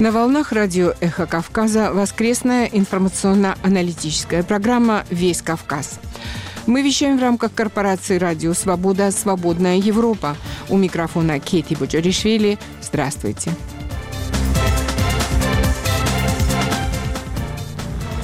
На 0.00 0.12
волнах 0.12 0.52
радио 0.52 0.94
«Эхо 1.00 1.26
Кавказа» 1.26 1.92
воскресная 1.92 2.64
информационно-аналитическая 2.64 4.42
программа 4.42 5.04
«Весь 5.10 5.42
Кавказ». 5.42 6.00
Мы 6.64 6.80
вещаем 6.80 7.18
в 7.18 7.20
рамках 7.20 7.52
корпорации 7.52 8.16
«Радио 8.16 8.54
Свобода. 8.54 9.10
Свободная 9.10 9.76
Европа». 9.76 10.38
У 10.70 10.78
микрофона 10.78 11.38
Кейти 11.38 11.74
Буджаришвили. 11.74 12.58
Здравствуйте. 12.80 13.52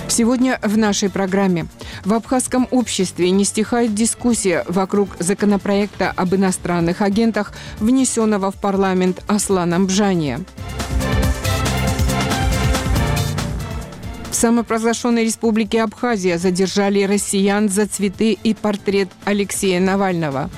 Сегодня 0.08 0.58
в 0.62 0.78
нашей 0.78 1.10
программе 1.10 1.66
в 2.06 2.14
абхазском 2.14 2.68
обществе 2.70 3.30
не 3.30 3.44
стихает 3.44 3.94
дискуссия 3.94 4.64
вокруг 4.66 5.10
законопроекта 5.18 6.10
об 6.16 6.34
иностранных 6.34 7.02
агентах, 7.02 7.52
внесенного 7.80 8.50
в 8.50 8.54
парламент 8.54 9.22
Асланом 9.28 9.88
Бжания– 9.88 10.40
самопровозглашенной 14.36 15.24
республике 15.24 15.82
Абхазия 15.82 16.38
задержали 16.38 17.02
россиян 17.02 17.68
за 17.68 17.86
цветы 17.86 18.32
и 18.32 18.54
портрет 18.54 19.08
Алексея 19.24 19.80
Навального. 19.80 20.50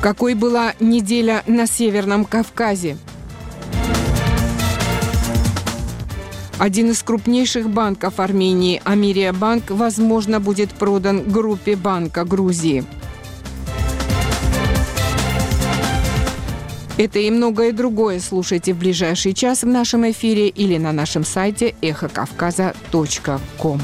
Какой 0.00 0.34
была 0.34 0.74
неделя 0.80 1.42
на 1.46 1.66
Северном 1.66 2.24
Кавказе? 2.24 2.96
Один 6.58 6.90
из 6.90 7.02
крупнейших 7.02 7.68
банков 7.68 8.20
Армении, 8.20 8.80
Амирия 8.84 9.32
Банк, 9.32 9.70
возможно, 9.70 10.38
будет 10.38 10.70
продан 10.70 11.24
группе 11.24 11.74
Банка 11.74 12.24
Грузии– 12.24 12.84
Это 17.02 17.18
и 17.18 17.30
многое 17.32 17.72
другое 17.72 18.20
слушайте 18.20 18.72
в 18.74 18.78
ближайший 18.78 19.34
час 19.34 19.64
в 19.64 19.66
нашем 19.66 20.08
эфире 20.12 20.46
или 20.46 20.78
на 20.78 20.92
нашем 20.92 21.24
сайте 21.24 21.74
эхокавказа.ком. 21.82 23.80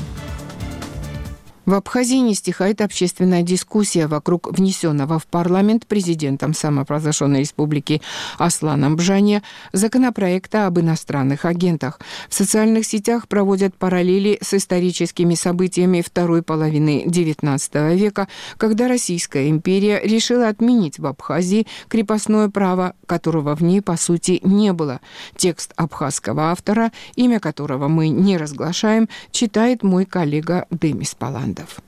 В 1.69 1.75
Абхазии 1.75 2.17
не 2.17 2.35
стихает 2.35 2.81
общественная 2.81 3.43
дискуссия 3.43 4.07
вокруг 4.07 4.51
внесенного 4.57 5.19
в 5.19 5.27
парламент 5.27 5.87
президентом 5.87 6.55
самопровозглашенной 6.55 7.41
республики 7.41 8.01
Асланом 8.39 8.97
Бжане 8.97 9.43
законопроекта 9.75 10.67
об 10.67 10.81
иностранных 10.81 11.45
агентах. 11.45 12.01
В 12.31 12.35
социальных 12.35 12.87
сетях 12.87 13.29
проводят 13.29 13.75
параллели 13.75 14.39
с 14.41 14.55
историческими 14.55 15.35
событиями 15.35 16.01
второй 16.01 16.43
половины 16.43 17.05
XIX 17.05 17.95
века, 17.95 18.29
когда 18.57 18.89
Российская 18.89 19.51
империя 19.51 20.01
решила 20.03 20.49
отменить 20.49 20.99
в 20.99 21.05
Абхазии 21.05 21.67
крепостное 21.89 22.49
право, 22.49 22.95
которого 23.05 23.55
в 23.55 23.63
ней, 23.63 23.83
по 23.83 23.99
сути, 23.99 24.41
не 24.43 24.73
было. 24.73 25.03
Текст 25.37 25.75
абхазского 25.77 26.51
автора, 26.51 26.93
имя 27.15 27.41
которого 27.41 27.89
мы 27.89 28.09
не 28.09 28.39
разглашаем, 28.39 29.07
читает 29.33 29.83
мой 29.83 30.07
коллега 30.07 30.65
Демис 30.71 31.15
Паланд. 31.15 31.58
Леонидов. 31.58 31.82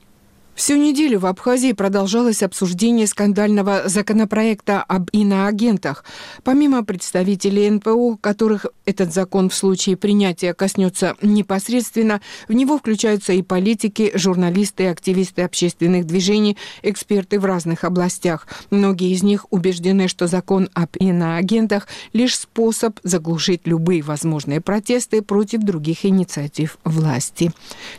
Всю 0.61 0.77
неделю 0.77 1.20
в 1.20 1.25
Абхазии 1.25 1.72
продолжалось 1.72 2.42
обсуждение 2.42 3.06
скандального 3.06 3.89
законопроекта 3.89 4.83
об 4.83 5.08
иноагентах. 5.11 6.05
Помимо 6.44 6.84
представителей 6.84 7.70
НПО, 7.70 8.19
которых 8.20 8.66
этот 8.84 9.11
закон 9.11 9.48
в 9.48 9.55
случае 9.55 9.97
принятия 9.97 10.53
коснется 10.53 11.16
непосредственно, 11.22 12.20
в 12.47 12.53
него 12.53 12.77
включаются 12.77 13.33
и 13.33 13.41
политики, 13.41 14.12
журналисты, 14.14 14.88
активисты 14.88 15.44
общественных 15.44 16.05
движений, 16.05 16.58
эксперты 16.83 17.41
в 17.41 17.47
разных 17.47 17.84
областях. 17.84 18.47
Многие 18.69 19.12
из 19.14 19.22
них 19.22 19.47
убеждены, 19.48 20.08
что 20.08 20.27
закон 20.27 20.69
об 20.75 20.91
иноагентах– 20.98 21.88
лишь 22.12 22.38
способ 22.38 23.00
заглушить 23.03 23.62
любые 23.65 24.03
возможные 24.03 24.60
протесты 24.60 25.22
против 25.22 25.62
других 25.62 26.04
инициатив 26.04 26.77
власти. 26.84 27.50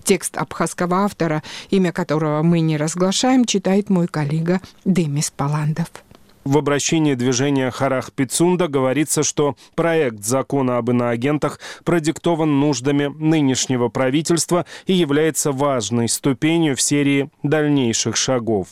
Текст 0.04 0.38
абхазского 0.38 0.98
автора, 0.98 1.42
имя 1.72 1.92
которого 1.92 2.51
мы 2.52 2.60
не 2.60 2.76
разглашаем, 2.76 3.46
читает 3.46 3.90
мой 3.90 4.08
коллега 4.08 4.60
Демис 4.84 5.32
Паландов. 5.32 5.88
В 6.44 6.58
обращении 6.58 7.14
движения 7.14 7.72
Харах 7.72 8.12
Пицунда 8.12 8.68
говорится, 8.68 9.24
что 9.24 9.56
проект 9.74 10.26
закона 10.26 10.78
об 10.78 10.90
иноагентах 10.90 11.62
продиктован 11.86 12.60
нуждами 12.60 13.06
нынешнего 13.06 13.88
правительства 13.88 14.66
и 14.86 14.92
является 14.92 15.54
важной 15.54 16.10
ступенью 16.10 16.76
в 16.76 16.82
серии 16.82 17.30
дальнейших 17.42 18.18
шагов. 18.18 18.68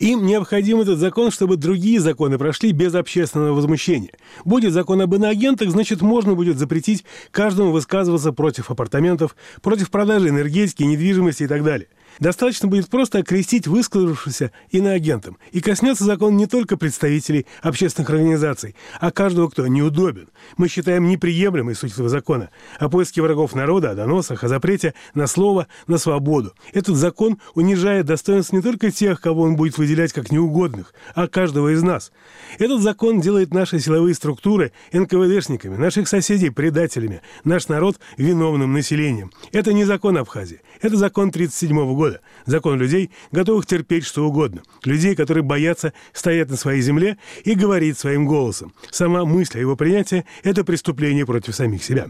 Им 0.00 0.26
необходим 0.26 0.80
этот 0.80 0.98
закон, 0.98 1.30
чтобы 1.30 1.56
другие 1.56 2.00
законы 2.00 2.38
прошли 2.38 2.72
без 2.72 2.92
общественного 2.92 3.54
возмущения. 3.54 4.14
Будет 4.44 4.72
закон 4.72 5.00
об 5.00 5.14
иноагентах, 5.14 5.70
значит, 5.70 6.02
можно 6.02 6.34
будет 6.34 6.58
запретить 6.58 7.04
каждому 7.30 7.70
высказываться 7.70 8.32
против 8.32 8.72
апартаментов, 8.72 9.36
против 9.60 9.90
продажи 9.90 10.30
энергетики, 10.30 10.82
недвижимости 10.82 11.44
и 11.44 11.46
так 11.46 11.62
далее– 11.62 11.86
Достаточно 12.18 12.68
будет 12.68 12.88
просто 12.88 13.18
окрестить 13.18 13.66
высказавшегося 13.66 14.52
иноагентом. 14.70 15.38
И 15.52 15.60
коснется 15.60 16.04
закон 16.04 16.36
не 16.36 16.46
только 16.46 16.76
представителей 16.76 17.46
общественных 17.62 18.10
организаций, 18.10 18.74
а 19.00 19.10
каждого, 19.10 19.48
кто 19.48 19.66
неудобен. 19.66 20.28
Мы 20.56 20.68
считаем 20.68 21.08
неприемлемой 21.08 21.74
суть 21.74 21.92
этого 21.92 22.08
закона 22.08 22.50
о 22.78 22.88
поиске 22.88 23.22
врагов 23.22 23.54
народа, 23.54 23.90
о 23.90 23.94
доносах, 23.94 24.44
о 24.44 24.48
запрете 24.48 24.94
на 25.14 25.26
слово, 25.26 25.66
на 25.86 25.98
свободу. 25.98 26.54
Этот 26.72 26.96
закон 26.96 27.38
унижает 27.54 28.06
достоинство 28.06 28.56
не 28.56 28.62
только 28.62 28.90
тех, 28.90 29.20
кого 29.20 29.42
он 29.42 29.56
будет 29.56 29.78
выделять 29.78 30.12
как 30.12 30.30
неугодных, 30.30 30.94
а 31.14 31.28
каждого 31.28 31.72
из 31.72 31.82
нас. 31.82 32.12
Этот 32.58 32.80
закон 32.82 33.20
делает 33.20 33.52
наши 33.52 33.78
силовые 33.80 34.14
структуры 34.14 34.72
НКВДшниками, 34.92 35.76
наших 35.76 36.08
соседей 36.08 36.50
предателями, 36.50 37.22
наш 37.44 37.68
народ 37.68 37.98
виновным 38.16 38.72
населением. 38.72 39.32
Это 39.52 39.72
не 39.72 39.84
закон 39.84 40.16
Абхазии, 40.16 40.60
это 40.82 40.96
закон 40.96 41.28
1937 41.28 41.94
года. 41.94 42.20
Закон 42.44 42.78
людей, 42.78 43.10
готовых 43.30 43.66
терпеть 43.66 44.04
что 44.04 44.26
угодно. 44.26 44.62
Людей, 44.84 45.14
которые 45.14 45.42
боятся 45.42 45.92
стоять 46.12 46.50
на 46.50 46.56
своей 46.56 46.82
земле 46.82 47.18
и 47.44 47.54
говорить 47.54 47.98
своим 47.98 48.26
голосом. 48.26 48.74
Сама 48.90 49.24
мысль 49.24 49.58
о 49.58 49.60
его 49.60 49.76
принятии– 49.76 50.24
это 50.42 50.64
преступление 50.64 51.24
против 51.24 51.54
самих 51.54 51.82
себя. 51.84 52.08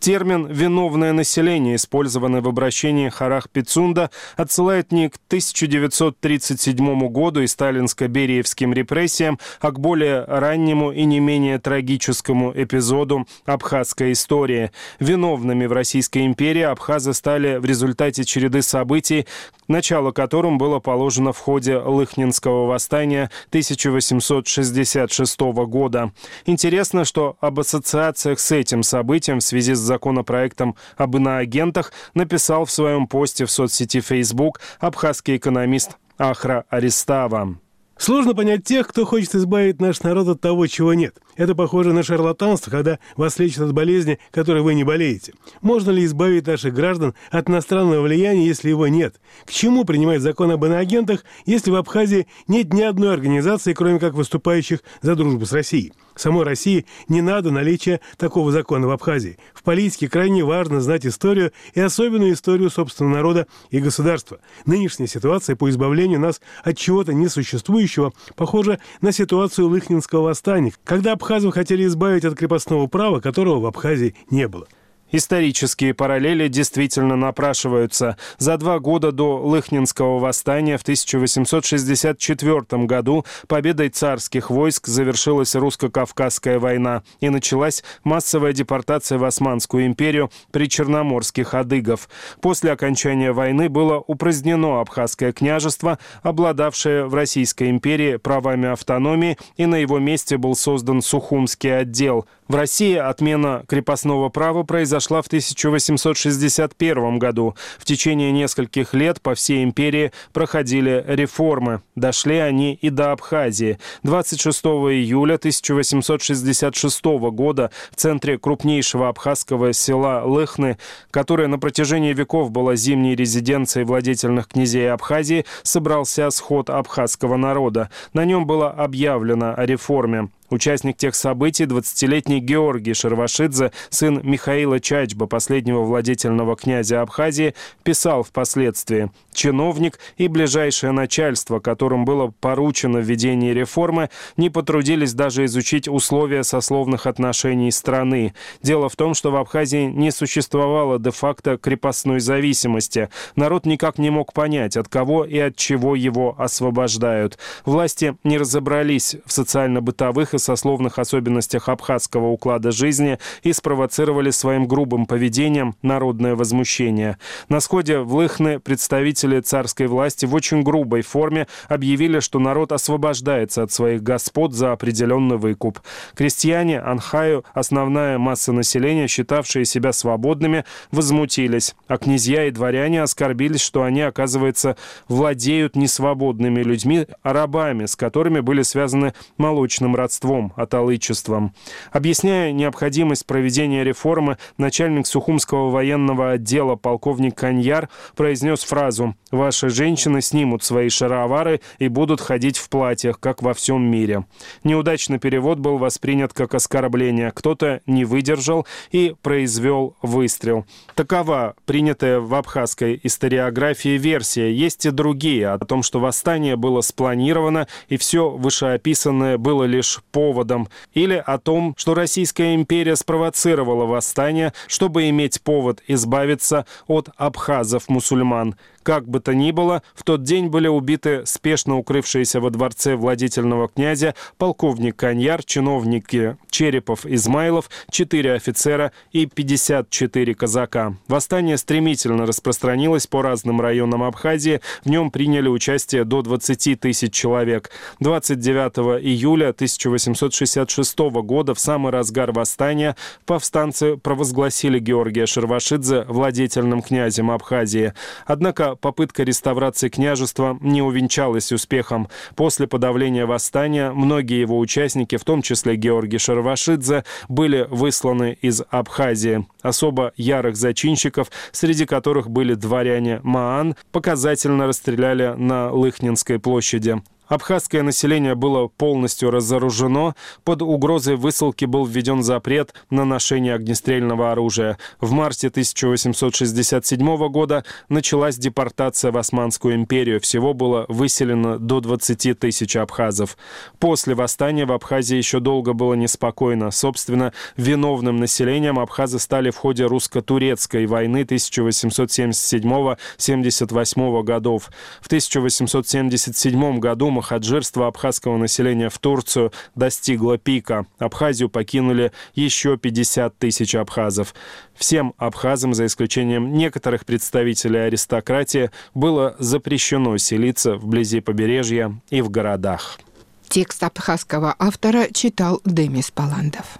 Термин 0.00 0.46
«виновное 0.46 1.12
население», 1.12 1.74
использованный 1.74 2.40
в 2.40 2.48
обращении 2.48 3.08
Харах 3.08 3.50
Пицунда, 3.50 4.10
отсылает 4.36 4.92
не 4.92 5.08
к 5.08 5.16
1937 5.26 7.08
году 7.08 7.40
и 7.40 7.46
сталинско-бериевским 7.46 8.72
репрессиям, 8.72 9.40
а 9.60 9.72
к 9.72 9.80
более 9.80 10.24
раннему 10.24 10.92
и 10.92 11.04
не 11.04 11.18
менее 11.18 11.58
трагическому 11.58 12.52
эпизоду 12.54 13.26
абхазской 13.44 14.12
истории. 14.12 14.70
Виновными 15.00 15.66
в 15.66 15.72
Российской 15.72 16.26
империи 16.26 16.62
абхазы 16.62 17.12
стали 17.12 17.56
в 17.56 17.64
результате 17.64 18.24
череды 18.24 18.62
событий, 18.62 19.26
начало 19.66 20.12
которым 20.12 20.58
было 20.58 20.78
положено 20.78 21.32
в 21.32 21.38
ходе 21.38 21.76
Лыхнинского 21.76 22.66
восстания 22.66 23.30
1866 23.48 25.40
года. 25.40 26.12
Интересно, 26.46 27.04
что 27.04 27.36
об 27.40 27.58
ассоциациях 27.58 28.38
с 28.38 28.52
этим 28.52 28.82
событием 28.82 29.40
в 29.40 29.42
связи 29.42 29.74
с 29.74 29.87
законопроектом 29.88 30.76
об 30.96 31.16
иноагентах 31.16 31.92
написал 32.14 32.64
в 32.64 32.70
своем 32.70 33.08
посте 33.08 33.44
в 33.44 33.50
соцсети 33.50 34.00
Facebook 34.00 34.60
абхазский 34.78 35.36
экономист 35.36 35.96
Ахра 36.18 36.64
Арестава. 36.68 37.58
Сложно 37.96 38.34
понять 38.34 38.64
тех, 38.64 38.86
кто 38.86 39.04
хочет 39.04 39.34
избавить 39.34 39.80
наш 39.80 40.02
народ 40.02 40.28
от 40.28 40.40
того, 40.40 40.68
чего 40.68 40.94
нет. 40.94 41.16
Это 41.38 41.54
похоже 41.54 41.92
на 41.92 42.02
шарлатанство, 42.02 42.68
когда 42.68 42.98
вас 43.16 43.38
лечат 43.38 43.60
от 43.60 43.72
болезни, 43.72 44.18
которой 44.32 44.60
вы 44.60 44.74
не 44.74 44.82
болеете. 44.82 45.34
Можно 45.62 45.92
ли 45.92 46.04
избавить 46.04 46.48
наших 46.48 46.74
граждан 46.74 47.14
от 47.30 47.48
иностранного 47.48 48.02
влияния, 48.02 48.44
если 48.44 48.70
его 48.70 48.88
нет? 48.88 49.20
К 49.46 49.52
чему 49.52 49.84
принимать 49.84 50.20
закон 50.20 50.50
об 50.50 50.64
иноагентах, 50.64 51.24
если 51.46 51.70
в 51.70 51.76
Абхазии 51.76 52.26
нет 52.48 52.72
ни 52.74 52.82
одной 52.82 53.14
организации, 53.14 53.72
кроме 53.72 54.00
как 54.00 54.14
выступающих 54.14 54.80
за 55.00 55.14
дружбу 55.14 55.46
с 55.46 55.52
Россией? 55.52 55.92
Самой 56.16 56.44
России 56.44 56.84
не 57.06 57.22
надо 57.22 57.52
наличия 57.52 58.00
такого 58.16 58.50
закона 58.50 58.88
в 58.88 58.90
Абхазии. 58.90 59.38
В 59.54 59.62
политике 59.62 60.08
крайне 60.08 60.42
важно 60.42 60.80
знать 60.80 61.06
историю 61.06 61.52
и 61.74 61.80
особенную 61.80 62.32
историю 62.32 62.70
собственного 62.70 63.14
народа 63.14 63.46
и 63.70 63.78
государства. 63.78 64.40
Нынешняя 64.66 65.06
ситуация 65.06 65.54
по 65.54 65.70
избавлению 65.70 66.18
нас 66.18 66.40
от 66.64 66.76
чего-то 66.76 67.14
несуществующего 67.14 68.12
похожа 68.34 68.80
на 69.00 69.12
ситуацию 69.12 69.68
Лыхнинского 69.68 70.22
восстания, 70.22 70.72
когда 70.82 71.14
абхазов 71.28 71.52
хотели 71.52 71.84
избавить 71.84 72.24
от 72.24 72.34
крепостного 72.34 72.86
права, 72.86 73.20
которого 73.20 73.60
в 73.60 73.66
Абхазии 73.66 74.14
не 74.30 74.48
было. 74.48 74.66
Исторические 75.10 75.94
параллели 75.94 76.48
действительно 76.48 77.16
напрашиваются. 77.16 78.18
За 78.36 78.58
два 78.58 78.78
года 78.78 79.10
до 79.10 79.38
Лыхнинского 79.38 80.18
восстания 80.18 80.76
в 80.76 80.82
1864 80.82 82.84
году 82.84 83.24
победой 83.46 83.88
царских 83.88 84.50
войск 84.50 84.86
завершилась 84.86 85.54
русско-кавказская 85.54 86.58
война 86.58 87.04
и 87.20 87.30
началась 87.30 87.82
массовая 88.04 88.52
депортация 88.52 89.16
в 89.16 89.24
Османскую 89.24 89.86
империю 89.86 90.30
при 90.50 90.68
черноморских 90.68 91.54
адыгов. 91.54 92.10
После 92.42 92.72
окончания 92.72 93.32
войны 93.32 93.70
было 93.70 94.04
упразднено 94.06 94.80
Абхазское 94.80 95.32
княжество, 95.32 95.98
обладавшее 96.22 97.06
в 97.06 97.14
Российской 97.14 97.70
империи 97.70 98.16
правами 98.16 98.68
автономии, 98.68 99.38
и 99.56 99.64
на 99.64 99.76
его 99.76 99.98
месте 99.98 100.36
был 100.36 100.54
создан 100.54 101.00
Сухумский 101.00 101.78
отдел. 101.78 102.26
В 102.48 102.54
России 102.54 102.96
отмена 102.96 103.62
крепостного 103.68 104.30
права 104.30 104.62
произошла 104.62 105.20
в 105.20 105.26
1861 105.26 107.18
году. 107.18 107.54
В 107.78 107.84
течение 107.84 108.32
нескольких 108.32 108.94
лет 108.94 109.20
по 109.20 109.34
всей 109.34 109.62
империи 109.64 110.12
проходили 110.32 111.04
реформы. 111.06 111.82
Дошли 111.94 112.38
они 112.38 112.72
и 112.72 112.88
до 112.88 113.12
Абхазии. 113.12 113.78
26 114.02 114.64
июля 114.64 115.34
1866 115.34 117.04
года 117.04 117.70
в 117.90 117.96
центре 117.96 118.38
крупнейшего 118.38 119.10
абхазского 119.10 119.74
села 119.74 120.22
Лыхны, 120.24 120.78
которое 121.10 121.48
на 121.48 121.58
протяжении 121.58 122.14
веков 122.14 122.50
было 122.50 122.76
зимней 122.76 123.14
резиденцией 123.14 123.84
владетельных 123.84 124.48
князей 124.48 124.90
Абхазии, 124.90 125.44
собрался 125.64 126.30
сход 126.30 126.70
абхазского 126.70 127.36
народа. 127.36 127.90
На 128.14 128.24
нем 128.24 128.46
было 128.46 128.70
объявлено 128.70 129.52
о 129.54 129.66
реформе. 129.66 130.30
Участник 130.50 130.96
тех 130.96 131.14
событий, 131.14 131.64
20-летний 131.64 132.40
Георгий 132.40 132.94
Шервашидзе, 132.94 133.72
сын 133.90 134.20
Михаила 134.22 134.80
Чачба, 134.80 135.26
последнего 135.26 135.82
владетельного 135.82 136.56
князя 136.56 137.02
Абхазии, 137.02 137.54
писал 137.82 138.22
впоследствии 138.22 139.10
«Чиновник 139.32 139.98
и 140.16 140.26
ближайшее 140.26 140.92
начальство, 140.92 141.60
которым 141.60 142.04
было 142.04 142.32
поручено 142.40 142.98
введение 142.98 143.52
реформы, 143.52 144.08
не 144.36 144.48
потрудились 144.48 145.12
даже 145.12 145.44
изучить 145.44 145.86
условия 145.86 146.44
сословных 146.44 147.06
отношений 147.06 147.70
страны. 147.70 148.34
Дело 148.62 148.88
в 148.88 148.96
том, 148.96 149.14
что 149.14 149.30
в 149.30 149.36
Абхазии 149.36 149.84
не 149.84 150.10
существовало 150.10 150.98
де-факто 150.98 151.58
крепостной 151.58 152.20
зависимости. 152.20 153.10
Народ 153.36 153.66
никак 153.66 153.98
не 153.98 154.10
мог 154.10 154.32
понять, 154.32 154.76
от 154.76 154.88
кого 154.88 155.24
и 155.24 155.38
от 155.38 155.56
чего 155.56 155.94
его 155.94 156.34
освобождают. 156.38 157.38
Власти 157.66 158.16
не 158.24 158.38
разобрались 158.38 159.16
в 159.26 159.32
социально-бытовых 159.32 160.34
и 160.34 160.37
сословных 160.38 160.98
особенностях 160.98 161.68
абхазского 161.68 162.28
уклада 162.28 162.70
жизни 162.70 163.18
и 163.42 163.52
спровоцировали 163.52 164.30
своим 164.30 164.66
грубым 164.66 165.06
поведением 165.06 165.74
народное 165.82 166.34
возмущение. 166.34 167.18
На 167.48 167.60
сходе 167.60 167.98
в 167.98 168.14
Лыхны 168.14 168.60
представители 168.60 169.40
царской 169.40 169.86
власти 169.86 170.26
в 170.26 170.34
очень 170.34 170.62
грубой 170.62 171.02
форме 171.02 171.46
объявили, 171.68 172.20
что 172.20 172.38
народ 172.38 172.72
освобождается 172.72 173.62
от 173.62 173.72
своих 173.72 174.02
господ 174.02 174.54
за 174.54 174.72
определенный 174.72 175.36
выкуп. 175.36 175.80
Крестьяне, 176.14 176.80
Анхаю, 176.80 177.44
основная 177.54 178.18
масса 178.18 178.52
населения, 178.52 179.08
считавшие 179.08 179.64
себя 179.64 179.92
свободными, 179.92 180.64
возмутились, 180.92 181.74
а 181.86 181.98
князья 181.98 182.46
и 182.46 182.50
дворяне 182.50 183.02
оскорбились, 183.02 183.60
что 183.60 183.82
они, 183.82 184.02
оказывается, 184.02 184.76
владеют 185.08 185.76
несвободными 185.76 186.62
людьми, 186.62 187.06
а 187.22 187.32
рабами, 187.32 187.86
с 187.86 187.96
которыми 187.96 188.40
были 188.40 188.62
связаны 188.62 189.14
молочным 189.36 189.96
родством 189.96 190.27
воровством, 190.28 190.52
аталычеством. 190.56 191.54
Объясняя 191.90 192.52
необходимость 192.52 193.26
проведения 193.26 193.84
реформы, 193.84 194.38
начальник 194.56 195.06
Сухумского 195.06 195.70
военного 195.70 196.32
отдела 196.32 196.76
полковник 196.76 197.34
Каньяр 197.34 197.88
произнес 198.16 198.62
фразу 198.62 199.14
«Ваши 199.30 199.68
женщины 199.68 200.20
снимут 200.22 200.62
свои 200.62 200.88
шаровары 200.88 201.60
и 201.78 201.88
будут 201.88 202.20
ходить 202.20 202.58
в 202.58 202.68
платьях, 202.68 203.20
как 203.20 203.42
во 203.42 203.54
всем 203.54 203.82
мире». 203.82 204.24
Неудачный 204.64 205.18
перевод 205.18 205.58
был 205.58 205.78
воспринят 205.78 206.32
как 206.32 206.54
оскорбление. 206.54 207.32
Кто-то 207.34 207.80
не 207.86 208.04
выдержал 208.04 208.66
и 208.90 209.14
произвел 209.22 209.96
выстрел. 210.02 210.66
Такова 210.94 211.54
принятая 211.64 212.20
в 212.20 212.34
абхазской 212.34 213.00
историографии 213.02 213.98
версия. 213.98 214.52
Есть 214.52 214.86
и 214.86 214.90
другие 214.90 215.48
о 215.48 215.58
том, 215.58 215.82
что 215.82 216.00
восстание 216.00 216.56
было 216.56 216.80
спланировано 216.80 217.66
и 217.88 217.96
все 217.96 218.30
вышеописанное 218.30 219.38
было 219.38 219.64
лишь 219.64 220.00
поводом, 220.18 220.68
или 220.94 221.22
о 221.24 221.38
том, 221.38 221.76
что 221.78 221.94
Российская 221.94 222.56
империя 222.56 222.96
спровоцировала 222.96 223.84
восстание, 223.84 224.52
чтобы 224.66 225.08
иметь 225.10 225.40
повод 225.42 225.80
избавиться 225.86 226.66
от 226.88 227.10
абхазов-мусульман. 227.16 228.56
Как 228.88 229.06
бы 229.06 229.20
то 229.20 229.34
ни 229.34 229.50
было, 229.50 229.82
в 229.94 230.02
тот 230.02 230.22
день 230.22 230.46
были 230.46 230.66
убиты 230.66 231.26
спешно 231.26 231.76
укрывшиеся 231.76 232.40
во 232.40 232.48
дворце 232.48 232.96
владетельного 232.96 233.68
князя 233.68 234.14
полковник 234.38 234.96
Каньяр, 234.96 235.44
чиновники 235.44 236.38
Черепов, 236.50 237.04
Измайлов, 237.04 237.68
4 237.90 238.32
офицера 238.32 238.92
и 239.12 239.26
54 239.26 240.34
казака. 240.34 240.96
Восстание 241.06 241.58
стремительно 241.58 242.24
распространилось 242.24 243.06
по 243.06 243.20
разным 243.20 243.60
районам 243.60 244.04
Абхазии. 244.04 244.62
В 244.84 244.88
нем 244.88 245.10
приняли 245.10 245.48
участие 245.48 246.04
до 246.04 246.22
20 246.22 246.80
тысяч 246.80 247.12
человек. 247.12 247.70
29 248.00 249.04
июля 249.04 249.50
1866 249.50 250.98
года, 250.98 251.52
в 251.52 251.60
самый 251.60 251.92
разгар 251.92 252.32
восстания, 252.32 252.96
повстанцы 253.26 253.98
провозгласили 253.98 254.78
Георгия 254.78 255.26
Шервашидзе 255.26 256.06
владетельным 256.08 256.80
князем 256.80 257.30
Абхазии. 257.30 257.92
Однако 258.24 258.77
попытка 258.80 259.22
реставрации 259.22 259.88
княжества 259.88 260.58
не 260.60 260.82
увенчалась 260.82 261.52
успехом. 261.52 262.08
После 262.36 262.66
подавления 262.66 263.26
восстания 263.26 263.90
многие 263.90 264.40
его 264.40 264.58
участники, 264.58 265.16
в 265.16 265.24
том 265.24 265.42
числе 265.42 265.76
Георгий 265.76 266.18
Шаравашидзе, 266.18 267.04
были 267.28 267.66
высланы 267.70 268.38
из 268.40 268.62
Абхазии. 268.70 269.46
Особо 269.62 270.12
ярых 270.16 270.56
зачинщиков, 270.56 271.30
среди 271.52 271.86
которых 271.86 272.30
были 272.30 272.54
дворяне 272.54 273.20
Маан, 273.22 273.76
показательно 273.92 274.66
расстреляли 274.66 275.34
на 275.36 275.70
Лыхнинской 275.70 276.38
площади. 276.38 277.02
Абхазское 277.28 277.82
население 277.82 278.34
было 278.34 278.68
полностью 278.68 279.30
разоружено. 279.30 280.14
Под 280.44 280.62
угрозой 280.62 281.16
высылки 281.16 281.66
был 281.66 281.84
введен 281.84 282.22
запрет 282.22 282.72
на 282.88 283.04
ношение 283.04 283.52
огнестрельного 283.54 284.32
оружия. 284.32 284.78
В 284.98 285.12
марте 285.12 285.48
1867 285.48 287.28
года 287.28 287.64
началась 287.90 288.38
депортация 288.38 289.12
в 289.12 289.18
Османскую 289.18 289.74
империю. 289.74 290.20
Всего 290.20 290.54
было 290.54 290.86
выселено 290.88 291.58
до 291.58 291.80
20 291.80 292.38
тысяч 292.38 292.76
абхазов. 292.76 293.36
После 293.78 294.14
восстания 294.14 294.64
в 294.64 294.72
Абхазии 294.72 295.16
еще 295.16 295.40
долго 295.40 295.74
было 295.74 295.92
неспокойно. 295.94 296.70
Собственно, 296.70 297.34
виновным 297.56 298.16
населением 298.16 298.78
абхазы 298.78 299.18
стали 299.18 299.50
в 299.50 299.56
ходе 299.56 299.84
русско-турецкой 299.84 300.86
войны 300.86 301.24
1877-78 301.24 304.22
годов. 304.22 304.70
В 305.02 305.06
1877 305.06 306.78
году 306.78 307.10
махаджирство 307.18 307.88
абхазского 307.88 308.36
населения 308.36 308.88
в 308.88 308.98
Турцию 308.98 309.52
достигло 309.74 310.38
пика. 310.38 310.86
Абхазию 310.98 311.48
покинули 311.48 312.12
еще 312.34 312.76
50 312.76 313.36
тысяч 313.36 313.74
абхазов. 313.74 314.34
Всем 314.74 315.14
абхазам, 315.18 315.74
за 315.74 315.86
исключением 315.86 316.52
некоторых 316.52 317.04
представителей 317.04 317.80
аристократии, 317.80 318.70
было 318.94 319.34
запрещено 319.40 320.16
селиться 320.18 320.76
вблизи 320.76 321.20
побережья 321.20 322.00
и 322.08 322.20
в 322.20 322.30
городах. 322.30 323.00
Текст 323.48 323.82
абхазского 323.82 324.54
автора 324.56 325.08
читал 325.12 325.60
Демис 325.64 326.12
Паландов. 326.12 326.78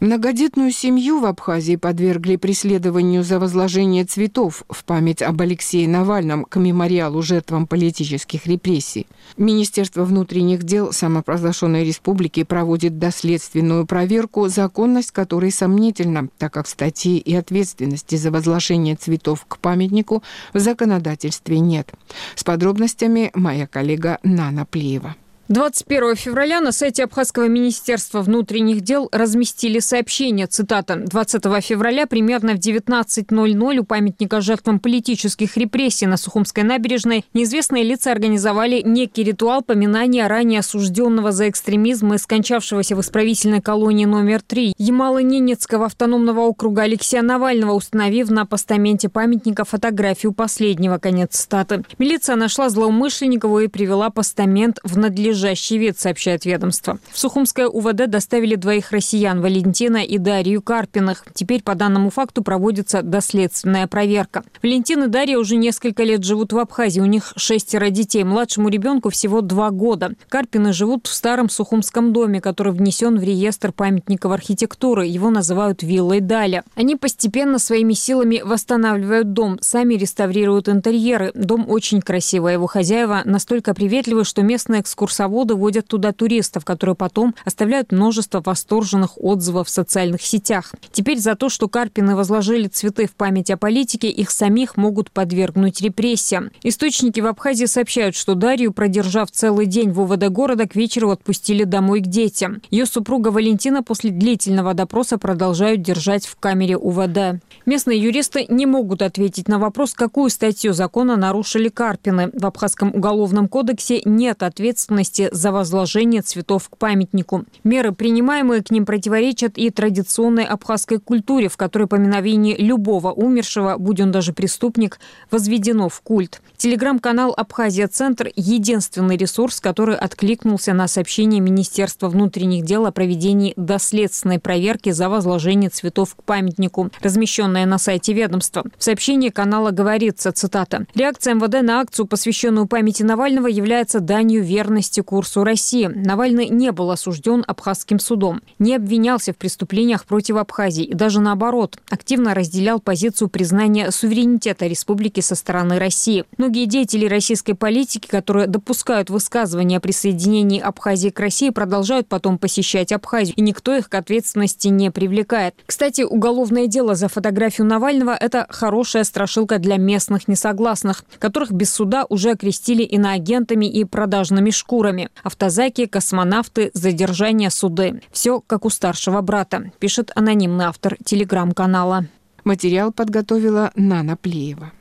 Многодетную 0.00 0.70
семью 0.70 1.18
в 1.18 1.26
Абхазии 1.26 1.74
подвергли 1.74 2.36
преследованию 2.36 3.24
за 3.24 3.40
возложение 3.40 4.04
цветов 4.04 4.62
в 4.70 4.84
память 4.84 5.22
об 5.22 5.40
Алексее 5.40 5.88
Навальном 5.88 6.44
к 6.44 6.54
мемориалу 6.56 7.20
жертвам 7.20 7.66
политических 7.66 8.46
репрессий. 8.46 9.08
Министерство 9.36 10.04
внутренних 10.04 10.62
дел 10.62 10.92
самопровозглашенной 10.92 11.84
республики 11.84 12.44
проводит 12.44 12.98
доследственную 12.98 13.86
проверку, 13.86 14.46
законность 14.46 15.10
которой 15.10 15.50
сомнительна, 15.50 16.28
так 16.38 16.52
как 16.52 16.68
статьи 16.68 17.18
и 17.18 17.34
ответственности 17.34 18.14
за 18.14 18.30
возложение 18.30 18.94
цветов 18.94 19.46
к 19.48 19.58
памятнику 19.58 20.22
в 20.54 20.60
законодательстве 20.60 21.58
нет. 21.58 21.92
С 22.36 22.44
подробностями 22.44 23.32
моя 23.34 23.66
коллега 23.66 24.18
Нана 24.22 24.64
Плеева. 24.64 25.16
21 25.48 26.14
февраля 26.14 26.60
на 26.60 26.72
сайте 26.72 27.04
Абхазского 27.04 27.48
министерства 27.48 28.20
внутренних 28.20 28.82
дел 28.82 29.08
разместили 29.12 29.78
сообщение, 29.78 30.46
цитата, 30.46 30.92
«20 30.92 31.60
февраля 31.62 32.06
примерно 32.06 32.52
в 32.52 32.58
19.00 32.58 33.78
у 33.78 33.84
памятника 33.84 34.42
жертвам 34.42 34.78
политических 34.78 35.56
репрессий 35.56 36.04
на 36.04 36.18
Сухумской 36.18 36.64
набережной 36.64 37.24
неизвестные 37.32 37.82
лица 37.82 38.12
организовали 38.12 38.82
некий 38.84 39.24
ритуал 39.24 39.62
поминания 39.62 40.26
ранее 40.26 40.60
осужденного 40.60 41.32
за 41.32 41.48
экстремизм 41.48 42.12
и 42.12 42.18
скончавшегося 42.18 42.94
в 42.94 43.00
исправительной 43.00 43.62
колонии 43.62 44.04
номер 44.04 44.42
3 44.42 44.74
Ямало-Ненецкого 44.76 45.86
автономного 45.86 46.40
округа 46.40 46.82
Алексея 46.82 47.22
Навального, 47.22 47.72
установив 47.72 48.28
на 48.28 48.44
постаменте 48.44 49.08
памятника 49.08 49.64
фотографию 49.64 50.32
последнего». 50.32 50.98
Конец 50.98 51.38
цитаты. 51.38 51.84
Милиция 51.96 52.36
нашла 52.36 52.68
злоумышленников 52.68 53.58
и 53.62 53.68
привела 53.68 54.10
постамент 54.10 54.78
в 54.84 54.98
надлежащий 54.98 55.37
надлежащий 55.38 55.78
вид, 55.78 55.98
сообщает 55.98 56.44
ведомство. 56.44 56.98
В 57.10 57.18
Сухумское 57.18 57.68
УВД 57.68 58.08
доставили 58.08 58.56
двоих 58.56 58.90
россиян– 58.90 59.40
Валентина 59.42 59.98
и 59.98 60.18
Дарью 60.18 60.62
Карпиных. 60.62 61.24
Теперь 61.32 61.62
по 61.62 61.74
данному 61.74 62.10
факту 62.10 62.42
проводится 62.42 63.02
доследственная 63.02 63.86
проверка. 63.86 64.42
Валентин 64.62 65.04
и 65.04 65.06
Дарья 65.06 65.38
уже 65.38 65.56
несколько 65.56 66.02
лет 66.02 66.24
живут 66.24 66.52
в 66.52 66.58
Абхазии. 66.58 67.00
У 67.00 67.06
них 67.06 67.32
шестеро 67.36 67.90
детей. 67.90 68.24
Младшему 68.24 68.68
ребенку 68.68 69.10
всего 69.10 69.40
два 69.40 69.70
года. 69.70 70.12
Карпины 70.28 70.72
живут 70.72 71.06
в 71.06 71.14
старом 71.14 71.48
Сухумском 71.48 72.12
доме, 72.12 72.40
который 72.40 72.72
внесен 72.72 73.18
в 73.18 73.22
реестр 73.22 73.72
памятников 73.72 74.32
архитектуры. 74.32 75.06
Его 75.06 75.30
называют 75.30 75.82
виллой 75.82 76.20
Даля. 76.20 76.64
Они 76.74 76.96
постепенно 76.96 77.58
своими 77.58 77.92
силами 77.92 78.42
восстанавливают 78.44 79.32
дом, 79.32 79.58
сами 79.60 79.94
реставрируют 79.94 80.68
интерьеры. 80.68 81.30
Дом 81.34 81.66
очень 81.68 82.00
красивый. 82.00 82.54
Его 82.54 82.66
хозяева 82.66 83.22
настолько 83.24 83.74
приветливы, 83.74 84.24
что 84.24 84.42
местные 84.42 84.80
экскурсоводы 84.80 85.27
экскурсоводы 85.28 85.54
водят 85.54 85.86
туда 85.86 86.12
туристов, 86.12 86.64
которые 86.64 86.96
потом 86.96 87.34
оставляют 87.44 87.92
множество 87.92 88.42
восторженных 88.44 89.12
отзывов 89.16 89.68
в 89.68 89.70
социальных 89.70 90.22
сетях. 90.22 90.74
Теперь 90.92 91.18
за 91.18 91.34
то, 91.34 91.48
что 91.48 91.68
Карпины 91.68 92.16
возложили 92.16 92.68
цветы 92.68 93.06
в 93.06 93.12
память 93.12 93.50
о 93.50 93.56
политике, 93.56 94.08
их 94.08 94.30
самих 94.30 94.76
могут 94.76 95.10
подвергнуть 95.10 95.80
репрессиям. 95.82 96.50
Источники 96.62 97.20
в 97.20 97.26
Абхазии 97.26 97.66
сообщают, 97.66 98.14
что 98.16 98.34
Дарью, 98.34 98.72
продержав 98.72 99.30
целый 99.30 99.66
день 99.66 99.90
в 99.90 100.00
УВД 100.00 100.28
города, 100.28 100.66
к 100.66 100.74
вечеру 100.74 101.10
отпустили 101.10 101.64
домой 101.64 102.00
к 102.00 102.06
детям. 102.06 102.62
Ее 102.70 102.86
супруга 102.86 103.28
Валентина 103.28 103.82
после 103.82 104.10
длительного 104.10 104.74
допроса 104.74 105.18
продолжают 105.18 105.82
держать 105.82 106.26
в 106.26 106.36
камере 106.36 106.76
УВД. 106.76 107.42
Местные 107.66 107.98
юристы 107.98 108.46
не 108.48 108.66
могут 108.66 109.02
ответить 109.02 109.48
на 109.48 109.58
вопрос, 109.58 109.94
какую 109.94 110.30
статью 110.30 110.72
закона 110.72 111.16
нарушили 111.16 111.68
Карпины. 111.68 112.30
В 112.32 112.46
Абхазском 112.46 112.94
уголовном 112.94 113.48
кодексе 113.48 114.00
нет 114.04 114.42
ответственности 114.42 115.17
ответственности 115.18 115.28
за 115.32 115.52
возложение 115.52 116.22
цветов 116.22 116.68
к 116.68 116.76
памятнику. 116.76 117.44
Меры, 117.64 117.92
принимаемые 117.92 118.62
к 118.62 118.70
ним, 118.70 118.86
противоречат 118.86 119.58
и 119.58 119.70
традиционной 119.70 120.44
абхазской 120.44 120.98
культуре, 120.98 121.48
в 121.48 121.56
которой 121.56 121.86
поминовение 121.86 122.56
любого 122.56 123.12
умершего, 123.12 123.76
будь 123.78 124.00
он 124.00 124.10
даже 124.12 124.32
преступник, 124.32 124.98
возведено 125.30 125.88
в 125.88 126.00
культ. 126.00 126.40
Телеграм-канал 126.56 127.34
«Абхазия-центр»– 127.36 128.30
единственный 128.36 129.16
ресурс, 129.16 129.60
который 129.60 129.96
откликнулся 129.96 130.72
на 130.72 130.88
сообщение 130.88 131.40
Министерства 131.40 132.08
внутренних 132.08 132.64
дел 132.64 132.86
о 132.86 132.92
проведении 132.92 133.52
доследственной 133.56 134.38
проверки 134.38 134.90
за 134.90 135.08
возложение 135.08 135.70
цветов 135.70 136.14
к 136.14 136.22
памятнику, 136.22 136.90
размещенное 137.00 137.66
на 137.66 137.78
сайте 137.78 138.12
ведомства. 138.12 138.64
В 138.76 138.84
сообщении 138.84 139.30
канала 139.30 139.70
говорится, 139.70 140.32
цитата, 140.32 140.86
«Реакция 140.94 141.34
МВД 141.34 141.62
на 141.62 141.80
акцию, 141.80 142.06
посвященную 142.06 142.66
памяти 142.66 143.02
Навального, 143.02 143.46
является 143.46 144.00
данью 144.00 144.42
верности 144.42 145.00
курсу 145.08 145.42
России. 145.42 145.86
Навальный 145.86 146.50
не 146.50 146.70
был 146.70 146.90
осужден 146.90 147.42
Абхазским 147.46 147.98
судом, 147.98 148.42
не 148.58 148.76
обвинялся 148.76 149.32
в 149.32 149.38
преступлениях 149.38 150.04
против 150.04 150.36
Абхазии 150.36 150.84
и 150.84 150.92
даже 150.92 151.22
наоборот, 151.22 151.78
активно 151.88 152.34
разделял 152.34 152.78
позицию 152.78 153.28
признания 153.30 153.90
суверенитета 153.90 154.66
республики 154.66 155.20
со 155.20 155.34
стороны 155.34 155.78
России. 155.78 156.26
Многие 156.36 156.66
деятели 156.66 157.06
российской 157.06 157.54
политики, 157.54 158.06
которые 158.06 158.48
допускают 158.48 159.08
высказывания 159.08 159.78
о 159.78 159.80
присоединении 159.80 160.60
Абхазии 160.60 161.08
к 161.08 161.18
России, 161.20 161.48
продолжают 161.48 162.06
потом 162.06 162.36
посещать 162.36 162.92
Абхазию, 162.92 163.34
и 163.34 163.40
никто 163.40 163.74
их 163.74 163.88
к 163.88 163.94
ответственности 163.94 164.68
не 164.68 164.90
привлекает. 164.90 165.54
Кстати, 165.64 166.02
уголовное 166.02 166.66
дело 166.66 166.94
за 166.94 167.08
фотографию 167.08 167.66
Навального– 167.66 168.14
это 168.20 168.44
хорошая 168.50 169.04
страшилка 169.04 169.58
для 169.58 169.78
местных 169.78 170.28
несогласных, 170.28 171.02
которых 171.18 171.50
без 171.50 171.72
суда 171.72 172.04
уже 172.10 172.32
окрестили 172.32 172.82
иноагентами 172.82 173.64
и 173.64 173.84
продажными 173.84 174.50
шкурами 174.50 174.97
делами. 174.98 175.08
Автозаки, 175.22 175.86
космонавты, 175.86 176.70
задержание, 176.74 177.50
суды. 177.50 178.02
Все 178.12 178.40
как 178.40 178.64
у 178.64 178.70
старшего 178.70 179.20
брата, 179.20 179.70
пишет 179.78 180.10
анонимный 180.14 180.66
автор 180.66 180.96
телеграм-канала. 181.04 182.06
Материал 182.44 182.92
подготовила 182.92 183.70
Нана 183.74 184.16
Плеева. 184.16 184.72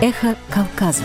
Эхо 0.00 0.34
Кавказа. 0.50 1.04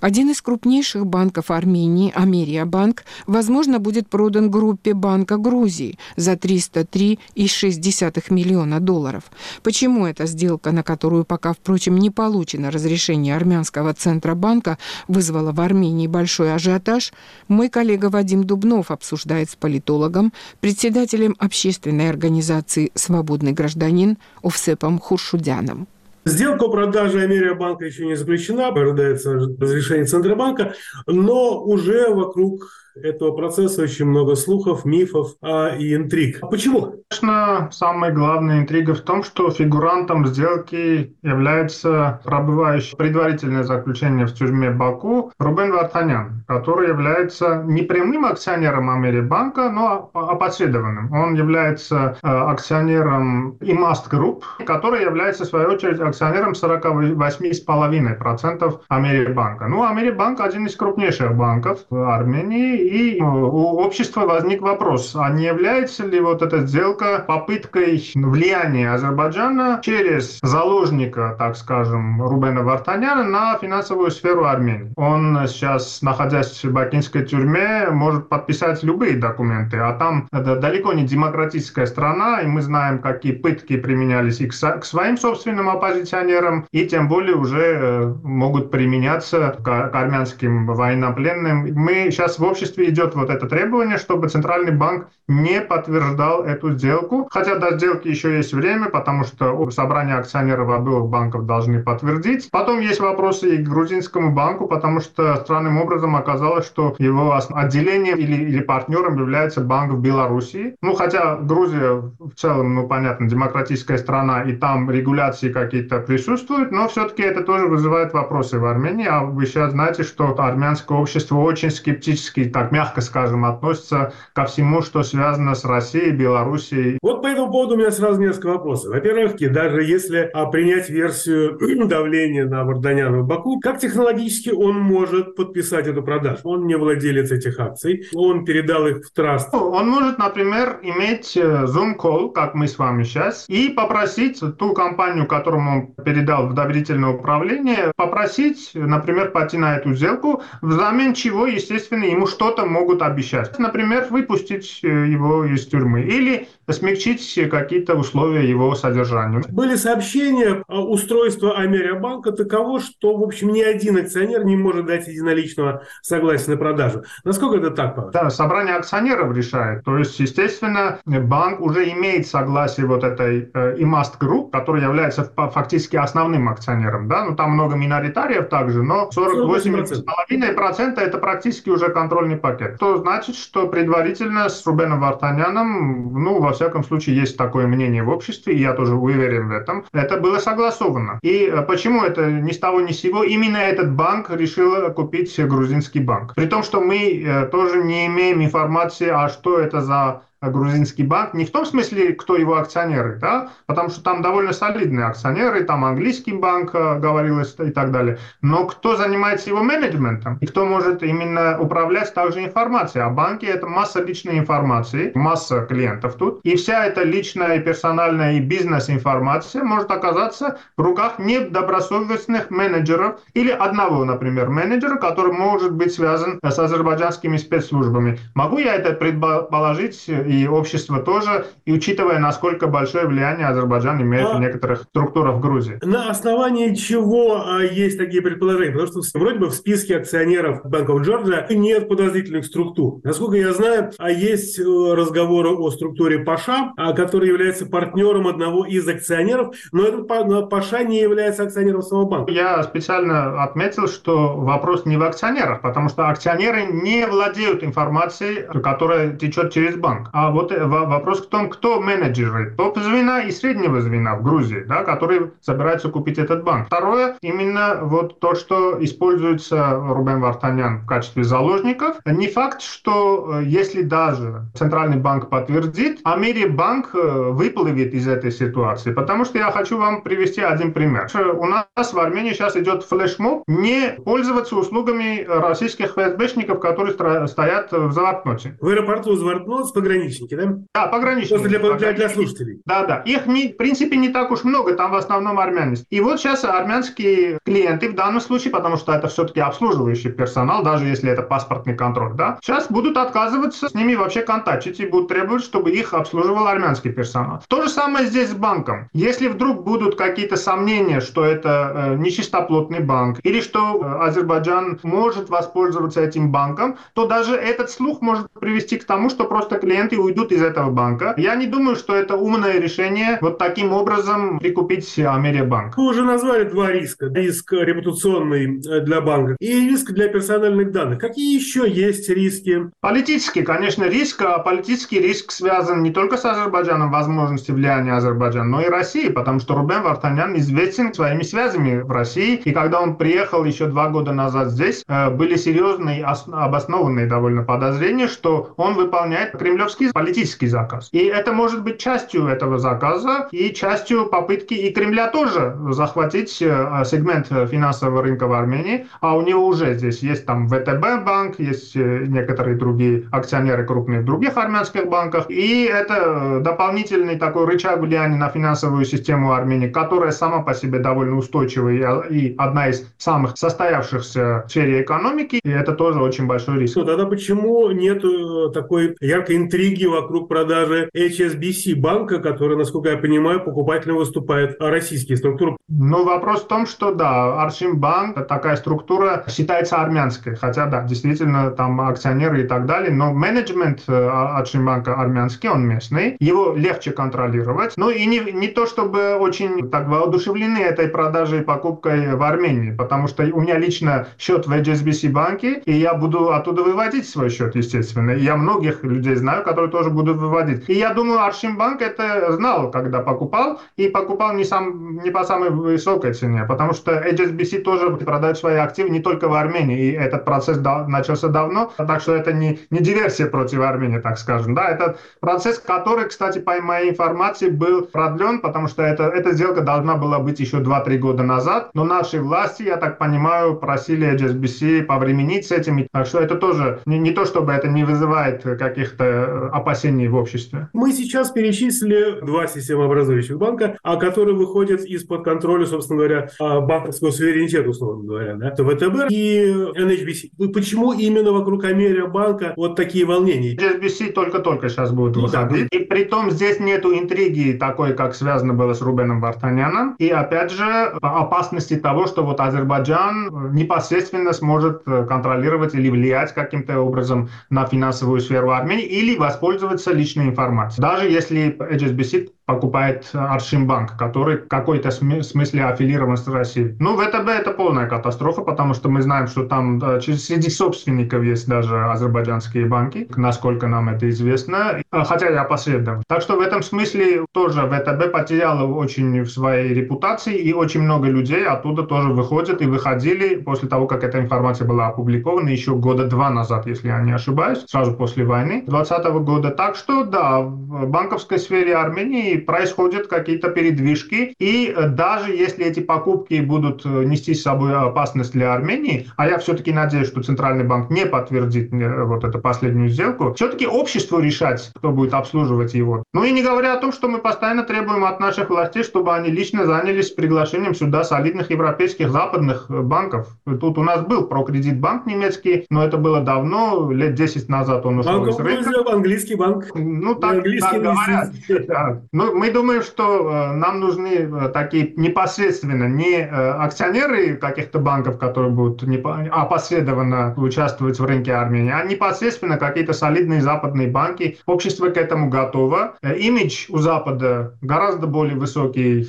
Один 0.00 0.30
из 0.30 0.40
крупнейших 0.40 1.06
банков 1.06 1.50
Армении, 1.50 2.12
Америабанк, 2.14 3.04
возможно, 3.26 3.78
будет 3.78 4.08
продан 4.08 4.50
группе 4.50 4.94
Банка 4.94 5.36
Грузии 5.36 5.98
за 6.16 6.32
303,6 6.32 8.32
миллиона 8.32 8.80
долларов. 8.80 9.24
Почему 9.62 10.06
эта 10.06 10.26
сделка, 10.26 10.72
на 10.72 10.82
которую 10.82 11.24
пока, 11.24 11.52
впрочем, 11.52 11.98
не 11.98 12.10
получено 12.10 12.70
разрешение 12.70 13.36
армянского 13.36 13.92
центробанка, 13.92 14.78
вызвала 15.06 15.52
в 15.52 15.60
Армении 15.60 16.06
большой 16.06 16.54
ажиотаж, 16.54 17.12
мой 17.48 17.68
коллега 17.68 18.06
Вадим 18.06 18.44
Дубнов 18.44 18.90
обсуждает 18.90 19.50
с 19.50 19.56
политологом, 19.56 20.32
председателем 20.60 21.36
общественной 21.38 22.08
организации 22.08 22.90
«Свободный 22.94 23.52
гражданин» 23.52 24.16
Овсепом 24.42 24.98
Хуршудяном. 24.98 25.86
Сделка 26.24 26.66
о 26.66 26.70
продаже 26.70 27.22
Америабанка 27.22 27.86
еще 27.86 28.04
не 28.06 28.14
заключена, 28.14 28.68
ожидается 28.68 29.32
разрешение 29.32 30.04
Центробанка, 30.04 30.74
но 31.06 31.62
уже 31.62 32.10
вокруг 32.10 32.79
этого 32.94 33.32
процесса 33.32 33.82
очень 33.82 34.06
много 34.06 34.36
слухов, 34.36 34.84
мифов 34.84 35.34
а, 35.42 35.74
и 35.76 35.94
интриг. 35.94 36.40
Почему? 36.50 36.94
Конечно, 37.10 37.68
самая 37.72 38.12
главная 38.12 38.60
интрига 38.60 38.94
в 38.94 39.00
том, 39.00 39.24
что 39.24 39.50
фигурантом 39.50 40.26
сделки 40.26 41.16
является 41.22 42.20
пробывающий 42.24 42.96
предварительное 42.96 43.64
заключение 43.64 44.26
в 44.26 44.34
тюрьме 44.34 44.70
Баку 44.70 45.32
Рубен 45.38 45.72
Вартанян, 45.72 46.44
который 46.46 46.88
является 46.88 47.62
не 47.66 47.82
прямым 47.82 48.24
акционером 48.26 48.90
Америбанка, 48.90 49.70
но 49.70 50.10
опосредованным. 50.14 51.12
Он 51.12 51.34
является 51.34 52.16
э, 52.22 52.28
акционером 52.28 53.56
Imast 53.60 54.08
Group, 54.10 54.42
который 54.64 55.02
является, 55.02 55.44
в 55.44 55.48
свою 55.48 55.70
очередь, 55.70 56.00
акционером 56.00 56.52
48,5% 56.52 58.80
Америбанка. 58.88 59.66
Ну, 59.66 59.82
Америбанк 59.84 60.40
один 60.40 60.66
из 60.66 60.76
крупнейших 60.76 61.34
банков 61.34 61.80
в 61.90 62.08
Армении, 62.08 62.79
и 62.80 63.20
у 63.20 63.78
общества 63.78 64.26
возник 64.26 64.62
вопрос, 64.62 65.14
а 65.14 65.30
не 65.30 65.44
является 65.44 66.06
ли 66.06 66.20
вот 66.20 66.42
эта 66.42 66.66
сделка 66.66 67.24
попыткой 67.26 68.02
влияния 68.14 68.92
Азербайджана 68.92 69.80
через 69.82 70.38
заложника, 70.42 71.36
так 71.38 71.56
скажем, 71.56 72.22
Рубена 72.22 72.62
Вартаняна 72.62 73.24
на 73.24 73.58
финансовую 73.58 74.10
сферу 74.10 74.44
Армении? 74.44 74.92
Он 74.96 75.38
сейчас, 75.46 76.02
находясь 76.02 76.64
в 76.64 76.72
бакинской 76.72 77.24
тюрьме, 77.24 77.88
может 77.90 78.28
подписать 78.28 78.82
любые 78.82 79.16
документы, 79.16 79.78
а 79.78 79.92
там 79.94 80.28
это 80.32 80.56
далеко 80.56 80.92
не 80.92 81.04
демократическая 81.04 81.86
страна, 81.86 82.40
и 82.40 82.46
мы 82.46 82.62
знаем, 82.62 82.98
какие 83.00 83.32
пытки 83.32 83.76
применялись 83.76 84.40
и 84.40 84.46
к, 84.46 84.84
своим 84.84 85.16
собственным 85.16 85.68
оппозиционерам, 85.68 86.66
и 86.72 86.86
тем 86.86 87.08
более 87.08 87.36
уже 87.36 87.62
э, 87.62 88.14
могут 88.22 88.70
применяться 88.70 89.56
к 89.62 89.90
армянским 89.92 90.66
военнопленным. 90.66 91.72
Мы 91.74 92.10
сейчас 92.10 92.38
в 92.38 92.44
обществе 92.44 92.69
обществе 92.70 92.90
идет 92.90 93.14
вот 93.14 93.30
это 93.30 93.46
требование, 93.46 93.98
чтобы 93.98 94.28
Центральный 94.28 94.72
банк 94.72 95.08
не 95.28 95.60
подтверждал 95.60 96.44
эту 96.44 96.72
сделку. 96.72 97.28
Хотя 97.30 97.56
до 97.56 97.76
сделки 97.76 98.08
еще 98.08 98.36
есть 98.36 98.52
время, 98.52 98.88
потому 98.88 99.24
что 99.24 99.70
собрание 99.70 100.16
акционеров 100.16 100.70
обоих 100.70 101.06
банков 101.06 101.46
должны 101.46 101.82
подтвердить. 101.82 102.48
Потом 102.50 102.80
есть 102.80 103.00
вопросы 103.00 103.56
и 103.56 103.64
к 103.64 103.68
грузинскому 103.68 104.32
банку, 104.32 104.66
потому 104.66 105.00
что 105.00 105.36
странным 105.36 105.78
образом 105.78 106.16
оказалось, 106.16 106.66
что 106.66 106.94
его 106.98 107.38
отделением 107.50 108.18
или, 108.18 108.36
или 108.44 108.60
партнером 108.60 109.16
является 109.16 109.60
банк 109.60 109.92
в 109.92 110.00
Белоруссии. 110.00 110.76
Ну, 110.82 110.94
хотя 110.94 111.36
Грузия 111.36 112.02
в 112.18 112.34
целом, 112.36 112.74
ну, 112.74 112.86
понятно, 112.86 113.28
демократическая 113.28 113.98
страна, 113.98 114.42
и 114.42 114.52
там 114.52 114.90
регуляции 114.90 115.52
какие-то 115.52 116.00
присутствуют, 116.00 116.72
но 116.72 116.88
все-таки 116.88 117.22
это 117.22 117.42
тоже 117.42 117.66
вызывает 117.66 118.12
вопросы 118.12 118.58
в 118.58 118.64
Армении. 118.64 119.06
А 119.06 119.20
вы 119.24 119.46
сейчас 119.46 119.72
знаете, 119.72 120.02
что 120.02 120.34
армянское 120.38 120.98
общество 120.98 121.36
очень 121.36 121.70
скептически 121.70 122.44
так 122.60 122.72
мягко 122.72 123.00
скажем, 123.00 123.46
относится 123.46 124.12
ко 124.34 124.44
всему, 124.44 124.82
что 124.82 125.02
связано 125.02 125.54
с 125.54 125.64
Россией, 125.64 126.10
Белоруссией. 126.10 126.98
Вот 127.02 127.22
по 127.22 127.26
этому 127.26 127.50
поводу 127.50 127.74
у 127.74 127.78
меня 127.78 127.90
сразу 127.90 128.20
несколько 128.20 128.48
вопросов. 128.48 128.92
Во-первых, 128.92 129.36
даже 129.52 129.82
если 129.82 130.30
а, 130.34 130.44
принять 130.46 130.90
версию 130.90 131.58
давления 131.88 132.44
на 132.44 132.64
Варданяна 132.64 133.20
в 133.20 133.26
Баку, 133.26 133.60
как 133.60 133.78
технологически 133.78 134.50
он 134.50 134.78
может 134.78 135.36
подписать 135.36 135.86
эту 135.86 136.02
продажу? 136.02 136.40
Он 136.44 136.66
не 136.66 136.76
владелец 136.76 137.30
этих 137.32 137.58
акций, 137.58 138.06
он 138.14 138.44
передал 138.44 138.86
их 138.86 139.06
в 139.06 139.12
траст. 139.12 139.50
Ну, 139.52 139.70
он 139.70 139.88
может, 139.88 140.18
например, 140.18 140.80
иметь 140.82 141.34
э, 141.36 141.64
Zoom-call, 141.64 142.32
как 142.32 142.54
мы 142.54 142.68
с 142.68 142.78
вами 142.78 143.04
сейчас, 143.04 143.46
и 143.48 143.70
попросить 143.70 144.42
ту 144.58 144.74
компанию, 144.74 145.26
которому 145.26 145.70
он 145.70 146.04
передал 146.04 146.48
в 146.48 146.54
доверительное 146.54 147.10
управление, 147.10 147.92
попросить, 147.96 148.72
например, 148.74 149.30
пойти 149.30 149.56
на 149.56 149.76
эту 149.76 149.94
сделку, 149.94 150.42
взамен 150.60 151.14
чего, 151.14 151.46
естественно, 151.46 152.04
ему 152.04 152.26
что-то 152.50 152.66
могут 152.66 153.02
обещать. 153.02 153.58
Например, 153.58 154.06
выпустить 154.10 154.80
э, 154.82 154.88
его 154.88 155.44
из 155.44 155.66
тюрьмы 155.66 156.02
или 156.02 156.48
смягчить 156.68 157.38
какие-то 157.50 157.94
условия 157.94 158.48
его 158.48 158.74
содержания. 158.74 159.42
Были 159.48 159.76
сообщения, 159.76 160.62
а, 160.68 160.80
устройство 160.80 161.56
Америабанка 161.56 162.32
таково, 162.32 162.80
что, 162.80 163.16
в 163.16 163.22
общем, 163.22 163.52
ни 163.52 163.60
один 163.60 163.98
акционер 163.98 164.44
не 164.44 164.56
может 164.56 164.86
дать 164.86 165.06
единоличного 165.08 165.82
согласия 166.02 166.52
на 166.52 166.56
продажу. 166.56 167.04
Насколько 167.24 167.58
это 167.58 167.70
так, 167.70 167.96
Павел? 167.96 168.10
Да, 168.10 168.30
собрание 168.30 168.76
акционеров 168.76 169.36
решает. 169.36 169.84
То 169.84 169.98
есть, 169.98 170.18
естественно, 170.20 171.00
банк 171.04 171.60
уже 171.60 171.90
имеет 171.90 172.26
согласие 172.26 172.86
вот 172.86 173.04
этой 173.04 173.50
э, 173.52 173.76
Imast 173.78 174.18
Group, 174.20 174.50
который 174.50 174.82
является 174.82 175.30
фактически 175.36 175.96
основным 175.96 176.48
акционером. 176.48 177.08
Да? 177.08 177.24
Ну, 177.24 177.36
там 177.36 177.52
много 177.52 177.76
миноритариев 177.76 178.48
также, 178.48 178.82
но 178.82 179.10
48,5% 179.14 181.00
это 181.00 181.18
практически 181.18 181.70
уже 181.70 181.88
контрольный 181.90 182.36
пакет. 182.40 182.78
То 182.78 182.98
значит, 182.98 183.36
что 183.36 183.68
предварительно 183.68 184.48
с 184.48 184.66
Рубеном 184.66 185.00
Вартаняном, 185.00 186.22
ну, 186.22 186.40
во 186.40 186.52
всяком 186.52 186.84
случае, 186.84 187.16
есть 187.16 187.36
такое 187.36 187.66
мнение 187.66 188.02
в 188.02 188.08
обществе, 188.08 188.54
и 188.54 188.60
я 188.60 188.72
тоже 188.72 188.94
уверен 188.94 189.48
в 189.48 189.52
этом, 189.52 189.84
это 189.92 190.18
было 190.18 190.38
согласовано. 190.38 191.18
И 191.22 191.46
э, 191.46 191.62
почему 191.62 192.02
это 192.02 192.30
ни 192.30 192.52
с 192.52 192.58
того 192.58 192.80
ни 192.80 192.92
с 192.92 193.00
сего 193.00 193.22
именно 193.22 193.58
этот 193.58 193.92
банк 193.92 194.30
решил 194.30 194.92
купить 194.92 195.38
грузинский 195.38 196.00
банк? 196.00 196.34
При 196.34 196.46
том, 196.46 196.62
что 196.62 196.80
мы 196.80 197.22
э, 197.22 197.46
тоже 197.46 197.82
не 197.82 198.06
имеем 198.06 198.42
информации, 198.42 199.08
а 199.08 199.28
что 199.28 199.58
это 199.58 199.80
за 199.80 200.22
грузинский 200.48 201.02
банк, 201.02 201.34
не 201.34 201.44
в 201.44 201.50
том 201.50 201.66
смысле, 201.66 202.14
кто 202.14 202.36
его 202.36 202.56
акционеры, 202.56 203.18
да, 203.20 203.50
потому 203.66 203.90
что 203.90 204.02
там 204.02 204.22
довольно 204.22 204.52
солидные 204.52 205.06
акционеры, 205.06 205.64
там 205.64 205.84
английский 205.84 206.32
банк 206.32 206.74
э, 206.74 206.98
говорилось 206.98 207.54
и 207.58 207.70
так 207.70 207.92
далее, 207.92 208.18
но 208.40 208.66
кто 208.66 208.96
занимается 208.96 209.50
его 209.50 209.62
менеджментом 209.62 210.38
и 210.40 210.46
кто 210.46 210.64
может 210.64 211.02
именно 211.02 211.58
управлять 211.60 212.14
также 212.14 212.42
информацией. 212.42 213.04
А 213.04 213.10
банки 213.10 213.44
это 213.44 213.66
масса 213.66 214.02
личной 214.02 214.38
информации, 214.38 215.12
масса 215.14 215.66
клиентов 215.66 216.14
тут, 216.14 216.40
и 216.42 216.56
вся 216.56 216.86
эта 216.86 217.02
личная, 217.02 217.58
персональная 217.60 218.34
и 218.34 218.40
бизнес-информация 218.40 219.62
может 219.62 219.90
оказаться 219.90 220.58
в 220.76 220.82
руках 220.82 221.18
недобросовестных 221.18 222.50
менеджеров 222.50 223.20
или 223.34 223.50
одного, 223.50 224.06
например, 224.06 224.48
менеджера, 224.48 224.96
который 224.96 225.32
может 225.32 225.74
быть 225.74 225.92
связан 225.92 226.40
с 226.42 226.58
азербайджанскими 226.58 227.36
спецслужбами. 227.36 228.18
Могу 228.34 228.58
я 228.58 228.74
это 228.74 228.92
предположить 228.92 230.08
и 230.30 230.46
общество 230.46 231.00
тоже, 231.00 231.46
и 231.64 231.72
учитывая, 231.72 232.20
насколько 232.20 232.68
большое 232.68 233.06
влияние 233.06 233.48
Азербайджан 233.48 234.00
имеет 234.02 234.26
а 234.26 234.34
в 234.34 234.40
некоторых 234.40 234.82
структурах 234.82 235.36
в 235.36 235.40
Грузии. 235.40 235.78
На 235.82 236.08
основании 236.10 236.72
чего 236.74 237.42
а, 237.44 237.62
есть 237.62 237.98
такие 237.98 238.22
предположения? 238.22 238.70
Потому 238.70 239.02
что 239.02 239.18
вроде 239.18 239.38
бы 239.40 239.46
в 239.46 239.54
списке 239.54 239.96
акционеров 239.96 240.64
of 240.64 240.86
Georgia 241.04 241.52
нет 241.52 241.88
подозрительных 241.88 242.44
структур. 242.44 243.00
Насколько 243.02 243.36
я 243.38 243.52
знаю, 243.52 243.90
а 243.98 244.10
есть 244.10 244.58
э, 244.58 244.62
разговоры 244.62 245.50
о 245.50 245.70
структуре 245.70 246.20
Паша, 246.20 246.72
а, 246.76 246.92
который 246.92 247.28
является 247.28 247.66
партнером 247.66 248.28
одного 248.28 248.64
из 248.64 248.86
акционеров, 248.86 249.56
но 249.72 249.84
этот 249.84 250.06
Паша 250.48 250.84
не 250.84 251.00
является 251.00 251.42
акционером 251.42 251.82
самого 251.82 252.06
банка. 252.06 252.32
Я 252.32 252.62
специально 252.62 253.42
отметил, 253.42 253.88
что 253.88 254.36
вопрос 254.36 254.86
не 254.86 254.96
в 254.96 255.02
акционерах, 255.02 255.60
потому 255.60 255.88
что 255.88 256.08
акционеры 256.08 256.66
не 256.66 257.06
владеют 257.06 257.64
информацией, 257.64 258.46
которая 258.62 259.16
течет 259.16 259.52
через 259.52 259.74
банк. 259.74 260.08
А 260.20 260.30
вот 260.30 260.52
э, 260.52 260.66
вопрос 260.66 261.22
в 261.22 261.30
том, 261.30 261.48
кто 261.48 261.80
менеджеры 261.80 262.54
топ-звена 262.54 263.22
и 263.22 263.30
среднего 263.30 263.80
звена 263.80 264.16
в 264.16 264.22
Грузии, 264.22 264.64
да, 264.68 264.84
которые 264.84 265.30
собираются 265.40 265.88
купить 265.88 266.18
этот 266.18 266.44
банк. 266.44 266.66
Второе, 266.66 267.16
именно 267.22 267.78
вот 267.80 268.20
то, 268.20 268.34
что 268.34 268.84
используется 268.84 269.80
Рубен 269.80 270.20
Вартанян 270.20 270.80
в 270.80 270.86
качестве 270.86 271.24
заложников. 271.24 271.96
Не 272.04 272.28
факт, 272.28 272.60
что 272.60 273.38
э, 273.40 273.44
если 273.46 273.80
даже 273.80 274.42
Центральный 274.54 274.98
банк 274.98 275.30
подтвердит, 275.30 276.00
Америбанк 276.04 276.94
э, 276.94 277.30
выплывет 277.30 277.94
из 277.94 278.06
этой 278.06 278.30
ситуации. 278.30 278.92
Потому 278.92 279.24
что 279.24 279.38
я 279.38 279.50
хочу 279.50 279.78
вам 279.78 280.02
привести 280.02 280.42
один 280.42 280.74
пример. 280.74 281.08
У 281.38 281.46
нас 281.46 281.64
в 281.94 281.98
Армении 281.98 282.34
сейчас 282.34 282.56
идет 282.58 282.82
флешмоб 282.82 283.44
не 283.46 283.94
пользоваться 284.04 284.54
услугами 284.54 285.24
российских 285.26 285.92
ФСБшников, 285.96 286.60
которые 286.60 286.92
стоят 287.26 287.72
в 287.72 287.92
Завартноте. 287.92 288.58
В 288.60 288.68
аэропорту 288.68 289.16
Завартнот 289.16 289.72
пограничники 289.72 290.09
пограничники, 290.10 290.34
да? 290.34 290.58
Да, 290.74 290.86
пограничники. 290.86 291.34
Просто 291.34 291.48
для, 291.48 291.76
для, 291.76 291.92
для 291.92 292.08
слушателей. 292.08 292.60
Да, 292.64 292.84
да. 292.84 293.02
Их, 293.06 293.26
не, 293.26 293.52
в 293.52 293.56
принципе, 293.56 293.96
не 293.96 294.08
так 294.08 294.30
уж 294.30 294.44
много, 294.44 294.74
там 294.74 294.90
в 294.90 294.94
основном 294.94 295.38
армяне. 295.38 295.76
И 295.90 296.00
вот 296.00 296.20
сейчас 296.20 296.44
армянские 296.44 297.38
клиенты 297.44 297.88
в 297.88 297.94
данном 297.94 298.20
случае, 298.20 298.52
потому 298.52 298.76
что 298.76 298.92
это 298.92 299.08
все-таки 299.08 299.40
обслуживающий 299.40 300.10
персонал, 300.10 300.62
даже 300.62 300.86
если 300.86 301.10
это 301.10 301.22
паспортный 301.22 301.76
контроль, 301.76 302.14
да, 302.14 302.38
сейчас 302.42 302.68
будут 302.68 302.96
отказываться 302.96 303.68
с 303.68 303.74
ними 303.74 303.94
вообще 303.94 304.22
контактить 304.22 304.80
и 304.80 304.86
будут 304.86 305.08
требовать, 305.08 305.44
чтобы 305.44 305.70
их 305.70 305.94
обслуживал 305.94 306.46
армянский 306.46 306.92
персонал. 306.92 307.42
То 307.48 307.62
же 307.62 307.68
самое 307.68 308.06
здесь 308.06 308.30
с 308.30 308.34
банком. 308.34 308.88
Если 308.92 309.28
вдруг 309.28 309.64
будут 309.64 309.96
какие-то 309.96 310.36
сомнения, 310.36 311.00
что 311.00 311.24
это 311.24 311.72
э, 311.74 311.96
нечистоплотный 311.96 312.80
банк, 312.80 313.18
или 313.22 313.40
что 313.40 313.80
э, 313.82 314.08
Азербайджан 314.08 314.80
может 314.82 315.28
воспользоваться 315.28 316.00
этим 316.00 316.32
банком, 316.32 316.76
то 316.94 317.06
даже 317.06 317.34
этот 317.34 317.70
слух 317.70 318.00
может 318.00 318.30
привести 318.32 318.78
к 318.78 318.84
тому, 318.84 319.10
что 319.10 319.24
просто 319.24 319.58
клиенты 319.58 319.99
уйдут 320.00 320.32
из 320.32 320.42
этого 320.42 320.70
банка. 320.70 321.14
Я 321.16 321.34
не 321.34 321.46
думаю, 321.46 321.76
что 321.76 321.94
это 321.94 322.16
умное 322.16 322.58
решение 322.60 323.18
вот 323.20 323.38
таким 323.38 323.72
образом 323.72 324.38
прикупить 324.38 324.98
Америбанк. 324.98 325.76
Вы 325.76 325.88
уже 325.88 326.04
назвали 326.04 326.44
два 326.44 326.70
риска. 326.72 327.06
Риск 327.06 327.52
репутационный 327.52 328.60
э, 328.60 328.80
для 328.80 329.00
банка 329.00 329.36
и 329.40 329.68
риск 329.68 329.92
для 329.92 330.08
персональных 330.08 330.72
данных. 330.72 330.98
Какие 330.98 331.34
еще 331.34 331.68
есть 331.68 332.08
риски? 332.08 332.70
Политический, 332.80 333.42
конечно, 333.42 333.84
риск. 333.84 334.22
А 334.22 334.38
политический 334.38 335.00
риск 335.00 335.32
связан 335.32 335.82
не 335.82 335.90
только 335.90 336.16
с 336.16 336.24
Азербайджаном, 336.24 336.90
возможностью 336.90 337.54
влияния 337.54 337.94
Азербайджана, 337.94 338.44
но 338.44 338.60
и 338.60 338.68
России, 338.68 339.08
потому 339.08 339.40
что 339.40 339.54
Рубен 339.54 339.82
Вартанян 339.82 340.36
известен 340.36 340.92
своими 340.92 341.22
связями 341.22 341.80
в 341.80 341.90
России. 341.90 342.36
И 342.44 342.52
когда 342.52 342.80
он 342.80 342.96
приехал 342.96 343.44
еще 343.44 343.66
два 343.66 343.88
года 343.88 344.12
назад 344.12 344.50
здесь, 344.50 344.84
э, 344.86 345.10
были 345.10 345.36
серьезные, 345.36 346.04
обоснованные 346.04 347.06
довольно 347.06 347.42
подозрения, 347.42 348.08
что 348.08 348.52
он 348.56 348.74
выполняет 348.74 349.32
кремлевский 349.32 349.79
политический 349.88 350.46
заказ. 350.46 350.88
И 350.92 350.98
это 350.98 351.32
может 351.32 351.62
быть 351.62 351.78
частью 351.78 352.26
этого 352.26 352.58
заказа 352.58 353.28
и 353.32 353.52
частью 353.52 354.06
попытки 354.06 354.54
и 354.54 354.72
Кремля 354.72 355.08
тоже 355.08 355.56
захватить 355.70 356.40
э, 356.42 356.82
сегмент 356.84 357.26
финансового 357.26 358.02
рынка 358.02 358.26
в 358.26 358.32
Армении. 358.32 358.86
А 359.00 359.16
у 359.16 359.22
него 359.22 359.46
уже 359.46 359.74
здесь 359.74 360.00
есть 360.00 360.26
там 360.26 360.48
ВТБ 360.48 361.04
банк, 361.04 361.38
есть 361.38 361.76
э, 361.76 362.04
некоторые 362.06 362.56
другие 362.56 363.08
акционеры 363.12 363.64
крупные 363.64 364.00
в 364.00 364.04
других 364.04 364.36
армянских 364.36 364.88
банках. 364.88 365.30
И 365.30 365.64
это 365.64 366.40
дополнительный 366.40 367.16
такой 367.16 367.46
рычаг 367.46 367.80
влияния 367.80 368.16
на 368.16 368.28
финансовую 368.28 368.84
систему 368.84 369.32
Армении, 369.32 369.68
которая 369.68 370.10
сама 370.10 370.42
по 370.42 370.54
себе 370.54 370.78
довольно 370.78 371.16
устойчивая 371.16 372.02
и 372.08 372.34
одна 372.36 372.68
из 372.68 372.86
самых 372.98 373.36
состоявшихся 373.36 374.44
в 374.46 374.50
сфере 374.50 374.82
экономики. 374.82 375.40
И 375.42 375.50
это 375.50 375.72
тоже 375.72 376.00
очень 376.00 376.26
большой 376.26 376.60
риск. 376.60 376.76
Ну, 376.76 376.84
тогда 376.84 377.06
почему 377.06 377.70
нет 377.70 378.04
э, 378.04 378.50
такой 378.52 378.96
яркой 379.00 379.36
интриги 379.36 379.69
интриги 379.70 379.86
вокруг 379.86 380.28
продажи 380.28 380.90
HSBC 380.94 381.76
банка, 381.76 382.18
который, 382.18 382.56
насколько 382.56 382.90
я 382.90 382.96
понимаю, 382.96 383.40
покупателем 383.40 383.96
выступает 383.96 384.56
российские 384.60 385.16
структуры. 385.16 385.56
Ну, 385.68 386.04
вопрос 386.04 386.42
в 386.42 386.48
том, 386.48 386.66
что 386.66 386.92
да, 386.92 387.42
Аршимбанк, 387.42 388.26
такая 388.26 388.56
структура 388.56 389.24
считается 389.28 389.76
армянской, 389.76 390.34
хотя 390.34 390.66
да, 390.66 390.82
действительно 390.82 391.50
там 391.50 391.80
акционеры 391.80 392.42
и 392.42 392.46
так 392.46 392.66
далее, 392.66 392.92
но 392.92 393.12
менеджмент 393.12 393.82
э, 393.86 393.92
Аршимбанка 393.92 394.94
армянский, 394.94 395.48
он 395.48 395.66
местный, 395.66 396.16
его 396.18 396.54
легче 396.56 396.90
контролировать. 396.90 397.74
Ну 397.76 397.90
и 397.90 398.04
не, 398.06 398.20
не 398.32 398.48
то, 398.48 398.66
чтобы 398.66 399.16
очень 399.16 399.70
так 399.70 399.88
воодушевлены 399.88 400.58
этой 400.58 400.88
продажей 400.88 401.40
и 401.40 401.44
покупкой 401.44 402.16
в 402.16 402.22
Армении, 402.22 402.72
потому 402.72 403.06
что 403.06 403.22
у 403.32 403.40
меня 403.40 403.58
лично 403.58 404.08
счет 404.18 404.46
в 404.46 404.52
HSBC 404.52 405.10
банке, 405.10 405.62
и 405.64 405.72
я 405.72 405.94
буду 405.94 406.32
оттуда 406.32 406.62
выводить 406.62 407.08
свой 407.08 407.30
счет, 407.30 407.54
естественно. 407.54 408.10
Я 408.10 408.36
многих 408.36 408.82
людей 408.82 409.14
знаю, 409.14 409.44
которые 409.44 409.59
которые 409.60 409.70
тоже 409.70 409.90
будут 409.90 410.16
выводить. 410.16 410.68
И 410.68 410.74
я 410.74 410.94
думаю, 410.94 411.22
Аршимбанк 411.22 411.82
это 411.82 412.32
знал, 412.32 412.70
когда 412.70 413.00
покупал, 413.00 413.60
и 413.76 413.88
покупал 413.88 414.32
не, 414.34 414.44
сам, 414.44 414.98
не 415.02 415.10
по 415.10 415.24
самой 415.24 415.50
высокой 415.50 416.14
цене, 416.14 416.44
потому 416.48 416.72
что 416.72 416.92
HSBC 416.92 417.62
тоже 417.62 417.90
продает 417.90 418.38
свои 418.38 418.56
активы 418.56 418.90
не 418.90 419.00
только 419.00 419.28
в 419.28 419.34
Армении, 419.34 419.78
и 419.78 419.92
этот 419.92 420.24
процесс 420.24 420.58
да, 420.58 420.86
начался 420.88 421.28
давно, 421.28 421.72
так 421.76 422.00
что 422.00 422.14
это 422.14 422.32
не, 422.32 422.58
не 422.70 422.78
диверсия 422.80 423.26
против 423.26 423.60
Армении, 423.60 423.98
так 423.98 424.18
скажем. 424.18 424.54
Да, 424.54 424.68
это 424.68 424.96
процесс, 425.20 425.58
который, 425.58 426.08
кстати, 426.08 426.38
по 426.38 426.60
моей 426.60 426.90
информации, 426.90 427.50
был 427.50 427.82
продлен, 427.82 428.40
потому 428.40 428.68
что 428.68 428.82
это, 428.82 429.04
эта 429.04 429.32
сделка 429.32 429.60
должна 429.60 429.96
была 429.96 430.18
быть 430.18 430.40
еще 430.40 430.58
2-3 430.58 430.98
года 430.98 431.22
назад, 431.22 431.70
но 431.74 431.84
наши 431.84 432.20
власти, 432.20 432.62
я 432.62 432.76
так 432.76 432.98
понимаю, 432.98 433.56
просили 433.56 434.14
HSBC 434.14 434.84
повременить 434.84 435.46
с 435.46 435.52
этим, 435.52 435.86
так 435.92 436.06
что 436.06 436.18
это 436.18 436.36
тоже 436.36 436.80
не, 436.86 436.98
не 436.98 437.10
то, 437.10 437.24
чтобы 437.26 437.52
это 437.52 437.68
не 437.68 437.84
вызывает 437.84 438.42
каких-то 438.42 439.04
э, 439.04 439.49
опасений 439.52 440.08
в 440.08 440.14
обществе. 440.14 440.68
Мы 440.72 440.92
сейчас 440.92 441.30
перечислили 441.30 442.24
два 442.24 442.46
системообразующих 442.46 443.38
банка, 443.38 443.78
а 443.82 443.96
которые 443.96 444.36
выходят 444.36 444.82
из-под 444.82 445.24
контроля, 445.24 445.66
собственно 445.66 445.98
говоря, 445.98 446.30
а, 446.38 446.60
банковского 446.60 447.10
суверенитета, 447.10 447.68
условно 447.68 448.04
говоря, 448.04 448.34
да? 448.34 448.48
Это 448.48 448.64
ВТБ 448.64 449.10
и 449.10 449.50
NHBC. 449.50 450.52
Почему 450.52 450.92
именно 450.92 451.32
вокруг 451.32 451.64
Америя 451.64 452.06
банка 452.06 452.54
вот 452.56 452.76
такие 452.76 453.04
волнения? 453.04 453.54
HSBC 453.54 454.12
только-только 454.12 454.68
сейчас 454.68 454.92
будет 454.92 455.16
ну, 455.16 455.22
выходить. 455.22 455.68
Да. 455.70 455.78
И 455.78 455.84
при 455.84 456.04
том 456.04 456.30
здесь 456.30 456.60
нету 456.60 456.92
интриги 456.92 457.56
такой, 457.58 457.94
как 457.94 458.14
связано 458.14 458.54
было 458.54 458.74
с 458.74 458.80
Рубеном 458.80 459.20
Вартаняном. 459.20 459.96
И 459.98 460.08
опять 460.08 460.50
же, 460.50 460.64
опасности 461.00 461.76
того, 461.76 462.06
что 462.06 462.22
вот 462.24 462.40
Азербайджан 462.40 463.52
непосредственно 463.54 464.32
сможет 464.32 464.82
контролировать 464.84 465.74
или 465.74 465.88
влиять 465.88 466.34
каким-то 466.34 466.80
образом 466.80 467.28
на 467.50 467.66
финансовую 467.66 468.20
сферу 468.20 468.50
Армении 468.50 468.84
или 468.84 469.16
воспользоваться 469.40 469.92
личной 469.92 470.26
информацией. 470.26 470.82
Даже 470.82 471.08
если 471.08 471.56
HSBC 471.58 472.30
покупает 472.50 473.08
Аршимбанк, 473.12 473.96
который 473.96 474.38
в 474.38 474.48
какой-то 474.48 474.90
смысле 474.90 475.64
аффилирован 475.64 476.16
с 476.16 476.26
Россией. 476.28 476.76
Ну, 476.80 476.96
ВТБ 476.96 477.28
это 477.28 477.52
полная 477.52 477.86
катастрофа, 477.86 478.42
потому 478.42 478.74
что 478.74 478.88
мы 478.88 479.02
знаем, 479.02 479.26
что 479.26 479.44
там 479.44 479.80
среди 480.00 480.50
собственников 480.50 481.22
есть 481.22 481.48
даже 481.48 481.84
азербайджанские 481.86 482.66
банки, 482.66 483.08
насколько 483.16 483.66
нам 483.66 483.88
это 483.88 484.08
известно, 484.10 484.82
хотя 484.90 485.28
я 485.28 485.44
посредом. 485.44 486.02
Так 486.08 486.22
что 486.22 486.36
в 486.36 486.40
этом 486.40 486.62
смысле 486.62 487.24
тоже 487.32 487.62
ВТБ 487.62 488.12
потеряла 488.12 488.66
очень 488.66 489.22
в 489.22 489.30
своей 489.30 489.72
репутации, 489.74 490.36
и 490.36 490.52
очень 490.52 490.82
много 490.82 491.08
людей 491.08 491.46
оттуда 491.46 491.84
тоже 491.84 492.08
выходят 492.08 492.60
и 492.62 492.66
выходили 492.66 493.36
после 493.36 493.68
того, 493.68 493.86
как 493.86 494.02
эта 494.04 494.18
информация 494.20 494.66
была 494.66 494.88
опубликована 494.88 495.48
еще 495.48 495.74
года 495.76 496.06
два 496.06 496.30
назад, 496.30 496.66
если 496.66 496.88
я 496.88 497.00
не 497.00 497.12
ошибаюсь, 497.12 497.64
сразу 497.66 497.94
после 497.94 498.24
войны 498.24 498.64
2020 498.66 499.04
года. 499.24 499.50
Так 499.50 499.76
что 499.76 500.04
да, 500.04 500.40
в 500.40 500.88
банковской 500.88 501.38
сфере 501.38 501.76
Армении 501.76 502.36
происходят 502.40 503.06
какие-то 503.06 503.50
передвижки, 503.50 504.34
и 504.38 504.72
э, 504.74 504.88
даже 504.88 505.32
если 505.32 505.64
эти 505.64 505.80
покупки 505.80 506.40
будут 506.40 506.84
э, 506.84 507.04
нести 507.04 507.34
с 507.34 507.42
собой 507.42 507.76
опасность 507.76 508.32
для 508.32 508.54
Армении, 508.54 509.06
а 509.16 509.28
я 509.28 509.38
все-таки 509.38 509.72
надеюсь, 509.72 510.08
что 510.08 510.22
Центральный 510.22 510.64
банк 510.64 510.90
не 510.90 511.06
подтвердит 511.06 511.72
э, 511.72 512.04
вот 512.04 512.24
эту 512.24 512.38
последнюю 512.38 512.88
сделку, 512.88 513.34
все-таки 513.34 513.66
обществу 513.66 514.18
решать, 514.18 514.70
кто 514.74 514.90
будет 514.90 515.14
обслуживать 515.14 515.74
его. 515.74 516.04
Ну 516.12 516.24
и 516.24 516.32
не 516.32 516.42
говоря 516.42 516.74
о 516.74 516.80
том, 516.80 516.92
что 516.92 517.08
мы 517.08 517.18
постоянно 517.18 517.62
требуем 517.62 518.04
от 518.04 518.20
наших 518.20 518.50
властей, 518.50 518.82
чтобы 518.82 519.14
они 519.14 519.30
лично 519.30 519.66
занялись 519.66 520.10
приглашением 520.10 520.74
сюда 520.74 521.04
солидных 521.04 521.50
европейских 521.50 522.10
западных 522.10 522.66
банков. 522.68 523.28
Тут 523.44 523.78
у 523.78 523.82
нас 523.82 524.02
был 524.02 524.26
прокредитбанк 524.26 525.06
немецкий, 525.06 525.66
но 525.70 525.84
это 525.84 525.96
было 525.96 526.20
давно, 526.20 526.90
лет 526.90 527.14
10 527.14 527.48
назад 527.48 527.86
он 527.86 527.98
ушел 527.98 528.20
Банк 528.20 528.28
из 528.28 528.38
рынка. 528.38 528.92
Английский 528.92 529.34
банк. 529.34 529.66
Ну, 529.74 530.14
так, 530.14 530.42
так 530.42 530.82
говорят. 530.82 531.30
Да. 531.66 532.02
Ну, 532.20 532.34
мы 532.34 532.50
думаем, 532.50 532.82
что 532.82 533.30
э, 533.30 533.52
нам 533.52 533.80
нужны 533.80 534.08
э, 534.08 534.48
такие 534.50 534.92
непосредственно 534.96 535.84
не 535.84 536.18
э, 536.18 536.26
акционеры 536.26 537.36
каких-то 537.36 537.78
банков, 537.78 538.18
которые 538.18 538.50
будут 538.50 538.82
опосредованно 539.30 540.34
участвовать 540.36 540.98
в 540.98 541.04
рынке 541.06 541.32
Армении, 541.32 541.72
а 541.72 541.82
непосредственно 541.82 542.58
какие-то 542.58 542.92
солидные 542.92 543.40
западные 543.40 543.88
банки. 543.88 544.36
Общество 544.44 544.90
к 544.90 544.98
этому 544.98 545.30
готово. 545.30 545.94
Имидж 546.02 546.66
у 546.68 546.76
Запада 546.76 547.56
гораздо 547.62 548.06
более 548.06 548.36
высокий, 548.36 549.02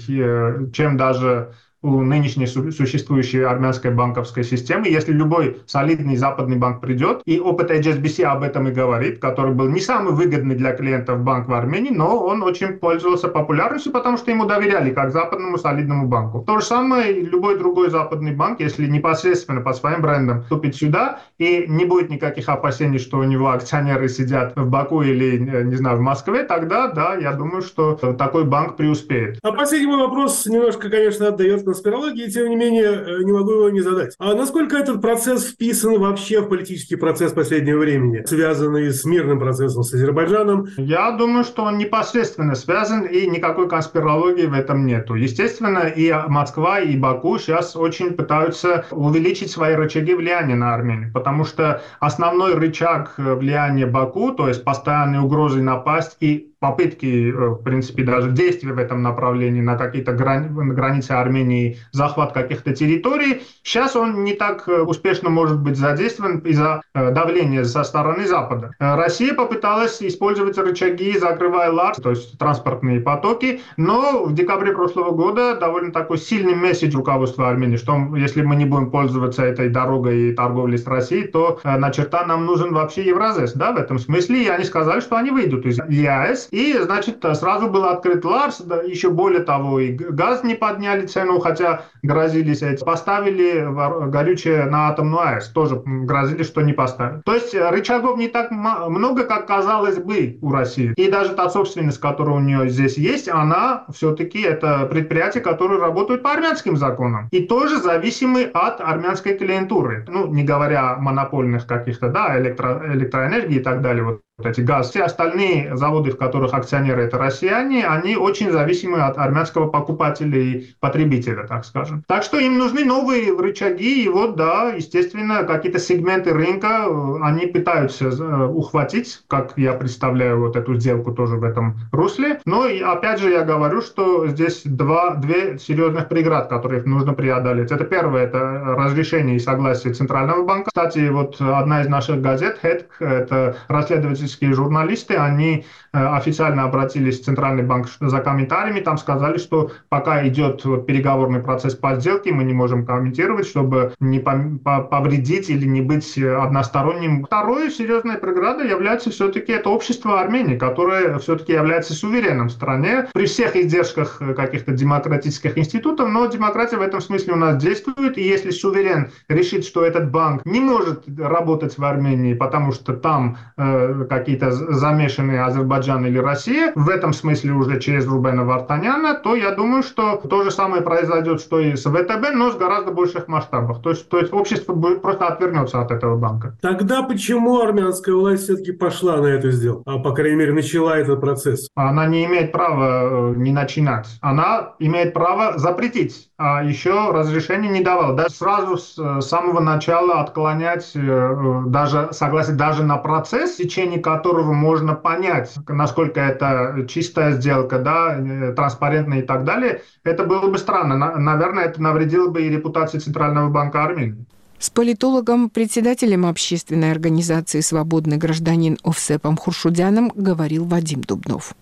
чем 0.72 0.96
даже 0.96 1.52
у 1.84 2.02
нынешней 2.02 2.48
существующей 2.48 3.42
армянской 3.42 3.92
банковской 3.92 4.44
системы. 4.44 4.88
Если 4.88 5.12
любой 5.12 5.62
солидный 5.66 6.16
западный 6.16 6.58
банк 6.58 6.82
придет, 6.82 7.22
и 7.26 7.40
опыт 7.40 7.72
HSBC 7.72 8.24
об 8.24 8.44
этом 8.44 8.68
и 8.68 8.72
говорит, 8.72 9.20
который 9.20 9.54
был 9.54 9.68
не 9.68 9.80
самый 9.80 10.14
выгодный 10.14 10.56
для 10.56 10.74
клиентов 10.74 11.22
банк 11.22 11.48
в 11.48 11.54
Армении, 11.54 11.92
но 11.92 12.24
он 12.24 12.44
очень 12.44 12.74
пользовался 12.74 13.28
популярностью, 13.28 13.92
потому 13.92 14.18
что 14.18 14.32
ему 14.32 14.46
доверяли 14.46 14.92
как 14.92 15.12
западному 15.12 15.58
солидному 15.58 16.08
банку. 16.08 16.44
То 16.46 16.60
же 16.60 16.66
самое 16.66 17.14
любой 17.14 17.58
другой 17.58 17.90
западный 17.90 18.34
банк, 18.34 18.60
если 18.60 18.86
непосредственно 18.86 19.62
по 19.62 19.74
своим 19.74 20.02
брендам 20.02 20.44
вступит 20.44 20.76
сюда, 20.76 21.22
и 21.40 21.66
не 21.68 21.86
будет 21.86 22.10
никаких 22.10 22.48
опасений, 22.50 23.00
что 23.00 23.18
у 23.18 23.24
него 23.24 23.50
акционеры 23.50 24.08
сидят 24.08 24.54
в 24.56 24.70
Баку 24.70 25.02
или, 25.02 25.38
не 25.38 25.76
знаю, 25.76 25.98
в 25.98 26.02
Москве, 26.02 26.44
тогда, 26.44 26.88
да, 26.88 27.16
я 27.16 27.34
думаю, 27.34 27.62
что 27.62 27.96
такой 27.96 28.46
банк 28.46 28.76
преуспеет. 28.78 29.40
А 29.42 29.52
последний 29.52 29.88
мой 29.88 29.98
вопрос 29.98 30.46
немножко, 30.46 30.90
конечно, 30.90 31.30
отдает 31.30 31.66
конспирологии, 31.72 32.30
тем 32.30 32.50
не 32.50 32.56
менее, 32.56 32.92
э, 32.92 33.24
не 33.24 33.32
могу 33.32 33.52
его 33.52 33.70
не 33.70 33.82
задать. 33.82 34.14
А 34.20 34.34
насколько 34.36 34.78
этот 34.78 35.02
процесс 35.02 35.46
вписан 35.46 36.00
вообще 36.00 36.42
в 36.42 36.50
политический 36.50 36.98
процесс 36.98 37.32
последнего 37.32 37.80
времени, 37.80 38.24
связанный 38.26 38.92
с 38.92 39.06
мирным 39.06 39.40
процессом 39.40 39.84
с 39.84 39.94
Азербайджаном? 39.94 40.68
Я 40.78 41.12
думаю, 41.12 41.44
что 41.44 41.64
он 41.64 41.78
непосредственно 41.78 42.56
связан, 42.56 43.04
и 43.04 43.28
никакой 43.28 43.70
конспирологии 43.70 44.46
в 44.46 44.54
этом 44.54 44.86
нету. 44.86 45.16
Естественно, 45.16 45.88
и 45.88 46.14
Москва, 46.28 46.80
и 46.80 46.98
Баку 46.98 47.38
сейчас 47.38 47.76
очень 47.76 48.12
пытаются 48.12 48.86
увеличить 48.92 49.52
свои 49.52 49.76
рычаги 49.76 50.14
влияния 50.14 50.56
на 50.56 50.74
Армению, 50.74 51.14
потому 51.14 51.46
что 51.46 51.82
основной 52.00 52.56
рычаг 52.56 53.14
влияния 53.18 53.86
Баку, 53.86 54.32
то 54.32 54.50
есть 54.50 54.64
постоянные 54.64 55.22
угрозы 55.22 55.62
напасть 55.62 56.18
и 56.20 56.51
попытки, 56.62 57.32
э, 57.32 57.50
в 57.50 57.64
принципе, 57.64 58.04
даже 58.04 58.32
действия 58.32 58.72
в 58.72 58.78
этом 58.78 59.02
направлении 59.02 59.62
на 59.62 59.76
какие-то 59.76 60.14
грани 60.14 60.48
границы 60.72 61.12
Армении, 61.12 61.80
захват 61.92 62.34
каких-то 62.34 62.74
территорий, 62.74 63.42
сейчас 63.64 63.96
он 63.96 64.24
не 64.24 64.34
так 64.34 64.70
э, 64.70 64.82
успешно 64.82 65.32
может 65.32 65.60
быть 65.60 65.76
задействован 65.76 66.38
из-за 66.40 66.84
э, 66.94 67.12
давления 67.12 67.64
со 67.64 67.84
стороны 67.84 68.28
Запада. 68.28 68.76
Россия 68.78 69.34
попыталась 69.34 70.04
использовать 70.04 70.58
рычаги, 70.60 71.18
закрывая 71.18 71.72
ЛАРС, 71.72 71.98
то 71.98 72.12
есть 72.12 72.38
транспортные 72.38 73.00
потоки, 73.00 73.62
но 73.78 74.24
в 74.26 74.36
декабре 74.36 74.74
прошлого 74.74 75.12
года 75.12 75.56
довольно 75.56 75.92
такой 75.92 76.20
сильный 76.20 76.54
месседж 76.54 76.96
руководства 76.96 77.50
Армении, 77.50 77.78
что 77.78 77.98
если 78.16 78.44
мы 78.44 78.56
не 78.56 78.66
будем 78.66 78.92
пользоваться 78.92 79.44
этой 79.44 79.70
дорогой 79.70 80.30
и 80.30 80.34
торговлей 80.34 80.78
с 80.78 80.86
Россией, 80.86 81.28
то 81.28 81.60
на 81.64 81.90
черта 81.90 82.24
нам 82.24 82.46
нужен 82.46 82.72
вообще 82.72 83.04
Евразес, 83.04 83.54
да, 83.54 83.72
в 83.72 83.78
этом 83.78 83.98
смысле, 83.98 84.44
и 84.44 84.48
они 84.48 84.64
сказали, 84.64 85.00
что 85.00 85.16
они 85.16 85.32
выйдут 85.32 85.66
из 85.66 85.80
ЕАЭС, 85.90 86.51
и, 86.52 86.78
значит, 86.78 87.24
сразу 87.34 87.70
был 87.70 87.86
открыт 87.86 88.24
Ларс, 88.26 88.62
да, 88.62 88.82
еще 88.82 89.10
более 89.10 89.42
того, 89.42 89.80
и 89.80 89.92
газ 89.92 90.44
не 90.44 90.56
подняли 90.56 91.06
цену, 91.06 91.40
хотя 91.40 91.86
грозились 92.04 92.62
эти. 92.62 92.84
Поставили 92.84 93.66
горючее 94.10 94.66
на 94.66 94.90
атомную 94.90 95.22
АЭС, 95.22 95.48
тоже 95.50 95.82
грозили, 95.86 96.44
что 96.44 96.62
не 96.62 96.74
поставят. 96.74 97.24
То 97.24 97.34
есть 97.34 97.56
рычагов 97.56 98.18
не 98.18 98.28
так 98.28 98.52
много, 98.52 99.24
как 99.24 99.48
казалось 99.48 99.98
бы 99.98 100.38
у 100.42 100.52
России. 100.52 100.94
И 100.98 101.10
даже 101.10 101.34
та 101.34 101.50
собственность, 101.50 102.00
которая 102.00 102.36
у 102.36 102.40
нее 102.40 102.70
здесь 102.70 102.98
есть, 102.98 103.30
она 103.30 103.86
все-таки 103.94 104.42
это 104.42 104.86
предприятие, 104.88 105.42
которое 105.42 105.80
работает 105.80 106.22
по 106.22 106.32
армянским 106.32 106.76
законам. 106.76 107.30
И 107.32 107.44
тоже 107.46 107.78
зависимы 107.78 108.44
от 108.44 108.82
армянской 108.82 109.38
клиентуры. 109.38 110.06
Ну, 110.08 110.28
не 110.28 110.44
говоря 110.44 110.92
о 110.92 110.98
монопольных 110.98 111.66
каких-то, 111.66 112.10
да, 112.10 112.38
электро, 112.40 112.82
электроэнергии 112.94 113.58
и 113.58 113.64
так 113.64 113.82
далее. 113.82 114.04
Вот 114.04 114.22
эти 114.46 114.62
газ. 114.62 114.90
Все 114.90 115.04
остальные 115.04 115.76
заводы, 115.76 116.12
в 116.12 116.18
которых 116.18 116.54
акционеры 116.54 117.04
это 117.04 117.18
россияне, 117.18 117.86
они 117.86 118.16
очень 118.16 118.52
зависимы 118.52 119.00
от 119.00 119.18
армянского 119.18 119.68
покупателя 119.68 120.40
и 120.40 120.68
потребителя, 120.80 121.46
так 121.48 121.66
скажем. 121.66 122.04
Так 122.08 122.24
что 122.24 122.40
им 122.40 122.58
нужны 122.58 122.86
новые 122.86 123.38
рычаги, 123.38 124.04
и 124.04 124.10
вот, 124.10 124.36
да, 124.36 124.70
естественно, 124.70 125.44
какие-то 125.44 125.80
сегменты 125.80 126.34
рынка 126.34 126.86
э, 126.88 127.18
они 127.22 127.48
пытаются 127.48 128.06
э, 128.06 128.46
ухватить, 128.46 129.22
как 129.28 129.54
я 129.58 129.74
представляю 129.74 130.40
вот 130.40 130.56
эту 130.56 130.76
сделку 130.76 131.12
тоже 131.12 131.36
в 131.36 131.44
этом 131.44 131.80
русле. 131.92 132.40
Но, 132.46 132.66
и 132.66 132.82
опять 132.82 133.20
же, 133.20 133.30
я 133.30 133.44
говорю, 133.44 133.82
что 133.82 134.28
здесь 134.28 134.62
два, 134.66 135.16
две 135.16 135.58
серьезных 135.60 136.10
преград, 136.10 136.48
которые 136.50 136.84
нужно 136.84 137.14
преодолеть. 137.14 137.72
Это 137.72 137.84
первое, 137.84 138.24
это 138.24 138.40
разрешение 138.40 139.36
и 139.36 139.40
согласие 139.40 139.94
Центрального 139.94 140.44
банка. 140.44 140.70
Кстати, 140.70 141.10
вот 141.10 141.40
одна 141.40 141.82
из 141.82 141.88
наших 141.88 142.22
газет, 142.22 142.60
HEDC, 142.64 142.86
это 143.00 143.58
расследователь 143.68 144.28
израильские 144.32 144.54
журналисты, 144.54 145.16
они 145.16 145.66
официально 145.92 146.64
обратились 146.64 147.20
в 147.20 147.26
Центральный 147.26 147.64
банк 147.64 147.88
за 148.00 148.20
комментариями, 148.20 148.80
там 148.80 148.98
сказали, 148.98 149.38
что 149.38 149.72
пока 149.90 150.28
идет 150.28 150.64
переговорный 150.86 151.42
процесс 151.42 151.76
по 151.76 151.96
сделке, 151.96 152.32
мы 152.32 152.44
не 152.44 152.54
можем 152.54 152.86
комментировать, 152.86 153.48
чтобы 153.48 153.94
не 154.00 154.20
повредить 154.20 155.50
или 155.50 155.66
не 155.66 155.82
быть 155.82 156.18
односторонним. 156.18 157.26
Второй 157.26 157.72
серьезной 157.72 158.18
преградой 158.18 158.70
является 158.70 159.10
все-таки 159.10 159.52
это 159.52 159.70
общество 159.70 160.22
Армении, 160.22 160.58
которое 160.58 161.18
все-таки 161.20 161.54
является 161.54 161.94
суверенным 161.94 162.48
в 162.48 162.52
стране 162.52 163.08
при 163.14 163.26
всех 163.26 163.56
издержках 163.56 164.22
каких-то 164.36 164.72
демократических 164.72 165.58
институтов, 165.58 166.10
но 166.10 166.26
демократия 166.28 166.78
в 166.78 166.82
этом 166.82 167.02
смысле 167.02 167.34
у 167.34 167.38
нас 167.38 167.58
действует, 167.58 168.18
и 168.18 168.24
если 168.24 168.52
суверен 168.52 169.12
решит, 169.28 169.66
что 169.66 169.84
этот 169.84 170.12
банк 170.12 170.46
не 170.46 170.60
может 170.60 171.04
работать 171.20 171.78
в 171.78 171.84
Армении, 171.84 172.34
потому 172.34 172.72
что 172.72 172.94
там 172.94 173.38
э, 173.58 174.06
какие-то 174.10 174.52
замешанные 174.52 175.44
Азербайджан 175.82 176.06
или 176.06 176.18
Россия, 176.18 176.72
в 176.76 176.90
этом 176.90 177.14
смысле 177.14 177.54
уже 177.54 177.80
через 177.80 178.08
Рубена 178.08 178.44
Вартаняна, 178.44 179.16
то 179.16 179.36
я 179.36 179.52
думаю, 179.52 179.84
что 179.84 180.18
то 180.18 180.44
же 180.44 180.52
самое 180.52 180.82
произойдет, 180.82 181.42
что 181.42 181.60
и 181.60 181.76
с 181.76 181.84
ВТБ, 181.84 182.34
но 182.34 182.52
с 182.52 182.56
гораздо 182.56 182.92
больших 182.92 183.28
масштабах. 183.28 183.82
То 183.82 183.90
есть, 183.90 184.08
то 184.10 184.20
есть 184.20 184.32
общество 184.34 184.74
будет 184.74 185.02
просто 185.02 185.28
отвернется 185.28 185.82
от 185.82 185.92
этого 185.92 186.18
банка. 186.18 186.58
Тогда 186.62 187.04
почему 187.04 187.60
армянская 187.60 188.16
власть 188.16 188.44
все-таки 188.44 188.72
пошла 188.72 189.18
на 189.18 189.28
это 189.28 189.52
сделку? 189.52 189.84
А, 189.86 190.00
по 190.00 190.14
крайней 190.14 190.38
мере, 190.38 190.54
начала 190.54 190.98
этот 190.98 191.20
процесс? 191.20 191.68
Она 191.76 192.06
не 192.06 192.26
имеет 192.26 192.52
права 192.52 193.32
э, 193.32 193.34
не 193.38 193.52
начинать. 193.52 194.08
Она 194.22 194.74
имеет 194.80 195.14
право 195.14 195.58
запретить, 195.58 196.30
а 196.38 196.64
еще 196.64 197.12
разрешение 197.12 197.72
не 197.72 197.82
давала. 197.82 198.16
Да, 198.16 198.30
сразу 198.30 198.78
с 198.78 198.98
э, 198.98 199.22
самого 199.22 199.60
начала 199.60 200.22
отклонять 200.22 200.92
э, 200.96 201.64
даже 201.68 202.10
согласие 202.12 202.56
даже 202.56 202.84
на 202.84 202.98
процесс, 202.98 203.56
в 203.56 203.58
течение 203.58 204.00
которого 204.00 204.54
можно 204.54 204.94
понять, 204.94 205.54
насколько 205.72 206.20
это 206.20 206.86
чистая 206.88 207.34
сделка, 207.34 207.80
да, 207.80 208.54
транспарентная 208.56 209.20
и 209.20 209.24
так 209.24 209.44
далее, 209.44 209.82
это 210.04 210.24
было 210.24 210.48
бы 210.48 210.58
странно. 210.58 211.18
Наверное, 211.18 211.66
это 211.66 211.82
навредило 211.82 212.30
бы 212.30 212.44
и 212.44 212.50
репутации 212.50 213.00
Центрального 213.00 213.50
банка 213.50 213.84
Армении. 213.84 214.26
С 214.60 214.70
политологом, 214.70 215.50
председателем 215.50 216.26
общественной 216.26 216.92
организации 216.92 217.62
«Свободный 217.62 218.18
гражданин» 218.18 218.78
Овсепом 218.84 219.36
Хуршудяном 219.36 220.12
говорил 220.14 220.66
Вадим 220.66 221.02
Дубнов. 221.02 221.56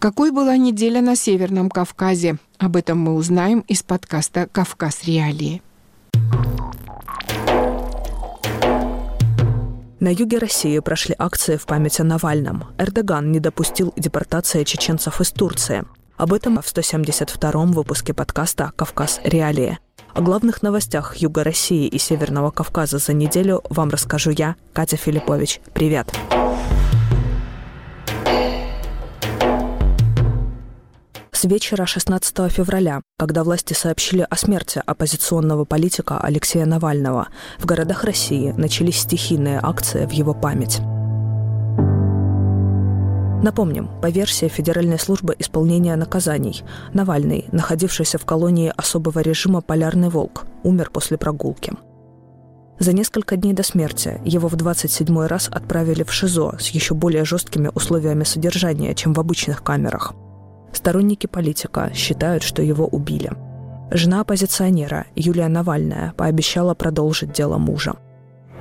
Какой 0.00 0.32
была 0.32 0.56
неделя 0.56 1.00
на 1.00 1.16
Северном 1.16 1.70
Кавказе? 1.70 2.36
Об 2.58 2.76
этом 2.76 2.98
мы 2.98 3.14
узнаем 3.14 3.60
из 3.68 3.82
подкаста 3.82 4.48
«Кавказ. 4.50 5.04
Реалии». 5.04 5.62
На 10.04 10.10
юге 10.10 10.36
России 10.36 10.78
прошли 10.80 11.14
акции 11.18 11.56
в 11.56 11.64
память 11.64 11.98
о 11.98 12.04
Навальном. 12.04 12.64
Эрдоган 12.76 13.32
не 13.32 13.40
допустил 13.40 13.94
депортации 13.96 14.62
чеченцев 14.62 15.18
из 15.22 15.30
Турции. 15.30 15.86
Об 16.18 16.34
этом 16.34 16.60
в 16.60 16.66
172-м 16.66 17.72
выпуске 17.72 18.12
подкаста 18.12 18.72
«Кавказ. 18.76 19.22
Реалии». 19.24 19.78
О 20.12 20.20
главных 20.20 20.62
новостях 20.62 21.16
Юга 21.16 21.42
России 21.42 21.86
и 21.86 21.96
Северного 21.96 22.50
Кавказа 22.50 22.98
за 22.98 23.14
неделю 23.14 23.62
вам 23.70 23.88
расскажу 23.88 24.28
я, 24.28 24.56
Катя 24.74 24.98
Филиппович. 24.98 25.62
Привет! 25.72 26.12
Вечера 31.44 31.84
16 31.84 32.50
февраля, 32.50 33.02
когда 33.18 33.44
власти 33.44 33.74
сообщили 33.74 34.26
о 34.28 34.34
смерти 34.34 34.82
оппозиционного 34.86 35.66
политика 35.66 36.18
Алексея 36.18 36.64
Навального, 36.64 37.28
в 37.58 37.66
городах 37.66 38.04
России 38.04 38.54
начались 38.56 39.00
стихийные 39.00 39.60
акции 39.62 40.06
в 40.06 40.10
его 40.10 40.32
память. 40.32 40.80
Напомним, 43.44 43.90
по 44.00 44.08
версии 44.08 44.48
Федеральной 44.48 44.98
службы 44.98 45.36
исполнения 45.38 45.94
наказаний, 45.96 46.62
Навальный, 46.94 47.44
находившийся 47.52 48.16
в 48.16 48.24
колонии 48.24 48.72
особого 48.74 49.18
режима 49.18 49.60
«Полярный 49.60 50.08
волк», 50.08 50.46
умер 50.62 50.88
после 50.94 51.18
прогулки. 51.18 51.74
За 52.78 52.94
несколько 52.94 53.36
дней 53.36 53.52
до 53.52 53.62
смерти 53.62 54.18
его 54.24 54.48
в 54.48 54.56
27 54.56 55.26
раз 55.26 55.48
отправили 55.52 56.04
в 56.04 56.12
ШИЗО 56.12 56.56
с 56.58 56.68
еще 56.68 56.94
более 56.94 57.26
жесткими 57.26 57.70
условиями 57.74 58.24
содержания, 58.24 58.94
чем 58.94 59.12
в 59.12 59.20
обычных 59.20 59.62
камерах. 59.62 60.14
Сторонники 60.74 61.26
политика 61.26 61.90
считают, 61.94 62.42
что 62.42 62.60
его 62.62 62.86
убили. 62.86 63.32
Жена 63.90 64.20
оппозиционера 64.20 65.06
Юлия 65.14 65.48
Навальная 65.48 66.12
пообещала 66.16 66.74
продолжить 66.74 67.32
дело 67.32 67.58
мужа– 67.58 67.94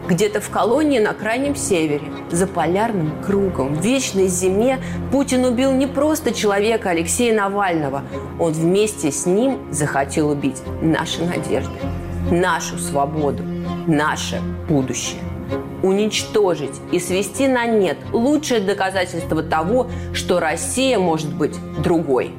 где-то 0.07 0.41
в 0.41 0.49
колонии 0.49 0.99
на 0.99 1.13
крайнем 1.13 1.55
севере, 1.55 2.01
за 2.29 2.45
полярным 2.45 3.23
кругом, 3.23 3.75
в 3.75 3.81
вечной 3.81 4.27
зиме 4.27 4.79
Путин 5.11 5.45
убил 5.45 5.71
не 5.71 5.87
просто 5.87 6.33
человека 6.33 6.89
Алексея 6.89 7.33
Навального. 7.33 8.03
Он 8.37 8.51
вместе 8.51 9.11
с 9.11 9.25
ним 9.25 9.71
захотел 9.71 10.29
убить 10.29 10.61
наши 10.81 11.23
надежды, 11.23 11.79
нашу 12.29 12.77
свободу, 12.77 13.43
наше 13.87 14.41
будущее. 14.67 15.21
Уничтожить 15.81 16.79
и 16.91 16.99
свести 16.99 17.47
на 17.47 17.65
нет 17.65 17.97
лучшее 18.11 18.61
доказательство 18.61 19.43
того, 19.43 19.87
что 20.13 20.39
Россия 20.39 20.97
может 20.97 21.33
быть 21.33 21.55
другой. 21.83 22.31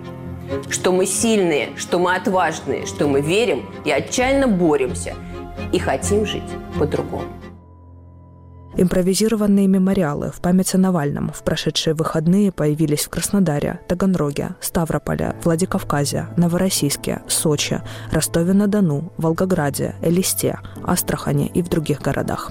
Что 0.69 0.93
мы 0.93 1.07
сильные, 1.07 1.71
что 1.77 1.99
мы 1.99 2.15
отважные, 2.15 2.87
что 2.87 3.07
мы 3.07 3.21
верим 3.21 3.65
и 3.85 3.91
отчаянно 3.91 4.49
боремся 4.49 5.15
и 5.73 5.79
хотим 5.79 6.27
жить 6.27 6.43
по-другому. 6.79 7.25
Импровизированные 8.77 9.69
мемориалы 9.69 10.33
в 10.33 10.41
память 10.41 10.75
о 10.75 10.79
Навальном 10.79 11.31
в 11.33 11.45
прошедшие 11.45 11.95
выходные 11.95 12.51
появились 12.51 13.05
в 13.05 13.09
Краснодаре, 13.09 13.79
Таганроге, 13.87 14.57
Ставрополе, 14.61 15.37
Владикавказе, 15.45 16.27
Новороссийске, 16.37 17.23
Сочи, 17.29 17.83
Ростове-на-Дону, 18.11 19.13
Волгограде, 19.17 19.95
Элисте, 20.03 20.59
Астрахане 20.83 21.47
и 21.47 21.63
в 21.63 21.69
других 21.69 22.01
городах. 22.01 22.51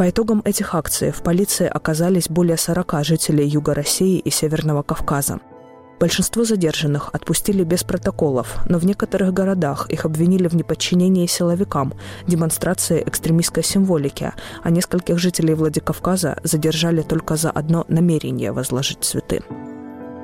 По 0.00 0.08
итогам 0.08 0.40
этих 0.46 0.74
акций 0.74 1.10
в 1.10 1.22
полиции 1.22 1.66
оказались 1.66 2.30
более 2.30 2.56
40 2.56 3.04
жителей 3.04 3.46
Юга 3.46 3.74
России 3.74 4.18
и 4.18 4.30
Северного 4.30 4.82
Кавказа– 4.82 5.40
Большинство 6.00 6.44
задержанных 6.44 7.10
отпустили 7.12 7.62
без 7.62 7.84
протоколов, 7.84 8.60
но 8.66 8.78
в 8.78 8.86
некоторых 8.86 9.34
городах 9.34 9.90
их 9.90 10.06
обвинили 10.06 10.48
в 10.48 10.56
неподчинении 10.56 11.26
силовикам, 11.26 11.92
демонстрации 12.26 13.02
экстремистской 13.04 13.62
символики, 13.62 14.32
а 14.62 14.70
нескольких 14.70 15.18
жителей 15.18 15.52
Владикавказа 15.52 16.38
задержали 16.42 17.02
только 17.02 17.36
за 17.36 17.50
одно 17.50 17.84
намерение 17.88 18.52
возложить 18.52 19.04
цветы. 19.04 19.42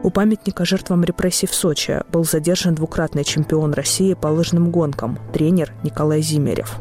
У 0.02 0.08
памятника 0.08 0.64
жертвам 0.64 1.04
репрессий 1.04 1.46
в 1.46 1.54
Сочи 1.54 2.02
был 2.10 2.24
задержан 2.24 2.74
двукратный 2.74 3.24
чемпион 3.24 3.74
России 3.74 4.14
по 4.14 4.28
лыжным 4.28 4.70
гонкам, 4.70 5.18
тренер 5.34 5.74
Николай 5.82 6.22
Зимерев. 6.22 6.78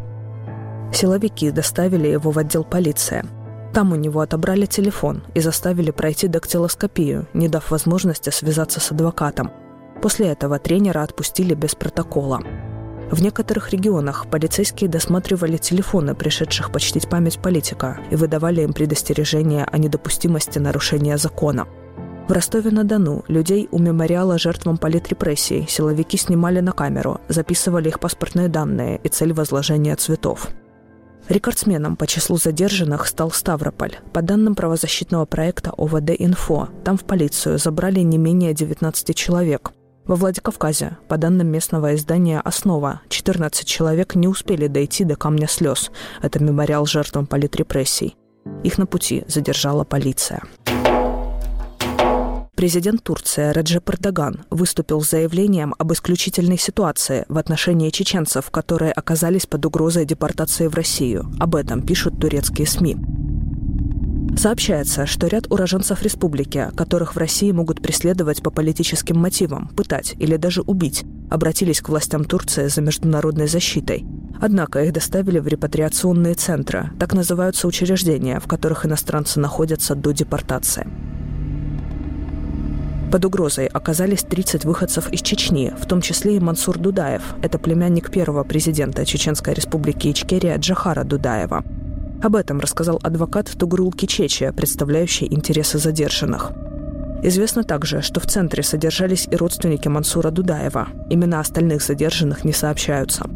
Силовики 0.95 1.51
доставили 1.51 2.08
его 2.08 2.31
в 2.31 2.39
отдел 2.39 2.63
полиции– 2.63 3.23
там 3.75 3.91
у 3.91 3.95
него 3.95 4.21
отобрали 4.21 4.65
телефон 4.65 5.23
и 5.34 5.41
заставили 5.41 5.91
пройти 5.91 6.29
дактилоскопию, 6.29 7.27
не 7.34 7.49
дав 7.49 7.69
возможности 7.69 8.29
связаться 8.29 8.79
с 8.79 8.89
адвокатом. 8.89 9.51
После 10.01 10.27
этого 10.27 10.60
тренера 10.60 11.03
отпустили 11.03 11.53
без 11.55 11.75
протокола. 11.75 12.39
В 13.12 13.21
некоторых 13.21 13.71
регионах 13.71 14.27
полицейские 14.31 14.89
досматривали 14.89 15.58
телефоны 15.58 16.15
пришедших 16.15 16.71
почтить 16.71 17.10
память 17.10 17.39
политика 17.39 17.99
и 18.12 18.15
выдавали 18.15 18.62
им 18.62 18.71
предостережения 18.71 19.67
о 19.69 19.77
недопустимости 19.77 20.58
нарушения 20.58 21.17
закона. 21.17 21.67
В 22.29 22.31
Ростове-на-Дону 22.31 23.25
людей 23.27 23.67
у 23.71 23.77
мемориала 23.77 24.39
жертвам 24.39 24.77
политрепрессий 24.77 25.65
силовики 25.67 26.15
снимали 26.15 26.62
на 26.62 26.71
камеру, 26.71 27.19
записывали 27.27 27.89
их 27.89 27.99
паспортные 27.99 28.47
данные 28.47 29.01
и 29.03 29.10
цель 29.10 29.34
возложения 29.34 29.97
цветов– 29.97 30.47
Рекордсменом 31.28 31.96
по 31.96 32.06
числу 32.06 32.38
задержанных 32.38 33.08
стал 33.08 33.32
Ставрополь. 33.32 33.98
По 34.14 34.22
данным 34.22 34.54
правозащитного 34.54 35.26
проекта 35.26 35.72
ОВД 35.76 36.12
«Инфо», 36.20 36.70
там 36.84 36.98
в 36.98 37.04
полицию 37.04 37.58
забрали 37.58 38.02
не 38.02 38.18
менее 38.18 38.54
19 38.54 39.16
человек. 39.16 39.72
Во 40.06 40.16
Владикавказе, 40.16 40.98
по 41.08 41.18
данным 41.18 41.48
местного 41.48 41.96
издания 41.96 42.40
«Основа», 42.40 43.02
14 43.10 43.66
человек 43.66 44.14
не 44.14 44.28
успели 44.28 44.68
дойти 44.68 45.04
до 45.04 45.16
камня 45.16 45.48
слез. 45.48 45.90
Это 46.22 46.44
мемориал 46.44 46.86
жертвам 46.86 47.26
политрепрессий. 47.26 48.16
Их 48.64 48.78
на 48.78 48.86
пути 48.86 49.24
задержала 49.28 49.84
полиция. 49.84 50.44
Президент 52.56 53.04
Турции 53.04 53.52
Реджеп 53.52 53.89
Эрдоган 53.89 54.46
выступил 54.50 55.02
с 55.02 55.10
заявлением 55.10 55.76
об 55.78 55.91
исключительной 55.91 56.58
ситуации 56.58 57.26
в 57.28 57.38
отношении 57.38 57.89
чеченцев, 57.89 58.50
которые 58.50 58.94
оказались 58.94 59.46
под 59.46 59.65
угрозой 59.65 60.06
депортации 60.06 60.68
в 60.68 60.74
Россию. 60.74 61.30
Об 61.38 61.56
этом 61.56 61.82
пишут 61.82 62.18
турецкие 62.18 62.65
СМИ. 62.65 62.96
Сообщается, 64.38 65.06
что 65.06 65.28
ряд 65.28 65.52
уроженцев 65.52 66.02
республики, 66.02 66.70
которых 66.78 67.15
в 67.15 67.18
России 67.18 67.52
могут 67.52 67.82
преследовать 67.82 68.41
по 68.41 68.52
политическим 68.52 69.18
мотивам, 69.18 69.68
пытать 69.76 70.15
или 70.18 70.38
даже 70.38 70.62
убить, 70.62 71.04
обратились 71.30 71.82
к 71.82 71.89
властям 71.89 72.24
Турции 72.24 72.68
за 72.68 72.82
международной 72.82 73.48
защитой. 73.48 74.06
Однако 74.41 74.82
их 74.82 74.94
доставили 74.94 75.39
в 75.39 75.48
репатриационные 75.48 76.36
центры, 76.36 76.91
так 77.00 77.13
называются 77.13 77.68
учреждения, 77.68 78.39
в 78.39 78.48
которых 78.48 78.86
иностранцы 78.86 79.41
находятся 79.41 79.94
до 79.94 80.12
депортации. 80.12 80.88
Под 83.12 83.24
угрозой 83.24 83.68
оказались 83.68 84.24
30 84.24 84.65
выходцев 84.65 85.12
из 85.12 85.22
Чечни, 85.22 85.74
в 85.80 85.86
том 85.86 86.02
числе 86.02 86.38
и 86.38 86.39
Мансур 86.39 86.78
Дудаев. 86.78 87.22
Это 87.41 87.60
племянник 87.60 88.12
первого 88.12 88.44
президента 88.44 89.06
Чеченской 89.06 89.54
республики 89.54 90.12
Ичкерия 90.12 90.58
Джахара 90.58 91.04
Дудаева. 91.04 91.63
Об 92.24 92.36
этом 92.36 92.60
рассказал 92.60 93.00
адвокат 93.04 93.52
Тугрул 93.58 93.91
Кичечи, 93.91 94.52
представляющий 94.52 95.28
интересы 95.32 95.78
задержанных. 95.78 96.52
Известно 97.22 97.63
также, 97.63 98.02
что 98.02 98.20
в 98.20 98.26
центре 98.26 98.63
содержались 98.63 99.28
и 99.30 99.36
родственники 99.36 99.88
Мансура 99.88 100.32
Дудаева. 100.32 100.88
Имена 101.10 101.39
остальных 101.39 101.82
задержанных 101.82 102.44
не 102.44 102.54
сообщаются. 102.54 103.30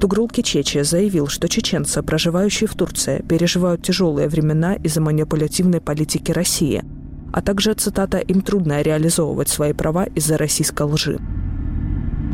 Тугрул 0.00 0.28
Кичечи 0.28 0.82
заявил, 0.82 1.26
что 1.26 1.48
чеченцы, 1.48 2.02
проживающие 2.02 2.68
в 2.68 2.74
Турции, 2.74 3.24
переживают 3.28 3.82
тяжелые 3.82 4.28
времена 4.28 4.74
из-за 4.74 5.00
манипулятивной 5.00 5.80
политики 5.80 6.30
России, 6.30 6.84
а 7.32 7.42
также, 7.42 7.74
цитата, 7.74 8.18
«им 8.18 8.40
трудно 8.42 8.82
реализовывать 8.82 9.48
свои 9.48 9.72
права 9.72 10.04
из-за 10.04 10.38
российской 10.38 10.82
лжи». 10.82 11.18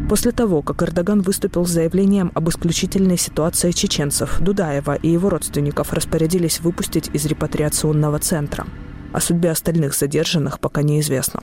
После 0.08 0.32
того, 0.32 0.60
как 0.60 0.82
Эрдоган 0.82 1.22
выступил 1.22 1.64
с 1.66 1.70
заявлением 1.70 2.30
об 2.34 2.48
исключительной 2.48 3.16
ситуации 3.16 3.70
чеченцев, 3.70 4.38
Дудаева 4.40 4.94
и 4.96 5.08
его 5.08 5.30
родственников 5.30 5.92
распорядились 5.92 6.60
выпустить 6.60 7.10
из 7.14 7.24
репатриационного 7.24 8.18
центра. 8.18 8.66
О 9.12 9.20
судьбе 9.20 9.50
остальных 9.50 9.94
задержанных 9.94 10.60
пока 10.60 10.82
неизвестно. 10.82 11.42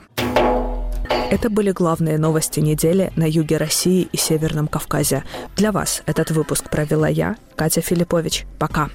Это 1.31 1.49
были 1.49 1.71
главные 1.71 2.17
новости 2.17 2.59
недели 2.59 3.11
на 3.15 3.23
юге 3.23 3.57
России 3.57 4.07
и 4.11 4.17
Северном 4.17 4.67
Кавказе. 4.67 5.23
Для 5.55 5.71
вас 5.71 6.03
этот 6.05 6.29
выпуск 6.31 6.69
провела 6.69 7.07
я, 7.07 7.37
Катя 7.55 7.79
Филиппович. 7.81 8.45
Пока. 8.59 8.89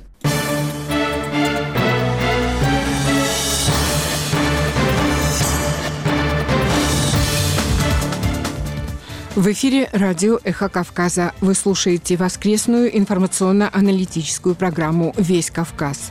В 9.36 9.48
эфире 9.52 9.90
радио 9.92 10.38
«Эхо 10.44 10.70
Кавказа». 10.70 11.34
Вы 11.42 11.54
слушаете 11.54 12.16
воскресную 12.16 12.96
информационно-аналитическую 12.96 14.54
программу 14.54 15.12
«Весь 15.18 15.50
Кавказ». 15.50 16.10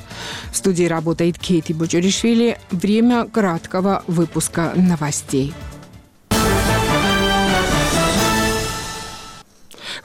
В 0.52 0.56
студии 0.56 0.84
работает 0.84 1.40
Кейти 1.40 1.74
Буджуришвили. 1.74 2.60
Время 2.70 3.26
краткого 3.26 4.04
выпуска 4.06 4.74
новостей. 4.76 5.56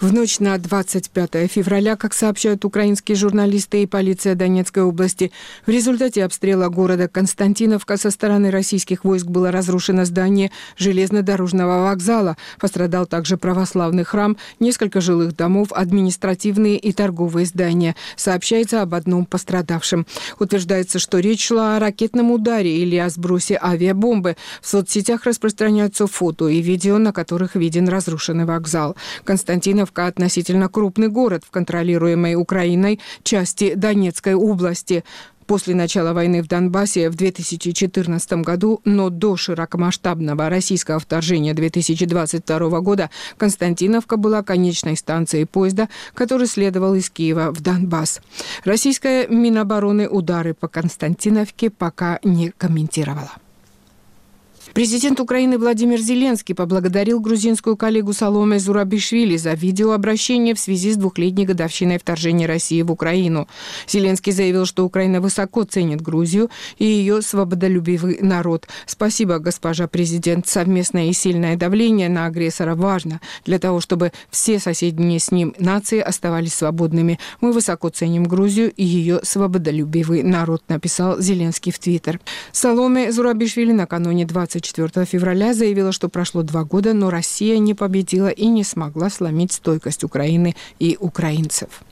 В 0.01 0.15
ночь 0.15 0.41
на 0.41 0.57
25 0.57 1.51
февраля, 1.51 1.95
как 1.95 2.15
сообщают 2.15 2.65
украинские 2.65 3.17
журналисты 3.17 3.83
и 3.83 3.87
полиция 3.87 4.35
Донецкой 4.35 4.85
области, 4.85 5.31
в 5.67 5.71
результате 5.71 6.25
обстрела 6.25 6.71
города 6.71 7.07
Константиновка 7.07 7.99
со 7.99 8.11
стороны 8.11 8.51
российских 8.51 9.05
войск 9.05 9.27
было 9.27 9.51
разрушено 9.51 10.07
здание 10.07 10.53
железнодорожного 10.79 11.85
вокзала. 11.85 12.39
Пострадал 12.59 13.05
также 13.05 13.37
православный 13.37 14.05
храм, 14.05 14.39
несколько 14.59 15.03
жилых 15.03 15.37
домов, 15.37 15.69
административные 15.71 16.79
и 16.79 16.95
торговые 16.95 17.45
здания. 17.45 17.95
Сообщается 18.17 18.81
об 18.81 18.95
одном 18.95 19.27
пострадавшем. 19.27 20.07
Утверждается, 20.39 20.99
что 20.99 21.19
речь 21.19 21.47
шла 21.47 21.77
о 21.77 21.79
ракетном 21.79 22.31
ударе 22.31 22.79
или 22.79 22.97
о 22.97 23.11
сбросе 23.11 23.61
авиабомбы. 23.63 24.39
В 24.63 24.67
соцсетях 24.67 25.25
распространяются 25.25 26.07
фото 26.07 26.49
и 26.49 26.63
видео, 26.63 26.97
на 26.97 27.13
которых 27.13 27.55
виден 27.55 27.87
разрушенный 27.87 28.47
вокзал. 28.47 28.97
Константинов 29.25 29.90
Авдеевка 29.91 30.07
относительно 30.07 30.69
крупный 30.69 31.09
город 31.09 31.43
в 31.47 31.51
контролируемой 31.51 32.35
Украиной 32.35 33.01
части 33.23 33.75
Донецкой 33.75 34.35
области 34.35 35.05
после 35.47 35.75
начала 35.75 36.13
войны 36.13 36.43
в 36.43 36.47
Донбассе 36.47 37.11
в 37.11 37.17
2014 37.17 38.33
году, 38.45 38.81
но 38.85 39.11
до 39.11 39.37
широкомасштабного 39.37 40.49
российского 40.49 41.01
вторжения 41.01 41.55
2022 41.55 42.81
года 42.81 43.11
Константиновка 43.37 44.17
была 44.17 44.45
конечной 44.45 44.97
станцией 44.97 45.47
поезда, 45.47 45.89
который 46.15 46.47
следовал 46.47 46.95
из 46.95 47.11
Киева 47.11 47.51
в 47.51 47.61
Донбасс. 47.61 48.21
Российская 48.65 49.27
Минобороны 49.27 50.09
удары 50.09 50.55
по 50.55 50.69
Константиновке 50.69 51.71
пока 51.71 52.21
не 52.23 52.51
комментировала. 52.51 53.33
Президент 54.73 55.19
Украины 55.19 55.59
Владимир 55.59 55.99
Зеленский 55.99 56.55
поблагодарил 56.55 57.19
грузинскую 57.19 57.77
коллегу 57.77 58.13
Саломе 58.13 58.61
Зурабишвили 58.61 59.37
за 59.37 59.55
видеообращение 59.55 60.55
в 60.55 60.61
связи 60.61 60.93
с 60.93 60.97
двухлетней 60.97 61.45
годовщиной 61.45 61.99
вторжения 61.99 62.47
России 62.47 62.81
в 62.83 62.93
Украину. 62.93 63.49
Зеленский 63.89 64.33
заявил, 64.33 64.67
что 64.67 64.85
Украина 64.85 65.21
высоко 65.21 65.65
ценит 65.65 66.01
Грузию 66.01 66.51
и 66.79 66.85
ее 66.85 67.21
свободолюбивый 67.21 68.19
народ. 68.21 68.69
Спасибо, 68.87 69.41
госпожа 69.41 69.89
президент. 69.89 70.47
Совместное 70.47 71.09
и 71.09 71.13
сильное 71.13 71.57
давление 71.57 72.09
на 72.09 72.27
агрессора 72.27 72.77
важно 72.77 73.21
для 73.45 73.59
того, 73.59 73.81
чтобы 73.81 74.13
все 74.31 74.61
соседние 74.61 75.19
с 75.19 75.33
ним 75.33 75.53
нации 75.59 75.99
оставались 75.99 76.55
свободными. 76.55 77.19
Мы 77.41 77.53
высоко 77.53 77.89
ценим 77.89 78.23
Грузию 78.23 78.71
и 78.71 78.85
ее 78.85 79.19
свободолюбивый 79.25 80.23
народ, 80.23 80.63
написал 80.69 81.21
Зеленский 81.21 81.73
в 81.73 81.79
Твиттер. 81.81 82.21
Саломе 82.53 83.11
Зурабишвили 83.11 83.73
накануне 83.73 84.25
20 84.25 84.60
24 84.61 85.07
февраля 85.07 85.55
заявила, 85.55 85.93
что 85.93 86.09
прошло 86.09 86.43
два 86.43 86.65
года, 86.65 86.93
но 86.93 87.11
Россия 87.11 87.59
не 87.59 87.75
победила 87.75 88.29
и 88.29 88.47
не 88.47 88.63
смогла 88.63 89.09
сломить 89.09 89.53
стойкость 89.53 90.05
Украины 90.05 90.55
и 90.79 90.97
украинцев. 91.01 91.83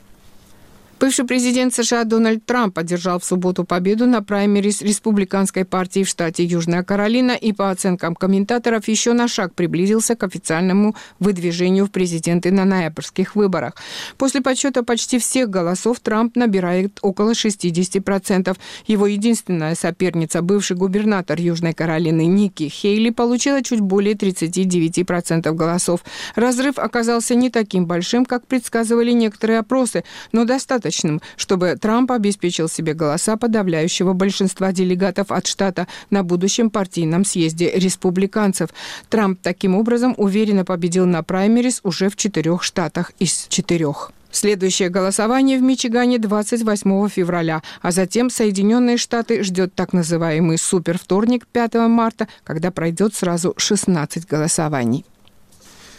Бывший 1.00 1.24
президент 1.24 1.72
США 1.72 2.02
Дональд 2.02 2.44
Трамп 2.44 2.76
одержал 2.76 3.20
в 3.20 3.24
субботу 3.24 3.62
победу 3.62 4.06
на 4.06 4.20
праймерис 4.20 4.82
республиканской 4.82 5.64
партии 5.64 6.02
в 6.02 6.08
штате 6.08 6.42
Южная 6.42 6.82
Каролина 6.82 7.32
и, 7.32 7.52
по 7.52 7.70
оценкам 7.70 8.16
комментаторов, 8.16 8.88
еще 8.88 9.12
на 9.12 9.28
шаг 9.28 9.54
приблизился 9.54 10.16
к 10.16 10.24
официальному 10.24 10.96
выдвижению 11.20 11.86
в 11.86 11.92
президенты 11.92 12.50
на 12.50 12.64
ноябрьских 12.64 13.36
выборах. 13.36 13.74
После 14.16 14.40
подсчета 14.40 14.82
почти 14.82 15.20
всех 15.20 15.48
голосов 15.48 16.00
Трамп 16.00 16.34
набирает 16.34 16.98
около 17.00 17.30
60%. 17.30 18.56
Его 18.88 19.06
единственная 19.06 19.76
соперница, 19.76 20.42
бывший 20.42 20.76
губернатор 20.76 21.38
Южной 21.38 21.74
Каролины 21.74 22.26
Ники 22.26 22.68
Хейли, 22.68 23.10
получила 23.10 23.62
чуть 23.62 23.80
более 23.80 24.16
39% 24.16 25.52
голосов. 25.52 26.00
Разрыв 26.34 26.76
оказался 26.76 27.36
не 27.36 27.50
таким 27.50 27.86
большим, 27.86 28.24
как 28.24 28.48
предсказывали 28.48 29.12
некоторые 29.12 29.60
опросы, 29.60 30.02
но 30.32 30.44
достаточно 30.44 30.87
достаточным, 30.88 31.20
чтобы 31.36 31.76
Трамп 31.80 32.12
обеспечил 32.12 32.68
себе 32.68 32.94
голоса 32.94 33.36
подавляющего 33.36 34.12
большинства 34.12 34.72
делегатов 34.72 35.30
от 35.30 35.46
штата 35.46 35.86
на 36.10 36.22
будущем 36.22 36.70
партийном 36.70 37.24
съезде 37.24 37.70
республиканцев. 37.74 38.70
Трамп 39.08 39.38
таким 39.42 39.74
образом 39.74 40.14
уверенно 40.16 40.64
победил 40.64 41.06
на 41.06 41.22
праймерис 41.22 41.80
уже 41.84 42.08
в 42.08 42.16
четырех 42.16 42.62
штатах 42.62 43.12
из 43.18 43.46
четырех. 43.48 44.12
Следующее 44.30 44.90
голосование 44.90 45.58
в 45.58 45.62
Мичигане 45.62 46.18
28 46.18 47.08
февраля, 47.08 47.62
а 47.80 47.90
затем 47.90 48.30
Соединенные 48.30 48.98
Штаты 48.98 49.42
ждет 49.42 49.74
так 49.74 49.94
называемый 49.94 50.58
супервторник 50.58 51.46
5 51.46 51.74
марта, 51.88 52.28
когда 52.44 52.70
пройдет 52.70 53.14
сразу 53.14 53.54
16 53.56 54.26
голосований. 54.26 55.04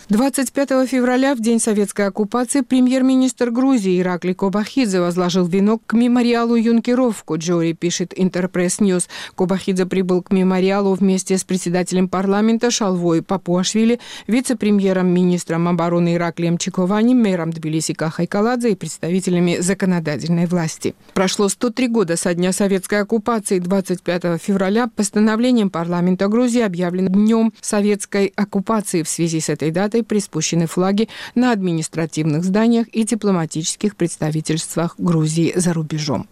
25 0.09 0.87
февраля, 0.87 1.35
в 1.35 1.39
день 1.39 1.59
советской 1.59 2.07
оккупации, 2.07 2.61
премьер-министр 2.61 3.51
Грузии 3.51 4.01
Иракли 4.01 4.33
Кобахидзе 4.33 5.01
возложил 5.01 5.45
венок 5.45 5.83
к 5.85 5.93
мемориалу 5.93 6.55
юнкеров 6.55 7.23
в 7.27 7.35
Коджори, 7.35 7.73
пишет 7.73 8.13
Интерпресс 8.15 8.79
Ньюс. 8.79 9.07
Кобахидзе 9.35 9.85
прибыл 9.85 10.23
к 10.23 10.31
мемориалу 10.31 10.95
вместе 10.95 11.37
с 11.37 11.43
председателем 11.43 12.09
парламента 12.09 12.71
Шалвой 12.71 13.21
Папуашвили, 13.21 13.99
вице-премьером, 14.25 15.09
министром 15.09 15.67
обороны 15.67 16.15
Ираклием 16.15 16.57
Чиковани, 16.57 17.13
мэром 17.13 17.53
Тбилиси 17.53 17.93
Кахой 17.93 18.29
Каладзе 18.29 18.71
и 18.71 18.75
представителями 18.75 19.57
законодательной 19.59 20.47
власти. 20.47 20.95
Прошло 21.13 21.49
103 21.49 21.87
года 21.87 22.17
со 22.17 22.33
дня 22.33 22.51
советской 22.51 23.01
оккупации. 23.01 23.59
25 23.59 24.41
февраля 24.41 24.87
постановлением 24.87 25.69
парламента 25.69 26.27
Грузии 26.29 26.61
объявлен 26.61 27.09
днем 27.09 27.53
советской 27.61 28.33
оккупации. 28.35 29.03
В 29.03 29.07
связи 29.07 29.39
с 29.39 29.49
этой 29.49 29.69
датой 29.69 29.98
приспущены 30.03 30.67
флаги 30.67 31.09
на 31.35 31.51
административных 31.51 32.43
зданиях 32.43 32.87
и 32.89 33.03
дипломатических 33.03 33.95
представительствах 33.95 34.95
Грузии 34.97 35.53
за 35.55 35.73
рубежом. 35.73 36.27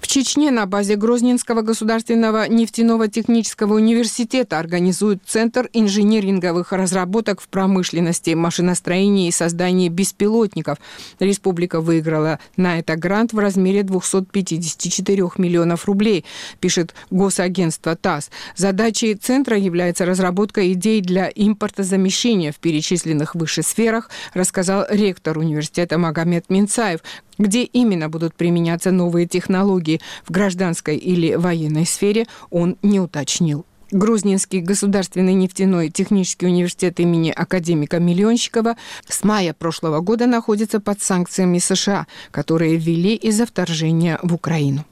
В 0.00 0.06
Чечне 0.06 0.50
на 0.50 0.64
базе 0.64 0.96
Грозненского 0.96 1.60
государственного 1.60 2.48
нефтяного 2.48 3.06
технического 3.06 3.74
университета 3.74 4.58
организуют 4.58 5.22
Центр 5.26 5.68
инжиниринговых 5.74 6.72
разработок 6.72 7.40
в 7.40 7.48
промышленности, 7.48 8.30
машиностроении 8.30 9.28
и 9.28 9.30
создании 9.30 9.90
беспилотников. 9.90 10.78
Республика 11.20 11.80
выиграла 11.82 12.40
на 12.56 12.78
это 12.78 12.96
грант 12.96 13.34
в 13.34 13.38
размере 13.38 13.82
254 13.82 15.22
миллионов 15.36 15.84
рублей, 15.84 16.24
пишет 16.60 16.94
госагентство 17.10 17.94
ТАСС. 17.94 18.30
Задачей 18.56 19.14
Центра 19.14 19.58
является 19.58 20.06
разработка 20.06 20.72
идей 20.72 21.02
для 21.02 21.30
импортозамещения 21.32 22.52
в 22.52 22.56
перечисленных 22.56 23.34
выше 23.34 23.62
сферах, 23.62 24.08
рассказал 24.32 24.86
ректор 24.88 25.36
университета 25.36 25.98
Магомед 25.98 26.48
Минцаев. 26.48 27.00
Где 27.38 27.62
именно 27.62 28.10
будут 28.10 28.34
применяться 28.34 28.90
новые 28.90 29.26
технологии 29.26 29.89
в 30.24 30.30
гражданской 30.30 30.96
или 30.96 31.34
военной 31.34 31.86
сфере, 31.86 32.26
он 32.50 32.76
не 32.82 33.00
уточнил. 33.00 33.64
Грузнинский 33.90 34.60
государственный 34.60 35.34
нефтяной 35.34 35.90
технический 35.90 36.46
университет 36.46 37.00
имени 37.00 37.30
академика 37.30 37.98
Миллионщикова 37.98 38.76
с 39.08 39.24
мая 39.24 39.52
прошлого 39.52 40.00
года 40.00 40.26
находится 40.26 40.78
под 40.78 41.02
санкциями 41.02 41.58
США, 41.58 42.06
которые 42.30 42.76
ввели 42.76 43.16
из-за 43.16 43.46
вторжения 43.46 44.20
в 44.22 44.32
Украину. 44.32 44.84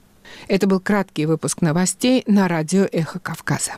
Это 0.49 0.67
был 0.67 0.81
краткий 0.81 1.27
выпуск 1.27 1.63
новостей 1.63 2.25
на 2.27 2.49
радио 2.49 2.89
«Эхо 2.91 3.21
Кавказа». 3.21 3.73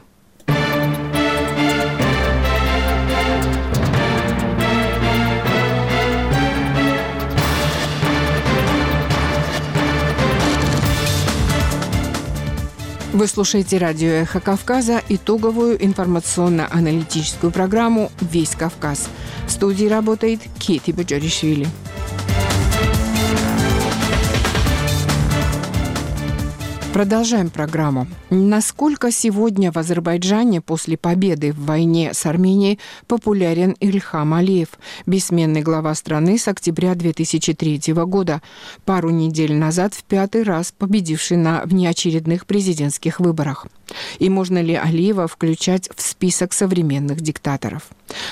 Вы 13.12 13.26
слушаете 13.26 13.78
радио 13.78 14.08
«Эхо 14.08 14.38
Кавказа» 14.38 15.02
итоговую 15.08 15.84
информационно-аналитическую 15.84 17.50
программу 17.50 18.12
«Весь 18.20 18.50
Кавказ». 18.54 19.08
В 19.48 19.50
студии 19.50 19.86
работает 19.86 20.40
Кети 20.61 20.92
Баджаришвили. 20.92 21.66
Продолжаем 26.93 27.51
программу. 27.51 28.09
Насколько 28.30 29.12
сегодня 29.12 29.70
в 29.70 29.78
Азербайджане 29.78 30.61
после 30.61 30.99
победы 30.99 31.53
в 31.53 31.64
войне 31.64 32.12
с 32.12 32.26
Арменией 32.26 32.80
популярен 33.07 33.76
Ильхам 33.78 34.34
Алиев, 34.34 34.70
бессменный 35.07 35.62
глава 35.62 35.95
страны 35.95 36.36
с 36.36 36.49
октября 36.49 36.97
2003 36.97 37.93
года, 37.95 38.43
пару 38.84 39.11
недель 39.11 39.55
назад 39.55 39.95
в 39.95 40.03
пятый 40.03 40.43
раз 40.43 40.72
победивший 40.76 41.36
на 41.36 41.62
внеочередных 41.64 42.45
президентских 42.45 43.20
выборах? 43.20 43.68
И 44.18 44.28
можно 44.28 44.61
ли 44.61 44.74
Алиева 44.74 45.28
включать 45.28 45.88
в 45.95 46.03
список 46.03 46.53
современных 46.53 47.20
диктаторов? 47.20 47.84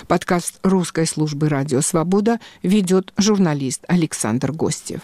Подкаст 0.08 0.58
русской 0.64 1.06
службы 1.06 1.48
«Радио 1.48 1.80
Свобода» 1.80 2.40
ведет 2.64 3.12
журналист 3.16 3.84
Александр 3.86 4.50
Гостев. 4.50 5.00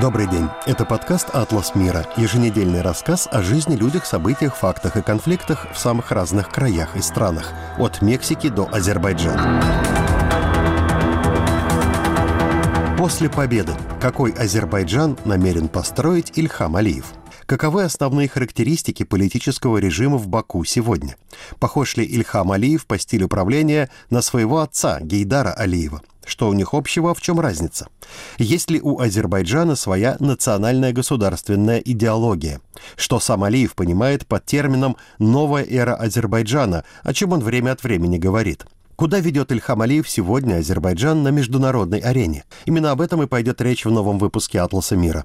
Добрый 0.00 0.28
день. 0.28 0.48
Это 0.66 0.84
подкаст 0.84 1.30
«Атлас 1.32 1.76
мира»– 1.76 2.04
еженедельный 2.16 2.80
рассказ 2.80 3.28
о 3.30 3.42
жизни, 3.42 3.76
людях, 3.76 4.06
событиях, 4.06 4.56
фактах 4.56 4.96
и 4.96 5.02
конфликтах 5.02 5.68
в 5.72 5.78
самых 5.78 6.10
разных 6.10 6.48
краях 6.48 6.96
и 6.96 7.00
странах, 7.00 7.52
от 7.78 8.02
Мексики 8.02 8.48
до 8.48 8.68
Азербайджана. 8.72 9.62
После 12.98 13.30
победы 13.30 13.72
какой 14.00 14.32
Азербайджан 14.32 15.16
намерен 15.24 15.68
построить 15.68 16.32
Ильхам 16.36 16.74
Алиев? 16.74 17.12
Каковы 17.46 17.84
основные 17.84 18.26
характеристики 18.26 19.04
политического 19.04 19.78
режима 19.78 20.16
в 20.16 20.26
Баку 20.26 20.64
сегодня? 20.64 21.14
Похож 21.60 21.96
ли 21.96 22.04
Ильхам 22.04 22.50
Алиев 22.50 22.86
по 22.86 22.98
стилю 22.98 23.28
правления 23.28 23.90
на 24.10 24.22
своего 24.22 24.58
отца 24.58 24.98
Гейдара 25.00 25.52
Алиева– 25.52 26.02
что 26.26 26.48
у 26.48 26.52
них 26.52 26.74
общего, 26.74 27.14
в 27.14 27.20
чем 27.20 27.40
разница? 27.40 27.88
Есть 28.38 28.70
ли 28.70 28.80
у 28.80 29.00
Азербайджана 29.00 29.76
своя 29.76 30.16
национальная 30.20 30.92
государственная 30.92 31.78
идеология? 31.78 32.60
Что 32.96 33.20
сам 33.20 33.44
Алиев 33.44 33.74
понимает 33.74 34.26
под 34.26 34.44
термином 34.46 34.96
«новая 35.18 35.64
эра 35.64 35.94
Азербайджана», 35.94 36.84
о 37.02 37.12
чем 37.12 37.32
он 37.32 37.40
время 37.40 37.72
от 37.72 37.82
времени 37.82 38.18
говорит? 38.18 38.66
Куда 38.96 39.18
ведет 39.18 39.50
Ильхам 39.50 39.82
Алиев 39.82 40.08
сегодня 40.08 40.56
Азербайджан 40.56 41.22
на 41.22 41.28
международной 41.28 41.98
арене? 41.98 42.44
Именно 42.64 42.92
об 42.92 43.00
этом 43.00 43.22
и 43.22 43.26
пойдет 43.26 43.60
речь 43.60 43.84
в 43.84 43.90
новом 43.90 44.18
выпуске 44.18 44.60
«Атласа 44.60 44.96
мира». 44.96 45.24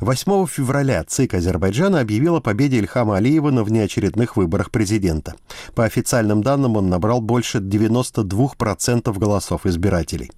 8 0.00 0.46
февраля 0.46 1.02
ЦИК 1.02 1.34
Азербайджана 1.34 1.98
объявил 1.98 2.36
о 2.36 2.40
победе 2.40 2.78
Ильхама 2.78 3.16
Алиева 3.16 3.50
на 3.50 3.64
внеочередных 3.64 4.36
выборах 4.36 4.70
президента. 4.70 5.34
По 5.74 5.84
официальным 5.84 6.40
данным 6.40 6.76
он 6.76 6.88
набрал 6.88 7.20
больше 7.20 7.58
92% 7.58 9.18
голосов 9.18 9.66
избирателей. 9.66 10.30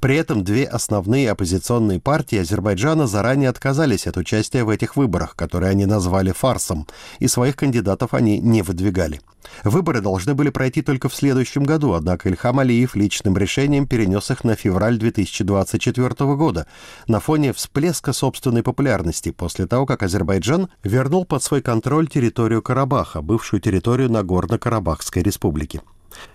При 0.00 0.16
этом 0.16 0.44
две 0.44 0.64
основные 0.64 1.30
оппозиционные 1.30 2.00
партии 2.00 2.38
Азербайджана 2.38 3.06
заранее 3.06 3.48
отказались 3.48 4.06
от 4.06 4.16
участия 4.16 4.64
в 4.64 4.68
этих 4.68 4.96
выборах, 4.96 5.36
которые 5.36 5.70
они 5.70 5.86
назвали 5.86 6.32
фарсом, 6.32 6.86
и 7.18 7.28
своих 7.28 7.56
кандидатов 7.56 8.14
они 8.14 8.38
не 8.38 8.62
выдвигали. 8.62 9.20
Выборы 9.64 10.00
должны 10.00 10.34
были 10.34 10.50
пройти 10.50 10.82
только 10.82 11.08
в 11.08 11.14
следующем 11.14 11.64
году, 11.64 11.92
однако 11.92 12.28
Ильхам 12.28 12.58
Алиев 12.58 12.94
личным 12.94 13.36
решением 13.36 13.86
перенес 13.86 14.30
их 14.30 14.44
на 14.44 14.54
февраль 14.54 14.98
2024 14.98 16.08
года 16.36 16.66
на 17.06 17.20
фоне 17.20 17.52
всплеска 17.52 18.12
собственной 18.12 18.62
популярности 18.62 19.30
после 19.30 19.66
того, 19.66 19.86
как 19.86 20.02
Азербайджан 20.02 20.68
вернул 20.82 21.24
под 21.24 21.42
свой 21.42 21.62
контроль 21.62 22.08
территорию 22.08 22.62
Карабаха, 22.62 23.22
бывшую 23.22 23.60
территорию 23.60 24.10
Нагорно-Карабахской 24.10 25.22
республики. 25.22 25.80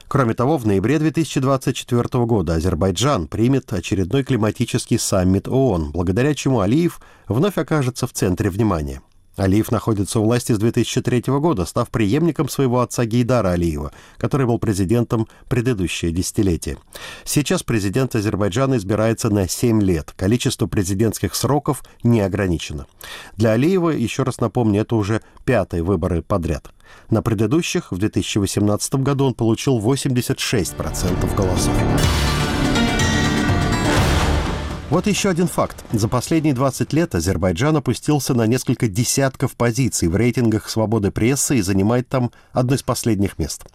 Кроме 0.07 0.33
того, 0.33 0.57
в 0.57 0.65
ноябре 0.65 0.99
2024 0.99 2.25
года 2.25 2.55
Азербайджан 2.55 3.27
примет 3.27 3.73
очередной 3.73 4.23
климатический 4.23 4.97
саммит 4.97 5.47
ООН, 5.47 5.91
благодаря 5.91 6.33
чему 6.33 6.61
Алиев 6.61 7.01
вновь 7.27 7.57
окажется 7.57 8.07
в 8.07 8.13
центре 8.13 8.49
внимания. 8.49 9.01
Алиев 9.37 9.71
находится 9.71 10.19
у 10.19 10.23
власти 10.23 10.51
с 10.51 10.57
2003 10.57 11.23
года, 11.39 11.65
став 11.65 11.89
преемником 11.89 12.49
своего 12.49 12.81
отца 12.81 13.05
Гейдара 13.05 13.49
Алиева, 13.49 13.91
который 14.17 14.47
был 14.47 14.57
президентом 14.57 15.27
предыдущее 15.47 16.11
десятилетие. 16.11 16.77
Сейчас 17.23 17.61
президент 17.61 18.15
Азербайджана 18.15 18.77
избирается 18.77 19.29
на 19.29 19.47
7 19.47 19.81
лет. 19.81 20.11
Количество 20.17 20.65
президентских 20.65 21.35
сроков 21.35 21.83
не 22.01 22.21
ограничено. 22.21 22.87
Для 23.35 23.51
Алиева, 23.51 23.91
еще 23.91 24.23
раз 24.23 24.39
напомню, 24.39 24.81
это 24.81 24.95
уже 24.95 25.21
пятые 25.45 25.83
выборы 25.83 26.23
подряд. 26.23 26.71
На 27.09 27.21
предыдущих, 27.21 27.91
в 27.91 27.97
2018 27.97 28.95
году, 28.95 29.25
он 29.25 29.33
получил 29.33 29.79
86% 29.79 31.35
голосов. 31.35 31.73
Вот 34.89 35.05
еще 35.05 35.29
один 35.29 35.47
факт. 35.47 35.83
За 35.91 36.07
последние 36.07 36.53
20 36.53 36.93
лет 36.93 37.13
Азербайджан 37.13 37.75
опустился 37.75 38.33
на 38.33 38.47
несколько 38.47 38.87
десятков 38.87 39.57
позиций 39.57 40.07
в 40.07 40.15
рейтингах 40.15 40.69
свободы 40.69 41.11
прессы 41.11 41.57
и 41.57 41.61
занимает 41.61 42.07
там 42.07 42.31
одно 42.53 42.75
из 42.75 42.83
последних 42.83 43.37
мест. 43.37 43.65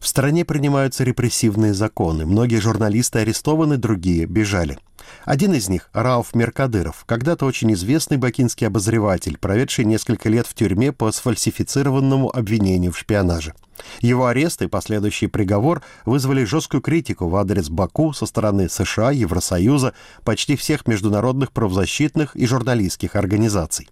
В 0.00 0.08
стране 0.08 0.44
принимаются 0.44 1.04
репрессивные 1.04 1.72
законы. 1.72 2.26
Многие 2.26 2.60
журналисты 2.60 3.20
арестованы, 3.20 3.76
другие 3.76 4.26
бежали. 4.26 4.76
Один 5.24 5.54
из 5.54 5.68
них, 5.68 5.90
Рауф 5.92 6.34
Меркадыров, 6.34 7.04
когда-то 7.06 7.46
очень 7.46 7.72
известный 7.72 8.16
бакинский 8.16 8.66
обозреватель, 8.66 9.38
проведший 9.38 9.84
несколько 9.84 10.28
лет 10.28 10.46
в 10.46 10.54
тюрьме 10.54 10.92
по 10.92 11.10
сфальсифицированному 11.10 12.34
обвинению 12.34 12.92
в 12.92 12.98
шпионаже. 12.98 13.54
Его 14.00 14.26
арест 14.26 14.62
и 14.62 14.68
последующий 14.68 15.28
приговор 15.28 15.82
вызвали 16.04 16.44
жесткую 16.44 16.80
критику 16.80 17.28
в 17.28 17.36
адрес 17.36 17.68
Баку 17.68 18.12
со 18.12 18.26
стороны 18.26 18.68
США, 18.68 19.10
Евросоюза, 19.10 19.92
почти 20.24 20.56
всех 20.56 20.86
международных 20.86 21.52
правозащитных 21.52 22.34
и 22.36 22.46
журналистских 22.46 23.16
организаций. 23.16 23.88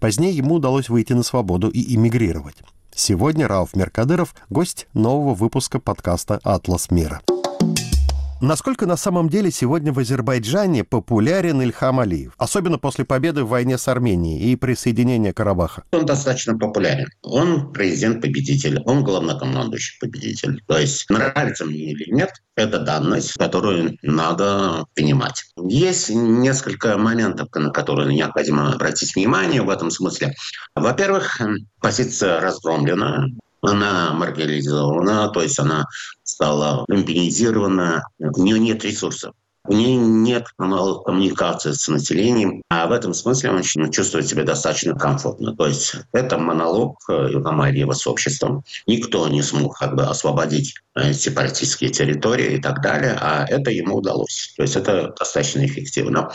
Позднее 0.00 0.32
ему 0.32 0.56
удалось 0.56 0.88
выйти 0.88 1.12
на 1.12 1.22
свободу 1.22 1.68
и 1.68 1.94
эмигрировать. 1.94 2.56
Сегодня 2.94 3.46
Рауф 3.46 3.76
Меркадыров– 3.76 4.34
гость 4.50 4.88
нового 4.92 5.34
выпуска 5.34 5.78
подкаста 5.78 6.40
«Атлас 6.42 6.90
мира». 6.90 7.20
Насколько 8.40 8.86
на 8.86 8.96
самом 8.96 9.28
деле 9.28 9.50
сегодня 9.50 9.92
в 9.92 9.98
Азербайджане 9.98 10.84
популярен 10.84 11.60
Ильхам 11.60 11.98
Алиев, 11.98 12.34
особенно 12.38 12.78
после 12.78 13.04
победы 13.04 13.42
в 13.42 13.48
войне 13.48 13.78
с 13.78 13.88
Арменией 13.88 14.52
и 14.52 14.54
присоединения 14.54 15.32
Карабаха? 15.32 15.82
Он 15.90 16.06
достаточно 16.06 16.56
популярен. 16.56 17.08
Он 17.22 17.72
президент-победитель, 17.72 18.80
он 18.84 19.02
главнокомандующий 19.02 19.98
победитель. 19.98 20.62
То 20.68 20.78
есть 20.78 21.10
нравится 21.10 21.64
мне 21.64 21.90
или 21.90 22.12
нет, 22.12 22.30
это 22.54 22.78
данность, 22.78 23.32
которую 23.32 23.96
надо 24.02 24.86
понимать. 24.94 25.44
Есть 25.56 26.10
несколько 26.10 26.96
моментов, 26.96 27.48
на 27.56 27.70
которые 27.70 28.14
необходимо 28.14 28.72
обратить 28.72 29.16
внимание 29.16 29.62
в 29.62 29.68
этом 29.70 29.90
смысле. 29.90 30.32
Во-первых, 30.76 31.40
позиция 31.80 32.40
разгромлена, 32.40 33.26
она 33.62 34.12
маргинализована, 34.12 35.28
то 35.28 35.42
есть 35.42 35.58
она 35.58 35.86
стала 36.22 36.84
люмпинизирована, 36.88 38.04
у 38.18 38.42
нее 38.42 38.58
нет 38.58 38.84
ресурсов. 38.84 39.32
у 39.68 39.74
нее 39.74 39.96
нет 39.96 40.46
каналов 40.56 41.04
коммуникации 41.04 41.72
с 41.72 41.88
населением, 41.88 42.62
а 42.70 42.86
в 42.86 42.92
этом 42.92 43.12
смысле 43.12 43.50
он 43.50 43.90
чувствует 43.90 44.26
себя 44.26 44.42
достаточно 44.44 44.94
комфортно. 44.94 45.54
То 45.54 45.66
есть 45.66 45.94
это 46.12 46.38
монолог 46.38 46.96
э, 47.10 47.32
Илгама 47.32 47.66
Алиева 47.66 47.92
с 47.92 48.06
обществом. 48.06 48.62
Никто 48.86 49.28
не 49.28 49.42
смог 49.42 49.76
как 49.78 49.94
бы 49.94 50.04
освободить 50.04 50.74
э, 50.94 51.12
сепаратистские 51.12 51.90
территории 51.90 52.54
и 52.54 52.60
так 52.60 52.80
далее, 52.80 53.18
а 53.20 53.44
это 53.46 53.70
ему 53.70 53.96
удалось. 53.96 54.54
То 54.56 54.62
есть 54.62 54.76
это 54.76 55.12
достаточно 55.18 55.66
эффективно. 55.66 56.30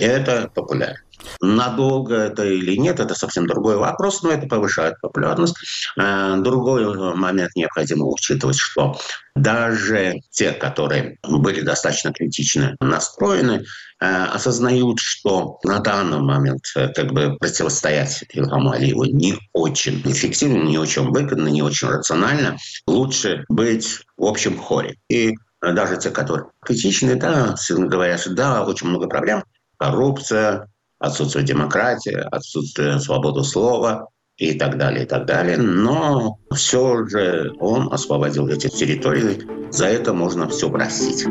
Это 0.00 0.50
популярно. 0.54 0.98
Надолго 1.40 2.14
это 2.14 2.44
или 2.44 2.76
нет, 2.76 3.00
это 3.00 3.14
совсем 3.14 3.46
другой 3.46 3.76
вопрос, 3.76 4.22
но 4.22 4.30
это 4.30 4.46
повышает 4.46 5.00
популярность. 5.00 5.54
Э, 5.98 6.36
другой 6.38 7.14
момент 7.14 7.54
необходимо 7.54 8.06
учитывать, 8.06 8.58
что 8.58 8.98
даже 9.34 10.20
те, 10.30 10.52
которые 10.52 11.18
были 11.22 11.60
достаточно 11.60 12.12
критично 12.12 12.76
настроены, 12.80 13.64
э, 14.00 14.06
осознают, 14.06 14.98
что 15.00 15.58
на 15.64 15.78
данный 15.80 16.20
момент 16.20 16.64
э, 16.74 16.88
как 16.88 17.12
бы 17.12 17.36
противостоять 17.38 18.24
Илхаму 18.32 18.72
Алиеву 18.72 19.04
не 19.04 19.38
очень 19.52 20.02
эффективно, 20.04 20.62
не 20.62 20.78
очень 20.78 21.08
выгодно, 21.10 21.48
не 21.48 21.62
очень 21.62 21.88
рационально. 21.88 22.56
Лучше 22.86 23.44
быть 23.48 24.00
в 24.16 24.24
общем 24.24 24.58
хоре. 24.58 24.96
И 25.08 25.34
даже 25.62 25.98
те, 25.98 26.10
которые 26.10 26.46
критичны, 26.64 27.16
да, 27.16 27.54
говорят, 27.68 28.20
что 28.20 28.30
да, 28.30 28.64
очень 28.64 28.88
много 28.88 29.08
проблем, 29.08 29.44
коррупция, 29.80 30.68
отсутствие 30.98 31.44
демократии, 31.44 32.14
отсутствие 32.30 33.00
свободы 33.00 33.42
слова 33.42 34.08
и 34.36 34.52
так 34.52 34.76
далее, 34.76 35.04
и 35.04 35.06
так 35.06 35.24
далее. 35.24 35.56
Но 35.56 36.36
все 36.54 37.06
же 37.06 37.52
он 37.58 37.92
освободил 37.92 38.46
эти 38.48 38.68
территории. 38.68 39.40
За 39.72 39.86
это 39.86 40.12
можно 40.12 40.48
все 40.48 40.70
простить. 40.70 41.26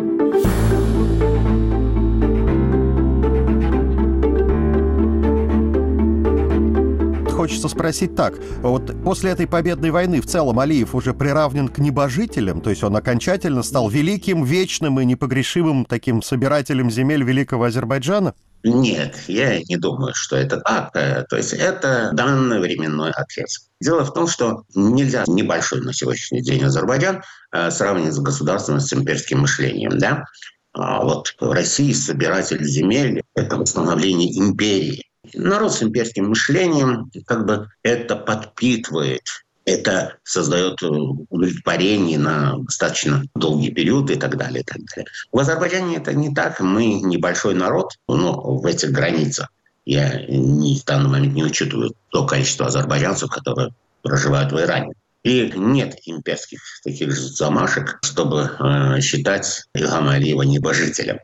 Хочется 7.39 7.69
спросить 7.69 8.17
так. 8.17 8.33
Вот 8.57 9.01
после 9.01 9.31
этой 9.31 9.47
победной 9.47 9.91
войны 9.91 10.19
в 10.19 10.25
целом 10.25 10.59
Алиев 10.59 10.93
уже 10.93 11.13
приравнен 11.13 11.69
к 11.69 11.77
небожителям, 11.77 12.59
то 12.59 12.69
есть 12.69 12.83
он 12.83 12.93
окончательно 12.97 13.63
стал 13.63 13.87
великим, 13.87 14.43
вечным 14.43 14.99
и 14.99 15.05
непогрешимым 15.05 15.85
таким 15.85 16.21
собирателем 16.21 16.91
земель 16.91 17.23
Великого 17.23 17.63
Азербайджана? 17.63 18.33
Нет, 18.65 19.15
я 19.29 19.57
не 19.57 19.77
думаю, 19.77 20.11
что 20.15 20.35
это 20.35 20.57
так. 20.57 20.91
То 20.91 21.37
есть 21.37 21.53
это 21.53 22.09
данный 22.11 22.59
временной 22.59 23.11
ответ. 23.11 23.47
Дело 23.79 24.03
в 24.03 24.11
том, 24.11 24.27
что 24.27 24.63
нельзя 24.75 25.23
небольшой 25.25 25.79
на 25.79 25.93
сегодняшний 25.93 26.41
день 26.41 26.61
Азербайджан 26.65 27.21
э, 27.53 27.71
сравнивать 27.71 28.15
с 28.15 28.19
государством 28.19 28.81
с 28.81 28.91
имперским 28.91 29.39
мышлением. 29.39 29.97
Да? 29.97 30.25
А 30.73 31.01
вот 31.01 31.33
в 31.39 31.51
России 31.53 31.93
собиратель 31.93 32.65
земель– 32.65 33.23
это 33.33 33.55
восстановление 33.55 34.37
империи. 34.37 35.05
Народ 35.33 35.73
с 35.73 35.83
имперским 35.83 36.29
мышлением 36.29 37.11
как 37.25 37.45
бы 37.45 37.69
это 37.83 38.15
подпитывает 38.15 39.23
это 39.69 40.17
создает 40.23 40.81
э, 40.81 40.87
удовлетворение 40.87 42.17
на 42.17 42.57
достаточно 42.57 43.23
долгий 43.35 43.71
период 43.71 44.09
и 44.09 44.15
так 44.15 44.37
далее. 44.37 44.61
И 44.61 44.63
так 44.63 44.77
далее. 44.95 45.05
В 45.31 45.39
Азербайджане 45.39 45.97
это 45.97 46.13
не 46.13 46.33
так. 46.33 46.59
Мы 46.59 47.01
небольшой 47.01 47.53
народ, 47.53 47.93
но 48.07 48.57
в 48.57 48.65
этих 48.65 48.91
границах. 48.91 49.49
Я 49.85 50.25
не, 50.27 50.77
в 50.77 50.85
данный 50.85 51.09
момент 51.09 51.33
не 51.33 51.43
учитываю 51.43 51.93
то 52.09 52.25
количество 52.25 52.67
азербайджанцев, 52.67 53.29
которые 53.29 53.73
проживают 54.01 54.51
в 54.51 54.59
Иране. 54.59 54.93
И 55.23 55.51
нет 55.55 55.95
имперских 56.05 56.61
таких 56.83 57.11
же 57.11 57.21
замашек, 57.21 57.99
чтобы 58.03 58.51
э, 58.59 59.01
считать 59.01 59.65
Илгама 59.73 60.13
Алиева 60.13 60.43
небожителем. 60.43 61.19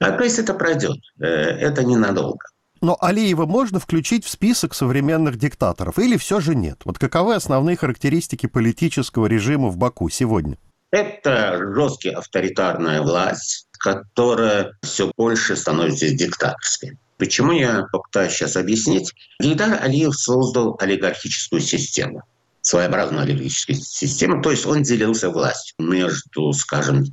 А, 0.00 0.12
то 0.12 0.24
есть 0.24 0.38
это 0.38 0.54
пройдет. 0.54 0.98
Э, 1.20 1.26
это 1.26 1.84
ненадолго. 1.84 2.46
Но 2.84 2.98
Алиева 3.00 3.46
можно 3.46 3.80
включить 3.80 4.26
в 4.26 4.28
список 4.28 4.74
современных 4.74 5.38
диктаторов 5.38 5.98
или 5.98 6.18
все 6.18 6.40
же 6.40 6.54
нет? 6.54 6.82
Вот 6.84 6.98
каковы 6.98 7.34
основные 7.34 7.78
характеристики 7.78 8.44
политического 8.46 9.24
режима 9.24 9.68
в 9.68 9.78
Баку 9.78 10.10
сегодня? 10.10 10.58
Это 10.90 11.58
жесткая 11.74 12.18
авторитарная 12.18 13.00
власть, 13.00 13.68
которая 13.78 14.76
все 14.82 15.10
больше 15.16 15.56
становится 15.56 16.10
диктаторской. 16.10 16.98
Почему 17.16 17.52
я 17.52 17.86
попытаюсь 17.90 18.32
сейчас 18.32 18.54
объяснить? 18.54 19.14
Гейдар 19.40 19.82
Алиев 19.82 20.14
создал 20.14 20.76
олигархическую 20.78 21.62
систему 21.62 22.22
своеобразную 22.60 23.22
олигархическую 23.22 23.76
систему, 23.76 24.42
то 24.42 24.50
есть 24.50 24.66
он 24.66 24.82
делился 24.82 25.30
властью 25.30 25.74
между, 25.78 26.52
скажем, 26.52 27.04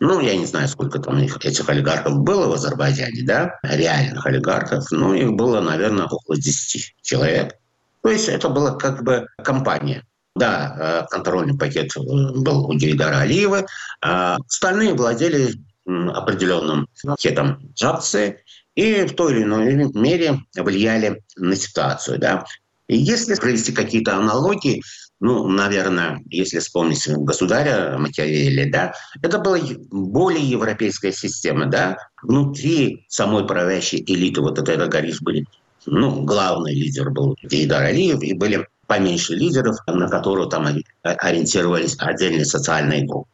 ну, 0.00 0.20
я 0.20 0.36
не 0.36 0.46
знаю, 0.46 0.68
сколько 0.68 1.00
там 1.00 1.18
их, 1.18 1.44
этих 1.44 1.68
олигархов 1.68 2.18
было 2.20 2.46
в 2.46 2.52
Азербайджане, 2.52 3.22
да, 3.22 3.58
реальных 3.62 4.24
олигархов. 4.26 4.84
Ну, 4.90 5.12
их 5.14 5.32
было, 5.32 5.60
наверное, 5.60 6.06
около 6.06 6.36
10 6.36 6.94
человек. 7.02 7.56
То 8.02 8.10
есть 8.10 8.28
это 8.28 8.48
была 8.48 8.72
как 8.76 9.02
бы 9.02 9.26
компания. 9.42 10.04
Да, 10.36 10.76
э, 10.78 11.06
контрольный 11.10 11.58
пакет 11.58 11.96
э, 11.96 12.00
был 12.00 12.66
у 12.66 12.74
Гейдара 12.74 13.18
Алиева, 13.18 13.66
а 14.00 14.36
остальные 14.46 14.94
владели 14.94 15.54
определенным 15.84 16.88
пакетом 17.02 17.72
акций 17.82 18.36
и 18.76 19.04
в 19.04 19.14
той 19.14 19.32
или 19.32 19.42
иной 19.42 19.90
мере 19.94 20.40
влияли 20.54 21.22
на 21.36 21.56
ситуацию. 21.56 22.18
Да. 22.18 22.44
И 22.86 22.96
если 22.96 23.34
провести 23.34 23.72
какие-то 23.72 24.16
аналогии, 24.16 24.82
ну, 25.20 25.48
наверное, 25.48 26.20
если 26.30 26.60
вспомнить 26.60 27.08
государя 27.08 27.98
Макиавелли, 27.98 28.70
да, 28.70 28.92
это 29.22 29.38
была 29.38 29.58
более 29.90 30.48
европейская 30.48 31.12
система, 31.12 31.66
да, 31.66 31.96
внутри 32.22 33.04
самой 33.08 33.46
правящей 33.46 34.04
элиты 34.06 34.40
вот 34.40 34.58
этой 34.58 34.76
Агариш 34.76 35.20
были, 35.20 35.44
ну, 35.86 36.22
главный 36.22 36.74
лидер 36.74 37.10
был 37.10 37.36
Гейдар 37.42 37.82
Алиев, 37.82 38.22
и 38.22 38.34
были 38.34 38.66
поменьше 38.86 39.34
лидеров, 39.34 39.76
на 39.86 40.08
которых 40.08 40.50
там 40.50 40.66
ориентировались 41.02 41.96
отдельные 41.98 42.44
социальные 42.44 43.06
группы. 43.06 43.28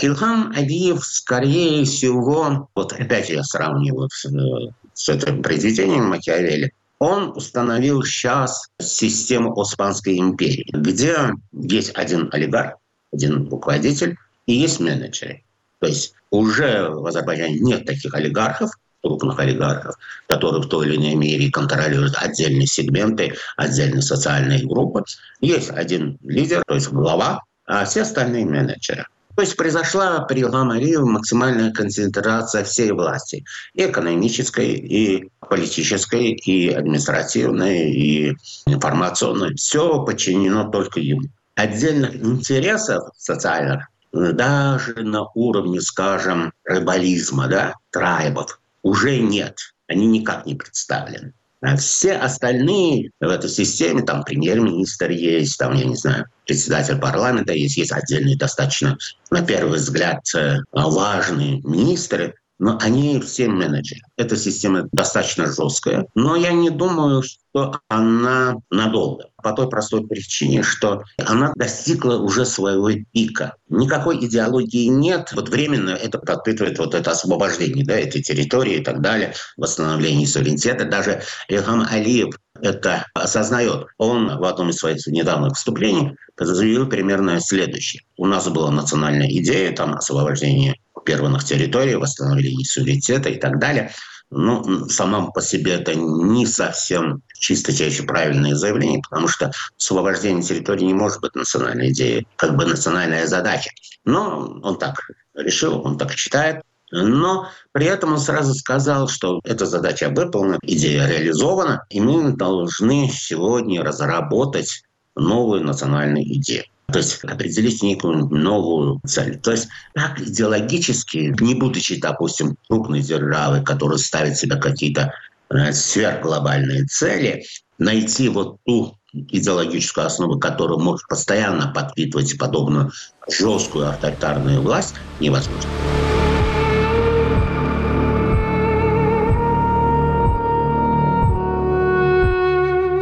Илхам 0.00 0.52
Алиев, 0.54 1.04
скорее 1.04 1.84
всего, 1.84 2.68
вот 2.74 2.92
опять 2.92 3.30
я 3.30 3.42
сравниваю 3.42 4.08
с, 4.10 4.26
э, 4.26 4.72
с 4.94 5.08
этим 5.08 5.42
произведением 5.42 6.08
Макиавелли, 6.08 6.72
он 7.00 7.30
установил 7.30 8.02
сейчас 8.04 8.68
систему 8.78 9.58
Османской 9.58 10.18
империи, 10.18 10.70
где 10.72 11.32
есть 11.52 11.96
один 11.96 12.28
олигарх, 12.30 12.74
один 13.12 13.48
руководитель 13.48 14.16
и 14.46 14.52
есть 14.52 14.80
менеджеры. 14.80 15.42
То 15.80 15.88
есть 15.88 16.12
уже 16.30 16.90
в 16.90 17.06
Азербайджане 17.06 17.58
нет 17.58 17.86
таких 17.86 18.14
олигархов, 18.14 18.70
крупных 19.02 19.38
олигархов, 19.38 19.96
которые 20.28 20.62
в 20.62 20.68
той 20.68 20.86
или 20.86 20.96
иной 20.96 21.14
мере 21.14 21.50
контролируют 21.50 22.14
отдельные 22.18 22.66
сегменты, 22.66 23.34
отдельные 23.56 24.02
социальные 24.02 24.66
группы. 24.66 25.02
Есть 25.40 25.70
один 25.70 26.18
лидер, 26.22 26.62
то 26.66 26.74
есть 26.74 26.90
глава, 26.90 27.42
а 27.64 27.86
все 27.86 28.02
остальные 28.02 28.44
менеджеры. 28.44 29.06
То 29.40 29.44
есть 29.44 29.56
произошла 29.56 30.20
при 30.20 30.44
Ламари 30.44 30.98
максимальная 30.98 31.72
концентрация 31.72 32.62
всей 32.62 32.92
власти. 32.92 33.42
И 33.72 33.86
экономической, 33.86 34.74
и 34.74 35.30
политической, 35.48 36.32
и 36.32 36.68
административной, 36.68 37.90
и 37.90 38.36
информационной. 38.66 39.54
Все 39.54 40.04
подчинено 40.04 40.68
только 40.70 41.00
ему. 41.00 41.22
Отдельных 41.54 42.16
интересов 42.16 43.08
социальных 43.16 43.88
даже 44.12 44.96
на 44.96 45.22
уровне, 45.34 45.80
скажем, 45.80 46.52
рыболизма, 46.64 47.48
да, 47.48 47.76
трайбов, 47.92 48.60
уже 48.82 49.20
нет. 49.20 49.56
Они 49.88 50.06
никак 50.06 50.44
не 50.44 50.54
представлены. 50.54 51.32
А 51.62 51.76
все 51.76 52.14
остальные 52.14 53.10
в 53.20 53.28
этой 53.28 53.50
системе, 53.50 54.02
там 54.02 54.24
премьер-министр 54.24 55.10
есть, 55.10 55.58
там, 55.58 55.74
я 55.74 55.84
не 55.84 55.96
знаю, 55.96 56.26
председатель 56.46 56.96
парламента 56.98 57.52
есть, 57.52 57.76
есть 57.76 57.92
отдельные 57.92 58.36
достаточно, 58.36 58.96
на 59.30 59.42
первый 59.44 59.78
взгляд, 59.78 60.20
э, 60.34 60.56
важные 60.72 61.60
министры, 61.60 62.34
но 62.60 62.78
они 62.80 63.20
все 63.20 63.48
менеджеры. 63.48 64.02
Эта 64.16 64.36
система 64.36 64.86
достаточно 64.92 65.46
жесткая, 65.46 66.06
но 66.14 66.36
я 66.36 66.52
не 66.52 66.70
думаю, 66.70 67.22
что 67.22 67.80
она 67.88 68.56
надолго. 68.70 69.24
По 69.42 69.52
той 69.52 69.68
простой 69.68 70.06
причине, 70.06 70.62
что 70.62 71.02
она 71.16 71.52
достигла 71.56 72.16
уже 72.16 72.44
своего 72.44 72.90
пика. 73.12 73.54
Никакой 73.70 74.24
идеологии 74.24 74.86
нет. 74.86 75.32
Вот 75.34 75.48
временно 75.48 75.90
это 75.90 76.18
подпитывает 76.18 76.78
вот 76.78 76.94
это 76.94 77.10
освобождение 77.10 77.84
да, 77.84 77.98
этой 77.98 78.22
территории 78.22 78.76
и 78.76 78.84
так 78.84 79.00
далее, 79.00 79.32
восстановление 79.56 80.28
суверенитета. 80.28 80.84
Даже 80.84 81.22
Илхам 81.48 81.86
Алиев 81.90 82.34
это 82.60 83.06
осознает. 83.14 83.86
Он 83.96 84.38
в 84.38 84.44
одном 84.44 84.68
из 84.68 84.76
своих 84.76 85.06
недавних 85.06 85.50
выступлений 85.50 86.14
заявил 86.38 86.86
примерно 86.86 87.40
следующее. 87.40 88.02
У 88.16 88.26
нас 88.26 88.48
была 88.48 88.70
национальная 88.70 89.28
идея 89.28 89.72
там 89.72 89.94
освобождения 89.94 90.76
оккупированных 91.10 91.44
территорий, 91.44 91.96
восстановления 91.96 92.64
суверенитета 92.64 93.28
и 93.28 93.38
так 93.38 93.58
далее. 93.58 93.90
Ну, 94.30 94.88
сама 94.88 95.26
по 95.26 95.42
себе 95.42 95.72
это 95.74 95.94
не 95.96 96.46
совсем 96.46 97.22
чистотечие 97.34 98.06
правильное 98.06 98.54
заявление, 98.54 99.02
потому 99.02 99.26
что 99.26 99.50
освобождение 99.76 100.42
территории 100.42 100.84
не 100.84 100.94
может 100.94 101.20
быть 101.20 101.34
национальной 101.34 101.90
идеей, 101.90 102.28
как 102.36 102.56
бы 102.56 102.64
национальная 102.64 103.26
задача. 103.26 103.70
Но 104.04 104.60
он 104.62 104.78
так 104.78 105.00
решил, 105.34 105.84
он 105.84 105.98
так 105.98 106.12
считает. 106.12 106.62
Но 106.92 107.48
при 107.72 107.86
этом 107.86 108.12
он 108.12 108.18
сразу 108.18 108.54
сказал, 108.54 109.08
что 109.08 109.40
эта 109.44 109.66
задача 109.66 110.08
выполнена, 110.10 110.58
идея 110.62 111.08
реализована, 111.08 111.84
и 111.90 112.00
мы 112.00 112.32
должны 112.32 113.10
сегодня 113.12 113.82
разработать 113.82 114.82
новую 115.16 115.64
национальную 115.64 116.24
идею. 116.36 116.64
То 116.92 116.98
есть 116.98 117.22
определить 117.24 117.82
некую 117.82 118.26
новую 118.26 119.00
цель. 119.06 119.38
То 119.38 119.52
есть 119.52 119.68
так 119.94 120.20
идеологически, 120.20 121.34
не 121.40 121.54
будучи, 121.54 122.00
допустим, 122.00 122.56
крупной 122.68 123.00
державой, 123.02 123.62
которая 123.62 123.98
ставит 123.98 124.36
себе 124.36 124.56
какие-то 124.56 125.12
э, 125.50 125.72
сверхглобальные 125.72 126.84
цели, 126.86 127.44
найти 127.78 128.28
вот 128.28 128.58
ту 128.64 128.96
идеологическую 129.12 130.06
основу, 130.06 130.38
которая 130.38 130.78
может 130.78 131.06
постоянно 131.08 131.72
подпитывать 131.72 132.38
подобную 132.38 132.92
жесткую 133.28 133.88
авторитарную 133.88 134.62
власть, 134.62 134.94
невозможно. 135.18 135.68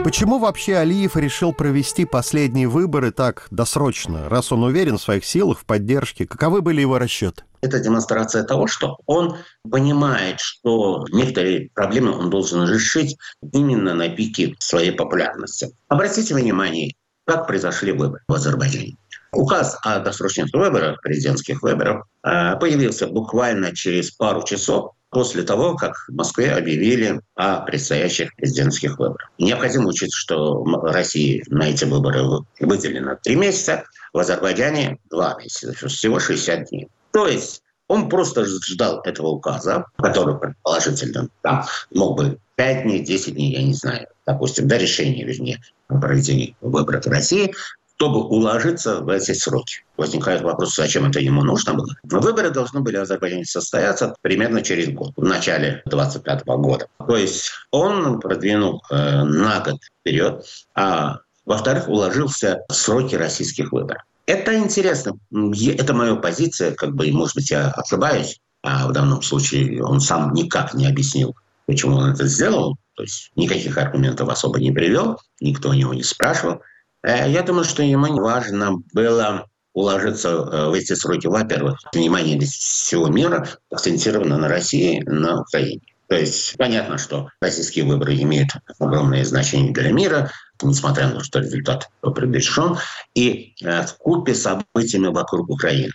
Почему 0.09 0.38
вообще 0.38 0.78
Алиев 0.78 1.18
решил 1.18 1.52
провести 1.52 2.06
последние 2.06 2.66
выборы 2.66 3.12
так 3.12 3.46
досрочно, 3.50 4.26
раз 4.30 4.50
он 4.50 4.62
уверен 4.62 4.96
в 4.96 5.02
своих 5.02 5.22
силах, 5.22 5.59
в 5.61 5.66
поддержке? 5.66 6.26
Каковы 6.26 6.62
были 6.62 6.80
его 6.80 6.98
расчеты? 6.98 7.42
Это 7.61 7.78
демонстрация 7.78 8.42
того, 8.42 8.66
что 8.68 8.96
он 9.04 9.36
понимает, 9.70 10.40
что 10.40 11.04
некоторые 11.12 11.68
проблемы 11.74 12.12
он 12.12 12.30
должен 12.30 12.66
решить 12.66 13.18
именно 13.52 13.94
на 13.94 14.09
пике 14.09 14.54
своей 14.61 14.92
популярности. 14.92 15.76
Обратите 15.88 16.34
внимание, 16.34 16.94
как 17.26 17.46
произошли 17.46 17.92
выборы 17.92 18.22
в 18.28 18.32
Азербайджане. 18.32 18.96
Указ 19.32 19.76
о 19.82 19.98
досрочных 19.98 20.54
выборах, 20.54 21.02
президентских 21.02 21.61
выборах, 21.61 22.06
а, 22.22 22.56
появился 22.56 23.09
буквально 23.09 23.76
через 23.76 24.11
пару 24.12 24.42
часов 24.42 24.92
после 25.11 25.42
того, 25.42 25.74
как 25.74 25.96
в 26.09 26.14
Москве 26.14 26.52
объявили 26.52 27.20
о 27.34 27.61
предстоящих 27.61 28.34
президентских 28.36 28.98
выборах. 28.98 29.30
Необходимо 29.38 29.88
учесть, 29.88 30.14
что 30.14 30.62
в 30.62 30.92
России 30.92 31.42
на 31.48 31.68
эти 31.70 31.84
выборы 31.84 32.22
выделено 32.61 33.16
три 33.22 33.36
месяца, 33.36 33.84
в 34.12 34.18
Азербайджане 34.18 34.98
два 35.11 35.36
месяца, 35.38 35.88
всего 35.88 36.18
60 36.18 36.68
дней. 36.68 36.88
То 37.12 37.26
есть 37.26 37.62
он 37.88 38.09
просто 38.09 38.44
ждал 38.44 39.00
этого 39.00 39.28
указа, 39.28 39.86
который, 39.96 40.38
предположительно, 40.38 41.28
там 41.42 41.64
мог 41.90 42.18
бы 42.18 42.38
5 42.56 42.82
дней, 42.82 43.00
10 43.00 43.34
дней, 43.34 43.52
я 43.52 43.62
не 43.62 43.74
знаю, 43.74 44.06
допустим, 44.26 44.68
до 44.68 44.76
решения, 44.76 45.24
вернее, 45.24 45.61
о 45.88 45.98
проведении 45.98 46.54
выборов 46.61 47.06
в 47.06 47.09
России, 47.09 47.54
чтобы 47.99 48.20
уложиться 48.20 49.01
в 49.01 49.09
эти 49.09 49.32
сроки. 49.32 49.84
Возникает 49.96 50.42
вопрос, 50.42 50.76
зачем 50.76 51.07
это 51.07 51.18
ему 51.18 51.42
нужно 51.42 51.74
было. 51.74 51.96
Но 52.05 52.20
выборы 52.20 52.51
должны 52.51 52.78
были 52.78 52.96
в 52.96 53.03
Азербайджане 53.03 53.44
состояться 53.44 54.14
примерно 54.22 54.62
через 54.62 54.88
год, 54.90 55.12
в 55.16 55.24
начале 55.24 55.82
25 55.86 56.44
года. 56.44 56.86
То 57.05 57.16
есть 57.16 57.51
он 57.72 58.20
продвинул 58.20 58.84
э, 58.88 59.24
на 59.24 59.61
год 59.61 59.80
вперед, 60.01 60.46
а 60.76 61.16
во-вторых, 61.44 61.88
уложился 61.88 62.61
в 62.68 62.72
сроки 62.72 63.16
российских 63.16 63.72
выборов. 63.72 64.03
Это 64.26 64.57
интересно. 64.57 65.18
Это 65.32 65.92
моя 65.92 66.14
позиция, 66.14 66.74
как 66.74 66.94
бы, 66.94 67.11
может 67.11 67.34
быть, 67.34 67.51
я 67.51 67.70
ошибаюсь. 67.70 68.38
А 68.62 68.86
в 68.86 68.92
данном 68.92 69.22
случае 69.22 69.82
он 69.82 70.01
сам 70.01 70.34
никак 70.34 70.72
не 70.74 70.86
объяснил, 70.86 71.34
почему 71.66 71.96
он 71.96 72.11
это 72.12 72.26
сделал. 72.26 72.76
То 72.94 73.03
есть 73.03 73.32
никаких 73.34 73.76
аргументов 73.76 74.28
особо 74.28 74.61
не 74.61 74.70
привел, 74.70 75.18
никто 75.40 75.70
у 75.70 75.72
него 75.72 75.94
не 75.94 76.05
спрашивал. 76.05 76.61
Э, 77.03 77.30
я 77.30 77.42
думаю, 77.42 77.64
что 77.64 77.82
ему 77.82 78.14
важно 78.20 78.82
было 78.92 79.46
уложиться 79.72 80.28
э, 80.28 80.68
в 80.68 80.72
эти 80.72 80.94
сроки. 80.94 81.26
Во-первых, 81.26 81.78
внимание 81.92 82.38
всего 82.40 83.09
мира 83.09 83.49
акцентировано 83.70 84.38
на 84.38 84.49
России, 84.49 85.03
на 85.07 85.42
Украине. 85.42 85.82
То 86.09 86.16
есть 86.16 86.57
понятно, 86.57 86.96
что 86.96 87.28
российские 87.40 87.84
выборы 87.84 88.16
имеют 88.16 88.49
огромное 88.78 89.24
значение 89.24 89.72
для 89.72 89.92
мира, 89.92 90.30
несмотря 90.62 91.09
на 91.09 91.18
то, 91.18 91.24
что 91.24 91.40
результат 91.40 91.90
предрешен, 92.01 92.78
и 93.14 93.55
э, 93.62 93.82
в 93.82 93.96
купе 93.99 94.34
событиями 94.34 95.09
вокруг 95.09 95.51
Украины. 95.51 95.92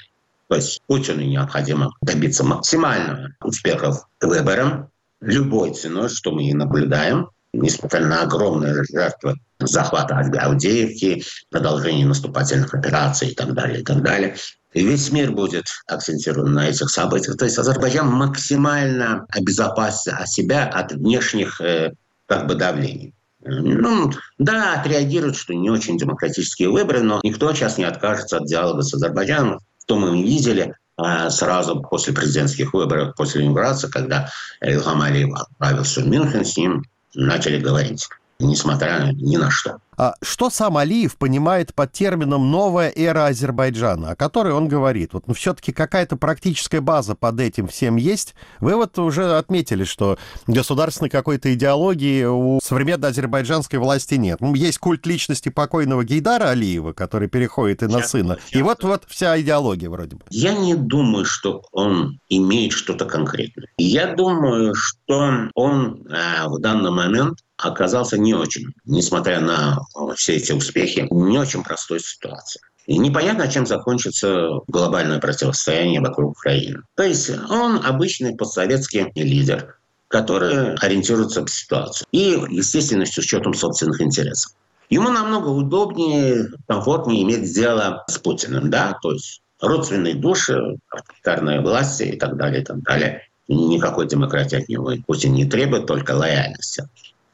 То 0.49 0.57
есть 0.57 0.81
Путину 0.85 1.23
необходимо 1.23 1.91
добиться 2.01 2.43
максимального 2.43 3.29
успеха 3.41 4.05
к 4.19 4.27
выборам 4.27 4.89
любой 5.19 5.73
ценой, 5.73 6.09
что 6.09 6.31
мы 6.31 6.43
и 6.43 6.53
наблюдаем, 6.53 7.29
несмотря 7.53 8.01
на 8.01 8.23
огромные 8.23 8.83
жертвы 8.83 9.35
захвата 9.59 10.17
Авдеевки, 10.17 11.23
продолжение 11.49 12.05
наступательных 12.05 12.73
операций 12.73 13.29
и 13.29 13.35
так 13.35 13.53
далее, 13.53 13.81
и 13.81 13.83
так 13.83 14.01
далее. 14.01 14.35
И 14.73 14.83
весь 14.83 15.11
мир 15.11 15.31
будет 15.31 15.65
акцентирован 15.87 16.53
на 16.53 16.67
этих 16.67 16.89
событиях. 16.89 17.37
То 17.37 17.45
есть 17.45 17.57
Азербайджан 17.57 18.07
максимально 18.07 19.25
обезопасит 19.29 20.13
себя 20.27 20.65
от 20.65 20.93
внешних 20.93 21.61
э, 21.61 21.93
как 22.25 22.47
бы 22.47 22.55
давлений. 22.55 23.13
Ну, 23.45 24.11
да, 24.37 24.79
отреагируют, 24.79 25.35
что 25.35 25.53
не 25.53 25.69
очень 25.69 25.97
демократические 25.97 26.69
выборы, 26.69 27.01
но 27.01 27.19
никто 27.23 27.53
сейчас 27.53 27.77
не 27.77 27.83
откажется 27.83 28.37
от 28.37 28.45
диалога 28.45 28.81
с 28.81 28.93
Азербайджаном. 28.93 29.59
Что 29.83 29.97
мы 29.99 30.23
видели 30.23 30.73
а, 30.95 31.29
сразу 31.29 31.81
после 31.81 32.13
президентских 32.13 32.73
выборов, 32.73 33.15
после 33.15 33.41
инаугурации, 33.41 33.89
когда 33.89 34.29
Ильхам 34.61 35.01
Алиев 35.01 35.33
отправился 35.35 36.01
в 36.01 36.07
Мюнхен, 36.07 36.45
с 36.45 36.55
ним 36.55 36.83
начали 37.15 37.59
говорить 37.59 38.07
несмотря 38.43 39.11
ни 39.13 39.37
на 39.37 39.49
что. 39.49 39.79
А 39.97 40.15
что 40.21 40.49
сам 40.49 40.77
Алиев 40.77 41.17
понимает 41.17 41.73
под 41.73 41.91
термином 41.91 42.49
«новая 42.49 42.91
эра 42.95 43.27
Азербайджана», 43.27 44.11
о 44.11 44.15
которой 44.15 44.53
он 44.53 44.67
говорит? 44.67 45.13
Вот 45.13 45.27
ну, 45.27 45.33
все-таки 45.33 45.71
какая-то 45.71 46.15
практическая 46.17 46.81
база 46.81 47.15
под 47.15 47.39
этим 47.39 47.67
всем 47.67 47.95
есть. 47.95 48.33
Вы 48.59 48.75
вот 48.75 48.97
уже 48.97 49.37
отметили, 49.37 49.83
что 49.83 50.17
государственной 50.47 51.09
какой-то 51.09 51.53
идеологии 51.53 52.25
у 52.25 52.59
современной 52.63 53.09
азербайджанской 53.09 53.79
власти 53.79 54.15
нет. 54.15 54.41
Ну, 54.41 54.53
есть 54.55 54.79
культ 54.79 55.05
личности 55.05 55.49
покойного 55.49 56.03
Гейдара 56.03 56.49
Алиева, 56.49 56.93
который 56.93 57.27
переходит 57.27 57.83
и 57.83 57.87
на 57.87 57.99
сейчас, 57.99 58.11
сына. 58.11 58.37
Сейчас. 58.47 58.59
И 58.59 58.63
вот, 58.63 58.83
вот 58.83 59.03
вся 59.07 59.39
идеология 59.39 59.89
вроде 59.89 60.15
бы. 60.15 60.23
Я 60.29 60.53
не 60.53 60.75
думаю, 60.75 61.25
что 61.25 61.63
он 61.71 62.19
имеет 62.29 62.71
что-то 62.71 63.05
конкретное. 63.05 63.67
Я 63.77 64.15
думаю, 64.15 64.73
что 64.75 65.49
он 65.53 66.07
э, 66.07 66.47
в 66.47 66.59
данный 66.59 66.91
момент 66.91 67.39
оказался 67.63 68.17
не 68.17 68.33
очень, 68.33 68.73
несмотря 68.85 69.39
на 69.39 69.79
все 70.15 70.35
эти 70.35 70.51
успехи, 70.51 71.07
не 71.11 71.37
очень 71.37 71.63
простой 71.63 71.99
ситуации. 71.99 72.61
И 72.85 72.97
непонятно, 72.97 73.47
чем 73.47 73.65
закончится 73.65 74.59
глобальное 74.67 75.19
противостояние 75.19 76.01
вокруг 76.01 76.31
Украины. 76.31 76.81
То 76.95 77.03
есть 77.03 77.29
он 77.49 77.79
обычный 77.83 78.35
постсоветский 78.35 79.11
лидер, 79.15 79.77
который 80.09 80.75
ориентируется 80.75 81.43
в 81.43 81.49
ситуацию. 81.49 82.05
И, 82.11 82.37
естественно, 82.49 83.05
с 83.05 83.17
учетом 83.17 83.53
собственных 83.53 84.01
интересов. 84.01 84.53
Ему 84.89 85.09
намного 85.09 85.47
удобнее, 85.47 86.49
комфортнее 86.67 87.23
иметь 87.23 87.53
дело 87.53 88.03
с 88.07 88.19
Путиным, 88.19 88.69
да, 88.69 88.97
то 89.01 89.13
есть 89.13 89.41
родственные 89.59 90.15
души, 90.15 90.77
авторитарная 90.89 91.61
власть 91.61 92.01
и 92.01 92.17
так 92.17 92.37
далее, 92.37 92.61
и 92.61 92.65
так 92.65 92.81
далее. 92.83 93.27
Никакой 93.47 94.07
демократии 94.07 94.57
от 94.57 94.69
него 94.69 94.93
Путин 95.07 95.33
не 95.33 95.45
требует, 95.45 95.87
только 95.87 96.11
лояльности. 96.11 96.87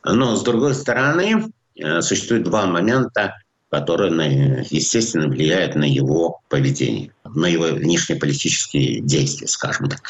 Но, 0.03 0.35
с 0.35 0.43
другой 0.43 0.75
стороны, 0.75 1.51
э, 1.75 2.01
существует 2.01 2.43
два 2.43 2.65
момента, 2.65 3.35
которые, 3.69 4.65
естественно, 4.69 5.27
влияют 5.27 5.75
на 5.75 5.83
его 5.83 6.39
поведение, 6.49 7.11
на 7.23 7.45
его 7.45 7.65
внешнеполитические 7.65 9.01
действия, 9.01 9.47
скажем 9.47 9.89
так. 9.89 10.01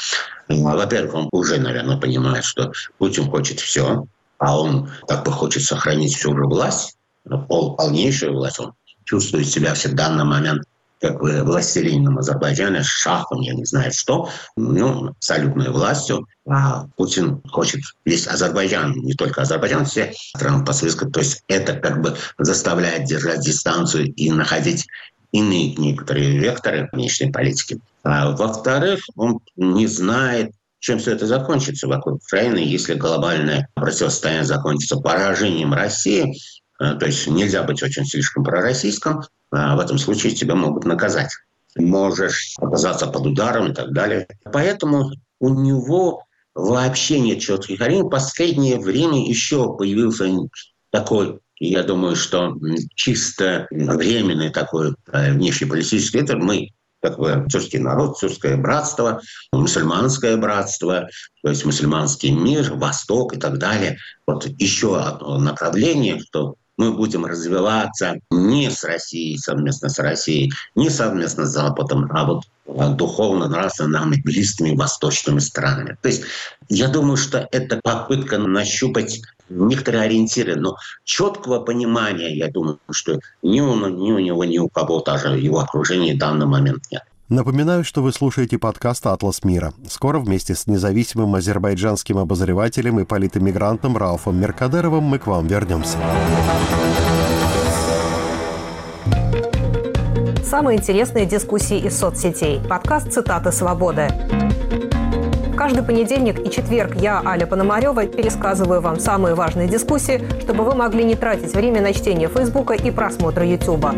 Во-первых, 0.48 1.14
он 1.14 1.28
уже, 1.32 1.58
наверное, 1.58 1.98
понимает, 1.98 2.44
что 2.44 2.72
Путин 2.98 3.30
хочет 3.30 3.60
все, 3.60 4.06
а 4.38 4.58
он 4.58 4.90
как 5.06 5.24
бы 5.24 5.32
хочет 5.32 5.62
сохранить 5.62 6.16
всю 6.16 6.34
же 6.34 6.44
власть, 6.44 6.96
полнейшую 7.48 8.32
власть. 8.32 8.58
Он 8.58 8.72
чувствует 9.04 9.48
себя 9.48 9.74
всегда 9.74 10.08
на 10.08 10.24
момент 10.24 10.62
как 11.00 11.18
бы 11.18 11.42
властелином 11.42 12.18
Азербайджана, 12.18 12.82
шахом, 12.82 13.40
я 13.40 13.54
не 13.54 13.64
знаю 13.64 13.90
что, 13.92 14.28
ну, 14.56 15.08
абсолютной 15.08 15.70
властью. 15.70 16.26
А 16.48 16.86
Путин 16.96 17.40
хочет 17.50 17.80
весь 18.04 18.26
Азербайджан, 18.26 18.92
не 18.92 19.14
только 19.14 19.42
Азербайджан, 19.42 19.86
все 19.86 20.12
страны 20.14 20.64
постсоветского. 20.64 21.10
То 21.10 21.20
есть 21.20 21.42
это 21.48 21.74
как 21.74 22.02
бы 22.02 22.16
заставляет 22.38 23.04
держать 23.04 23.40
дистанцию 23.40 24.12
и 24.12 24.30
находить 24.30 24.86
иные 25.32 25.74
некоторые 25.76 26.38
векторы 26.38 26.88
внешней 26.92 27.30
политики. 27.30 27.80
А 28.02 28.32
во-вторых, 28.32 29.00
он 29.16 29.40
не 29.56 29.86
знает, 29.86 30.52
чем 30.80 30.98
все 30.98 31.12
это 31.12 31.26
закончится 31.26 31.86
вокруг 31.86 32.22
Украины, 32.22 32.58
если 32.58 32.94
глобальное 32.94 33.68
противостояние 33.74 34.44
закончится 34.44 34.96
поражением 34.96 35.72
России, 35.74 36.34
э, 36.80 36.94
то 36.94 37.06
есть 37.06 37.26
нельзя 37.26 37.62
быть 37.62 37.82
очень 37.82 38.06
слишком 38.06 38.44
пророссийским, 38.44 39.20
а 39.20 39.22
в 39.50 39.80
этом 39.80 39.98
случае 39.98 40.34
тебя 40.34 40.54
могут 40.54 40.84
наказать. 40.84 41.30
Можешь 41.76 42.54
оказаться 42.58 43.06
под 43.06 43.26
ударом 43.26 43.70
и 43.70 43.74
так 43.74 43.92
далее. 43.92 44.26
Поэтому 44.52 45.10
у 45.38 45.48
него 45.48 46.24
вообще 46.54 47.20
нет 47.20 47.40
четких 47.40 47.80
ориентиров. 47.80 48.08
В 48.08 48.10
последнее 48.10 48.78
время 48.78 49.26
еще 49.26 49.76
появился 49.76 50.28
такой, 50.90 51.40
я 51.58 51.82
думаю, 51.82 52.16
что 52.16 52.56
чисто 52.94 53.66
временный 53.70 54.50
такой 54.50 54.94
э, 55.12 55.32
внешнеполитический 55.32 56.20
ветер. 56.20 56.38
Мы 56.38 56.70
как 57.02 57.18
бы 57.18 57.46
тюркский 57.50 57.78
народ, 57.78 58.18
тюркское 58.18 58.56
братство, 58.56 59.20
мусульманское 59.52 60.36
братство, 60.36 61.08
то 61.42 61.48
есть 61.48 61.64
мусульманский 61.64 62.30
мир, 62.30 62.74
Восток 62.74 63.34
и 63.34 63.38
так 63.38 63.58
далее. 63.58 63.98
Вот 64.26 64.46
еще 64.46 64.98
одно 64.98 65.38
направление, 65.38 66.20
что 66.20 66.56
мы 66.80 66.92
будем 66.92 67.26
развиваться 67.26 68.20
не 68.30 68.70
с 68.70 68.82
Россией, 68.84 69.36
совместно 69.36 69.90
с 69.90 69.98
Россией, 69.98 70.50
не 70.74 70.88
совместно 70.88 71.44
с 71.44 71.50
Западом, 71.50 72.08
а 72.10 72.24
вот 72.24 72.44
духовно, 72.96 73.48
нравственно 73.48 74.00
нам 74.00 74.14
близкими 74.24 74.74
восточными 74.74 75.40
странами. 75.40 75.98
То 76.00 76.08
есть 76.08 76.22
я 76.70 76.88
думаю, 76.88 77.18
что 77.18 77.46
это 77.52 77.80
попытка 77.82 78.38
нащупать 78.38 79.20
некоторые 79.50 80.04
ориентиры, 80.04 80.56
но 80.56 80.76
четкого 81.04 81.60
понимания, 81.60 82.34
я 82.34 82.48
думаю, 82.48 82.78
что 82.90 83.18
ни 83.42 83.60
у, 83.60 83.74
ни 83.74 84.12
у 84.12 84.18
него, 84.18 84.44
ни 84.46 84.56
у 84.56 84.70
кого 84.70 85.02
даже 85.02 85.38
его 85.38 85.58
окружении 85.58 86.14
в 86.14 86.18
данный 86.18 86.46
момент 86.46 86.84
нет. 86.90 87.02
Напоминаю, 87.30 87.84
что 87.84 88.02
вы 88.02 88.12
слушаете 88.12 88.58
подкаст 88.58 89.06
«Атлас 89.06 89.44
мира». 89.44 89.72
Скоро 89.88 90.18
вместе 90.18 90.56
с 90.56 90.66
независимым 90.66 91.36
азербайджанским 91.36 92.18
обозревателем 92.18 92.98
и 92.98 93.04
политэмигрантом 93.04 93.96
Рауфом 93.96 94.40
Меркадеровым 94.40 95.04
мы 95.04 95.20
к 95.20 95.28
вам 95.28 95.46
вернемся. 95.46 95.96
Самые 100.42 100.78
интересные 100.78 101.24
дискуссии 101.24 101.78
из 101.78 101.96
соцсетей. 101.96 102.60
Подкаст 102.68 103.12
«Цитаты 103.12 103.52
свободы». 103.52 104.08
Каждый 105.56 105.84
понедельник 105.84 106.44
и 106.44 106.50
четверг 106.50 106.96
я, 106.96 107.22
Аля 107.24 107.46
Пономарева, 107.46 108.06
пересказываю 108.06 108.80
вам 108.80 108.98
самые 108.98 109.36
важные 109.36 109.68
дискуссии, 109.68 110.20
чтобы 110.40 110.64
вы 110.64 110.74
могли 110.74 111.04
не 111.04 111.14
тратить 111.14 111.54
время 111.54 111.80
на 111.80 111.92
чтение 111.92 112.28
Фейсбука 112.28 112.74
и 112.74 112.90
просмотра 112.90 113.46
Ютуба. 113.46 113.94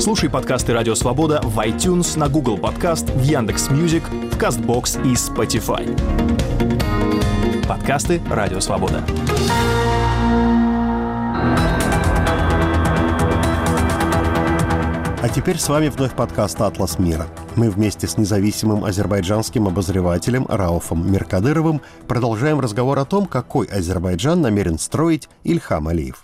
Слушай 0.00 0.30
подкасты 0.30 0.72
«Радио 0.72 0.94
Свобода» 0.94 1.42
в 1.42 1.58
iTunes, 1.58 2.18
на 2.18 2.30
Google 2.30 2.56
Подкаст, 2.56 3.10
в 3.10 3.22
Яндекс 3.22 3.68
Music, 3.68 4.02
в 4.08 4.38
Castbox 4.38 4.98
и 5.06 5.12
Spotify. 5.12 5.94
Подкасты 7.68 8.22
«Радио 8.30 8.60
Свобода». 8.60 9.04
А 15.22 15.28
теперь 15.28 15.58
с 15.58 15.68
вами 15.68 15.88
вновь 15.88 16.14
подкаст 16.14 16.58
«Атлас 16.62 16.98
мира». 16.98 17.26
Мы 17.54 17.68
вместе 17.68 18.08
с 18.08 18.16
независимым 18.16 18.86
азербайджанским 18.86 19.66
обозревателем 19.66 20.46
Рауфом 20.48 21.12
Меркадыровым 21.12 21.82
продолжаем 22.08 22.58
разговор 22.58 22.98
о 23.00 23.04
том, 23.04 23.26
какой 23.26 23.66
Азербайджан 23.66 24.40
намерен 24.40 24.78
строить 24.78 25.28
Ильхам 25.44 25.88
Алиев. 25.88 26.22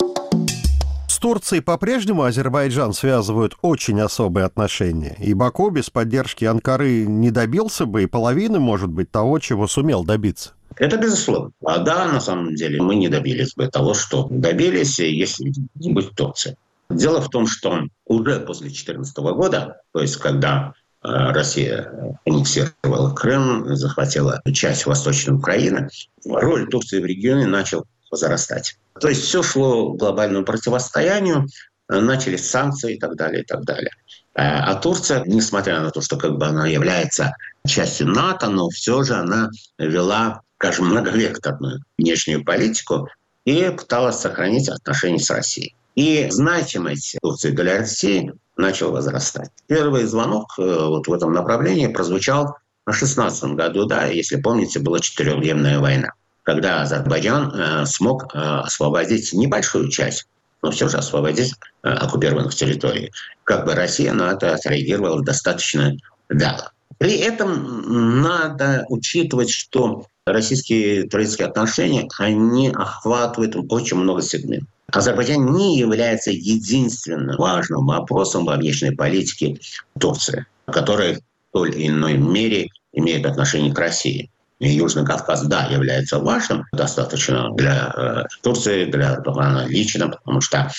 Турцией 1.27 1.61
по-прежнему 1.61 2.23
Азербайджан 2.23 2.93
связывают 2.93 3.57
очень 3.61 4.01
особые 4.01 4.47
отношения. 4.47 5.17
И 5.19 5.35
Баку 5.35 5.71
без 5.71 5.91
поддержки 5.91 6.45
Анкары 6.45 7.05
не 7.05 7.33
добился 7.33 7.85
бы 7.85 8.05
и 8.05 8.07
половины, 8.07 8.61
может 8.61 8.91
быть, 8.91 9.11
того, 9.11 9.41
чего 9.41 9.67
сумел 9.67 10.05
добиться. 10.05 10.53
Это 10.77 10.97
безусловно. 10.97 11.51
А 11.65 11.79
да, 11.79 12.07
на 12.07 12.21
самом 12.21 12.55
деле, 12.55 12.81
мы 12.81 12.95
не 12.95 13.09
добились 13.09 13.55
бы 13.55 13.67
того, 13.67 13.95
что 13.95 14.29
добились, 14.31 15.01
если 15.01 15.53
не 15.75 15.93
быть 15.93 16.13
Турции. 16.13 16.57
Дело 16.91 17.21
в 17.21 17.29
том, 17.29 17.49
что 17.49 17.89
уже 18.05 18.39
после 18.39 18.67
2014 18.67 19.17
года, 19.17 19.81
то 19.93 20.03
есть 20.03 20.19
когда 20.19 20.75
э, 21.03 21.09
Россия 21.09 22.21
аннексировала 22.25 23.13
Крым, 23.13 23.75
захватила 23.75 24.41
часть 24.53 24.87
Восточной 24.87 25.35
Украины, 25.35 25.89
роль 26.25 26.69
Турции 26.69 27.01
в 27.01 27.05
регионе 27.05 27.47
начал 27.47 27.85
возрастать. 28.11 28.77
То 29.01 29.09
есть 29.09 29.23
все 29.23 29.43
шло 29.43 29.93
к 29.93 29.99
глобальному 29.99 30.45
противостоянию, 30.45 31.47
начались 31.89 32.49
санкции 32.49 32.95
и 32.95 32.99
так 32.99 33.17
далее, 33.17 33.43
и 33.43 33.45
так 33.45 33.65
далее. 33.65 33.91
Э, 34.35 34.43
а 34.43 34.75
Турция, 34.75 35.25
несмотря 35.25 35.81
на 35.81 35.91
то, 35.91 36.01
что 36.01 36.17
как 36.17 36.37
бы 36.37 36.47
она 36.47 36.67
является 36.67 37.35
частью 37.67 38.09
НАТО, 38.09 38.49
но 38.49 38.69
все 38.69 39.03
же 39.03 39.15
она 39.15 39.51
вела, 39.79 40.43
скажем, 40.59 40.87
многовекторную 40.87 41.81
внешнюю 41.99 42.45
политику 42.45 43.09
и 43.45 43.71
пыталась 43.77 44.19
сохранить 44.19 44.69
отношения 44.69 45.21
с 45.21 45.31
Россией. 45.31 45.75
И 45.95 46.27
значимость 46.31 47.17
Турции 47.23 47.51
для 47.51 47.79
России 47.79 48.33
начала 48.57 48.93
возрастать. 48.93 49.51
Первый 49.67 50.05
звонок 50.05 50.55
э, 50.59 50.63
вот 50.63 51.07
в 51.07 51.13
этом 51.13 51.33
направлении 51.33 51.87
прозвучал 51.87 52.57
в 52.85 52.91
2016 52.91 53.45
году, 53.55 53.87
да, 53.87 54.07
если 54.07 54.37
помните, 54.37 54.81
была 54.81 55.01
четырехдневная 55.01 55.79
война 55.79 56.13
когда 56.47 56.83
Азербайджан 56.83 57.53
э, 57.53 57.87
смог 57.87 58.33
э, 58.33 58.39
освободить 58.39 59.33
небольшую 59.33 59.89
часть, 59.89 60.29
но 60.63 60.71
все 60.71 60.89
же 60.89 60.97
освободить 60.97 61.53
э, 61.83 61.89
оккупированных 61.89 62.55
территорий. 62.55 63.11
Как 63.43 63.67
бы 63.67 63.75
Россия 63.75 64.13
на 64.13 64.31
это 64.31 64.55
отреагировала 64.55 65.25
достаточно 65.25 65.97
вяло. 66.29 66.71
При 66.99 67.17
этом 67.17 68.23
надо 68.23 68.87
учитывать, 68.89 69.51
что 69.51 70.07
российские 70.25 71.09
турецкие 71.09 71.49
отношения, 71.49 72.09
они 72.19 72.71
охватывают 72.71 73.57
очень 73.69 73.97
много 73.97 74.23
сегментов. 74.23 74.69
Азербайджан 74.93 75.53
не 75.53 75.77
является 75.79 76.31
единственным 76.31 77.37
важным 77.39 77.87
вопросом 77.87 78.45
во 78.45 78.55
внешней 78.55 78.93
политике 78.93 79.59
Турции, 79.99 80.47
который 80.67 81.17
в 81.17 81.21
той 81.53 81.71
или 81.71 81.89
иной 81.89 82.17
мере 82.17 82.69
имеет 82.93 83.27
отношение 83.27 83.75
к 83.75 83.79
России. 83.81 84.31
Южный 84.59 85.05
Кавказ, 85.05 85.43
да, 85.47 85.67
является 85.67 86.19
важным 86.19 86.65
достаточно 86.73 87.51
для 87.55 87.93
э, 87.97 88.25
Турции, 88.43 88.87
для 88.87 89.15
Эрдогана 89.15 89.67
лично, 89.67 90.09
потому 90.09 90.41
что 90.41 90.71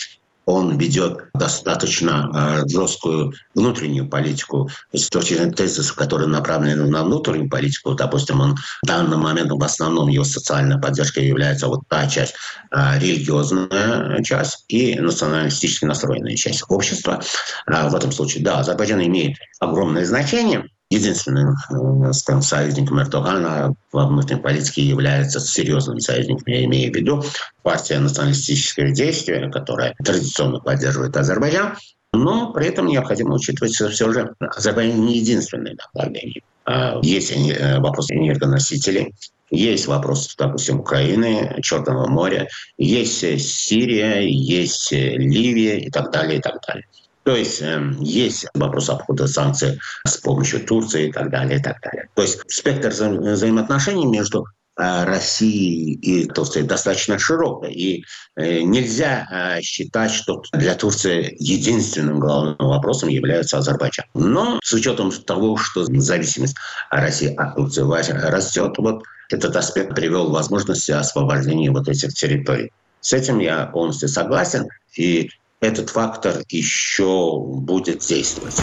он 0.48 0.78
ведет 0.78 1.26
достаточно 1.34 2.32
э, 2.34 2.70
жесткую 2.70 3.34
внутреннюю 3.54 4.08
политику. 4.08 4.70
С 4.94 5.10
точки 5.10 5.34
зрения 5.34 5.52
тезисов, 5.52 5.96
которые 5.96 6.30
направлены 6.30 6.86
на 6.86 7.04
внутреннюю 7.04 7.50
политику, 7.50 7.94
допустим, 7.94 8.40
он 8.40 8.56
в 8.56 8.88
данный 8.88 9.18
момент 9.18 9.52
в 9.52 9.64
основном 9.64 10.08
его 10.08 10.24
социальная 10.24 10.78
поддержка 10.78 11.20
является 11.20 11.68
вот 11.68 11.82
та 11.90 12.08
часть, 12.08 12.34
э, 12.72 12.98
религиозная 12.98 14.24
часть 14.24 14.64
и 14.70 14.98
националистически 14.98 15.84
настроенная 15.84 16.38
часть 16.38 16.64
общества. 16.70 17.22
Э, 17.68 17.90
в 17.90 17.96
этом 17.96 18.14
случае, 18.14 18.44
да, 18.44 18.60
Азербайджан 18.60 19.06
имеет 19.06 19.38
огромное 19.60 20.06
значение– 20.06 20.66
единственным 20.90 21.56
э, 21.70 22.14
скажем, 22.14 22.42
союзником 22.42 23.02
Эрдогана 23.02 23.74
во 23.92 24.08
внутренней 24.08 24.42
политике 24.42 24.84
является 24.84 25.40
серьезным 25.40 26.00
союзником, 26.00 26.44
я 26.48 26.64
имею 26.66 26.92
в 26.92 26.96
виду 26.96 27.24
партия 27.62 28.00
националистического 28.00 28.92
действия, 28.92 29.50
которая 29.50 29.96
традиционно 30.04 30.60
поддерживает 30.60 31.18
Азербайджан, 31.18 31.76
но 32.14 32.54
при 32.54 32.68
этом 32.68 32.88
необходимо 32.88 33.36
учитывать, 33.36 33.76
что 33.76 33.90
все 33.90 34.12
же 34.12 34.34
Азербайджан 34.40 35.06
не 35.06 35.18
единственное 35.18 35.76
направление. 35.76 36.42
А 36.66 37.00
есть 37.02 37.32
э, 37.32 37.80
вопрос 37.80 38.10
энергоносителей, 38.10 39.14
есть 39.50 39.88
вопрос, 39.88 40.36
допустим, 40.38 40.82
Украины, 40.82 41.58
Черного 41.62 42.08
моря, 42.08 42.48
есть 42.78 43.20
Сирия, 43.42 44.20
есть 44.28 44.92
Ливия 44.92 45.80
и 45.80 45.90
так 45.90 46.12
далее, 46.12 46.40
и 46.40 46.42
так 46.42 46.60
далее. 46.68 46.86
То 47.28 47.36
есть 47.36 47.62
э, 47.62 47.94
есть 48.00 48.46
вопрос 48.54 48.90
обхода 48.90 49.28
санкций 49.28 49.82
с 50.06 50.16
помощью 50.16 50.66
Турции 50.66 51.10
и 51.10 51.12
так 51.12 51.30
далее, 51.30 51.60
и 51.60 51.62
так 51.62 51.82
далее. 51.82 52.08
То 52.14 52.22
есть 52.22 52.40
спектр 52.48 52.88
вза- 52.88 53.34
взаимоотношений 53.34 54.06
между 54.06 54.46
э, 54.80 55.04
Россией 55.04 55.96
и 55.96 56.26
Турцией 56.26 56.66
достаточно 56.66 57.20
широкий. 57.20 57.74
И 57.74 58.06
э, 58.38 58.62
нельзя 58.62 59.28
э, 59.30 59.62
считать, 59.62 60.12
что 60.12 60.42
для 60.54 60.74
Турции 60.76 61.36
единственным 61.38 62.22
главным 62.22 62.56
вопросом 62.60 63.10
является 63.10 63.58
Азербайджан. 63.58 64.06
Но 64.14 64.62
с 64.64 64.72
учетом 64.72 65.12
того, 65.12 65.58
что 65.58 65.84
зависимость 65.84 66.56
России 66.92 67.36
от 67.36 67.56
Турции 67.58 67.82
растет, 68.10 68.76
вот 68.78 69.04
этот 69.30 69.54
аспект 69.54 69.94
привел 69.94 70.30
к 70.30 70.32
возможности 70.32 70.92
освобождения 70.92 71.72
вот 71.72 71.90
этих 71.90 72.14
территорий. 72.14 72.72
С 73.02 73.12
этим 73.12 73.40
я 73.40 73.66
полностью 73.66 74.08
согласен. 74.08 74.70
И 74.96 75.30
этот 75.60 75.90
фактор 75.90 76.44
еще 76.50 77.40
будет 77.40 78.00
действовать. 78.00 78.62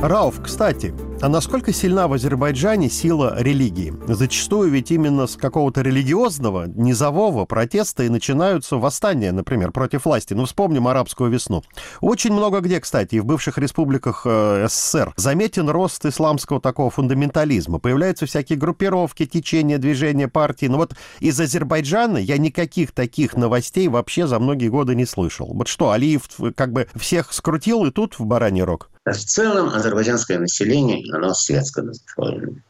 Рауф, 0.00 0.40
кстати, 0.42 0.94
а 1.20 1.28
насколько 1.28 1.72
сильна 1.72 2.06
в 2.06 2.12
Азербайджане 2.12 2.88
сила 2.88 3.34
религии? 3.36 3.92
Зачастую 4.06 4.70
ведь 4.70 4.92
именно 4.92 5.26
с 5.26 5.36
какого-то 5.36 5.82
религиозного, 5.82 6.66
низового 6.68 7.44
протеста 7.44 8.04
и 8.04 8.08
начинаются 8.08 8.76
восстания, 8.76 9.32
например, 9.32 9.72
против 9.72 10.04
власти. 10.04 10.34
Ну, 10.34 10.44
вспомним 10.44 10.86
арабскую 10.86 11.30
весну. 11.30 11.64
Очень 12.00 12.32
много 12.32 12.60
где, 12.60 12.78
кстати, 12.78 13.16
и 13.16 13.20
в 13.20 13.24
бывших 13.24 13.58
республиках 13.58 14.22
э, 14.24 14.66
СССР 14.68 15.12
заметен 15.16 15.68
рост 15.68 16.06
исламского 16.06 16.60
такого 16.60 16.90
фундаментализма. 16.90 17.80
Появляются 17.80 18.26
всякие 18.26 18.56
группировки, 18.56 19.26
течения, 19.26 19.78
движения, 19.78 20.28
партии. 20.28 20.66
Но 20.66 20.76
вот 20.76 20.94
из 21.18 21.38
Азербайджана 21.40 22.18
я 22.18 22.38
никаких 22.38 22.92
таких 22.92 23.36
новостей 23.36 23.88
вообще 23.88 24.28
за 24.28 24.38
многие 24.38 24.68
годы 24.68 24.94
не 24.94 25.04
слышал. 25.04 25.48
Вот 25.52 25.66
что, 25.66 25.90
Алиев 25.90 26.28
как 26.54 26.72
бы 26.72 26.86
всех 26.94 27.32
скрутил 27.32 27.86
и 27.86 27.90
тут 27.90 28.18
в 28.20 28.24
бараний 28.24 28.62
рог? 28.62 28.90
В 29.04 29.14
целом 29.14 29.68
азербайджанское 29.68 30.38
население, 30.38 31.04
оно 31.14 31.34
светское 31.34 31.84
населения. 31.84 32.62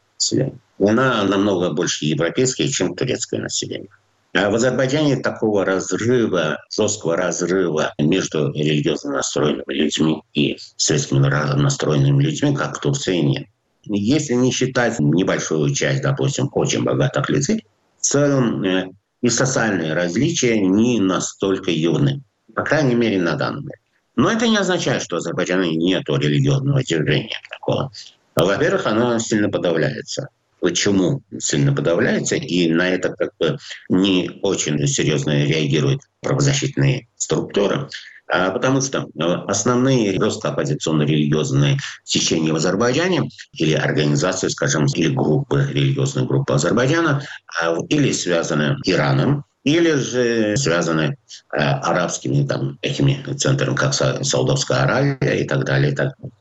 Она 0.79 1.23
намного 1.23 1.71
больше 1.71 2.05
европейское, 2.05 2.67
чем 2.67 2.95
турецкое 2.95 3.41
население. 3.41 3.89
А 4.33 4.49
в 4.49 4.55
Азербайджане 4.55 5.17
такого 5.17 5.65
разрыва, 5.65 6.59
жесткого 6.75 7.17
разрыва 7.17 7.93
между 7.97 8.51
религиозно 8.53 9.13
настроенными 9.13 9.73
людьми 9.73 10.21
и 10.33 10.55
светскими 10.77 11.19
настроенными 11.19 12.23
людьми, 12.23 12.55
как 12.55 12.77
в 12.77 12.79
Турции, 12.79 13.17
нет. 13.17 13.47
Если 13.85 14.35
не 14.35 14.51
считать 14.51 14.99
небольшую 14.99 15.73
часть, 15.73 16.03
допустим, 16.03 16.49
очень 16.53 16.83
богатых 16.83 17.27
людей, 17.29 17.65
в 17.97 18.01
целом 18.01 18.63
э, 18.63 18.91
и 19.21 19.29
социальные 19.29 19.93
различия 19.93 20.59
не 20.59 20.99
настолько 20.99 21.71
явны. 21.71 22.21
По 22.53 22.63
крайней 22.63 22.95
мере, 22.95 23.19
на 23.19 23.35
данный 23.35 23.61
момент. 23.61 23.81
Но 24.19 24.29
это 24.29 24.49
не 24.49 24.57
означает, 24.57 25.01
что 25.01 25.15
в 25.15 25.19
Азербайджане 25.19 25.77
нет 25.77 26.03
религиозного 26.09 26.83
движения 26.83 27.39
такого. 27.49 27.89
Во-первых, 28.35 28.85
оно 28.85 29.17
сильно 29.17 29.49
подавляется. 29.49 30.27
Почему 30.59 31.21
сильно 31.37 31.73
подавляется? 31.73 32.35
И 32.35 32.69
на 32.69 32.89
это 32.89 33.15
как 33.17 33.31
бы 33.39 33.57
не 33.87 34.29
очень 34.41 34.85
серьезно 34.87 35.45
реагируют 35.45 36.01
правозащитные 36.19 37.07
структуры. 37.15 37.87
А 38.27 38.51
потому 38.51 38.81
что 38.81 39.07
э, 39.17 39.23
основные 39.23 40.19
оппозиционно-религиозные 40.19 41.77
течения 42.03 42.51
в 42.51 42.57
Азербайджане 42.57 43.29
или 43.53 43.73
организации, 43.73 44.49
скажем, 44.49 44.85
или 44.87 45.15
группы, 45.15 45.65
религиозные 45.71 46.27
группы 46.27 46.53
Азербайджана, 46.53 47.23
а, 47.61 47.73
или 47.87 48.11
связаны 48.11 48.75
Ираном, 48.83 49.45
или 49.63 49.91
же 49.95 50.55
связаны 50.57 51.17
э, 51.53 51.57
арабскими 51.57 52.45
там, 52.45 52.77
такими 52.81 53.21
центрами, 53.33 53.75
как 53.75 53.93
Саудовская 53.93 54.83
Аравия 54.83 55.41
и 55.41 55.47
так 55.47 55.65
далее. 55.65 55.91
И 55.91 55.95
так 55.95 56.13
далее. 56.17 56.33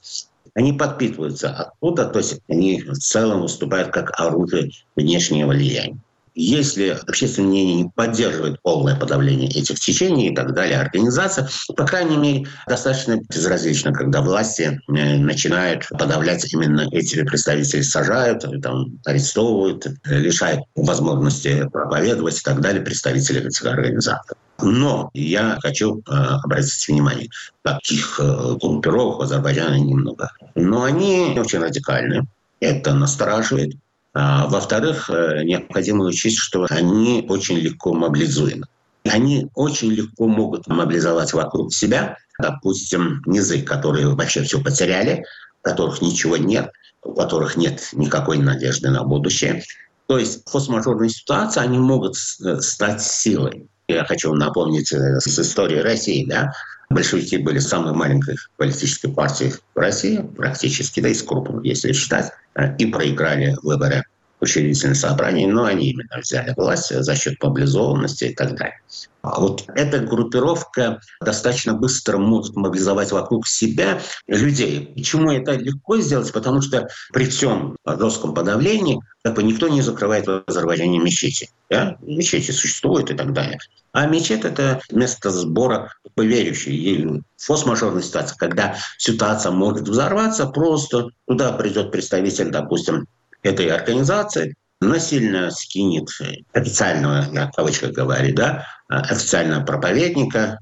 Они 0.55 0.73
подпитываются 0.73 1.51
оттуда, 1.51 2.07
то 2.07 2.19
есть 2.19 2.41
они 2.49 2.83
в 2.83 2.95
целом 2.95 3.43
выступают 3.43 3.91
как 3.93 4.19
оружие 4.19 4.71
внешнего 4.97 5.51
влияния. 5.51 5.99
Если 6.41 6.91
общественное 6.91 7.49
мнение 7.49 7.83
не 7.83 7.91
поддерживает 7.91 8.63
полное 8.63 8.95
подавление 8.95 9.51
этих 9.51 9.81
течений 9.81 10.29
и 10.29 10.35
так 10.37 10.55
далее, 10.55 10.79
организация, 10.79 11.49
по 11.77 11.85
крайней 11.85 12.17
мере, 12.17 12.47
достаточно 12.69 13.19
безразлично, 13.29 13.93
когда 13.93 14.23
власти 14.23 14.81
э, 14.87 15.17
начинают 15.17 15.89
подавлять 15.89 16.53
именно 16.53 16.87
эти 16.93 17.25
представителей, 17.25 17.83
сажают, 17.83 18.45
там, 18.63 19.01
арестовывают, 19.05 19.89
лишают 20.05 20.61
возможности 20.77 21.69
проповедовать 21.73 22.39
и 22.39 22.45
так 22.45 22.61
далее 22.61 22.83
представителей 22.83 23.41
этих 23.41 23.67
организаций. 23.67 24.37
Но 24.63 25.11
я 25.15 25.59
хочу 25.61 25.99
э, 25.99 26.13
обратить 26.45 26.87
внимание, 26.87 27.29
таких 27.65 28.21
э, 28.21 28.57
группировок 28.63 29.19
в 29.19 29.23
Азербайджане 29.23 29.81
немного. 29.81 30.31
Но 30.55 30.85
они 30.85 31.37
очень 31.37 31.59
радикальны. 31.59 32.29
Это 32.61 32.95
настораживает. 32.95 33.75
А, 34.21 34.49
во-вторых, 34.49 35.09
э, 35.11 35.45
необходимо 35.45 36.05
учесть, 36.05 36.39
что 36.39 36.67
они 36.71 37.25
очень 37.29 37.57
легко 37.57 37.95
мобилизуемы. 37.95 38.67
Они 39.05 39.49
очень 39.55 39.93
легко 39.93 40.27
могут 40.27 40.67
мобилизовать 40.67 41.33
вокруг 41.33 41.73
себя, 41.73 42.17
допустим, 42.41 43.23
низы, 43.27 43.63
которые 43.63 44.09
вообще 44.09 44.43
все 44.43 44.61
потеряли, 44.61 45.25
у 45.63 45.69
которых 45.69 46.03
ничего 46.03 46.37
нет, 46.37 46.73
у 47.05 47.15
которых 47.15 47.57
нет 47.57 47.91
никакой 47.93 48.39
надежды 48.39 48.91
на 48.91 49.05
будущее. 49.05 49.63
То 50.09 50.19
есть 50.19 50.45
в 50.45 50.51
форс-мажорной 50.51 51.11
ситуации 51.11 51.61
они 51.61 51.79
могут 51.79 52.17
э, 52.45 52.61
стать 52.61 53.01
силой. 53.01 53.69
Я 53.87 54.05
хочу 54.05 54.35
напомнить 54.35 54.93
э, 54.93 55.21
с 55.21 55.39
истории 55.39 55.79
России, 55.79 56.27
да, 56.29 56.51
большевики 56.91 57.39
были 57.39 57.59
самой 57.59 57.93
маленькой 57.95 58.37
политической 58.57 59.09
партией 59.09 59.53
в 59.75 59.79
России, 59.79 60.25
практически, 60.37 61.01
да, 61.01 61.09
из 61.09 61.23
крупных, 61.23 61.65
если 61.65 61.93
считать, 61.93 62.33
э, 62.55 62.77
и 62.77 62.87
проиграли 62.87 63.57
выборы 63.63 64.05
учредительное 64.41 64.95
собрание, 64.95 65.49
но 65.49 65.65
они 65.65 65.91
именно 65.91 66.19
взяли 66.19 66.55
власть 66.57 66.95
за 66.95 67.17
счет 67.17 67.43
мобилизованности 67.43 68.25
и 68.25 68.35
так 68.35 68.57
далее. 68.57 68.79
А 69.23 69.41
вот 69.41 69.65
эта 69.75 69.99
группировка 69.99 71.01
достаточно 71.21 71.75
быстро 71.75 72.19
может 72.19 72.55
мобилизовать 72.57 73.11
вокруг 73.11 73.47
себя 73.47 74.01
людей. 74.27 74.93
Почему 74.95 75.33
это 75.33 75.53
легко 75.53 75.99
сделать? 75.99 76.33
Потому 76.33 76.63
что 76.63 76.89
при 77.13 77.27
всем 77.27 77.77
жестком 77.85 78.33
подавлении 78.33 79.01
как 79.25 79.35
бы 79.35 79.43
никто 79.43 79.69
не 79.69 79.83
закрывает 79.83 80.27
в 80.27 80.45
Азербайджане 80.47 80.99
мечети. 80.99 81.51
Да? 81.69 81.97
Мечети 82.01 82.53
существуют 82.53 83.11
и 83.11 83.15
так 83.15 83.33
далее. 83.33 83.59
А 83.93 84.07
мечеть– 84.07 84.45
это 84.45 84.81
место 84.91 85.31
сбора 85.31 85.93
поверующих. 86.15 86.69
И 86.69 87.23
форс-мажорная 87.37 88.03
ситуация, 88.03 88.37
когда 88.37 88.77
ситуация 88.99 89.51
может 89.53 89.89
взорваться, 89.89 90.47
просто 90.47 91.09
туда 91.27 91.53
придет 91.53 91.91
представитель, 91.91 92.51
допустим, 92.51 93.07
этой 93.49 93.69
организации, 93.69 94.55
насильно 94.81 95.51
скинет 95.51 96.09
официального, 96.53 97.27
я 97.33 97.49
в 97.49 97.53
кавычках 97.53 97.93
говорю, 97.93 98.35
да, 98.35 98.67
официального 98.89 99.65
проповедника, 99.65 100.61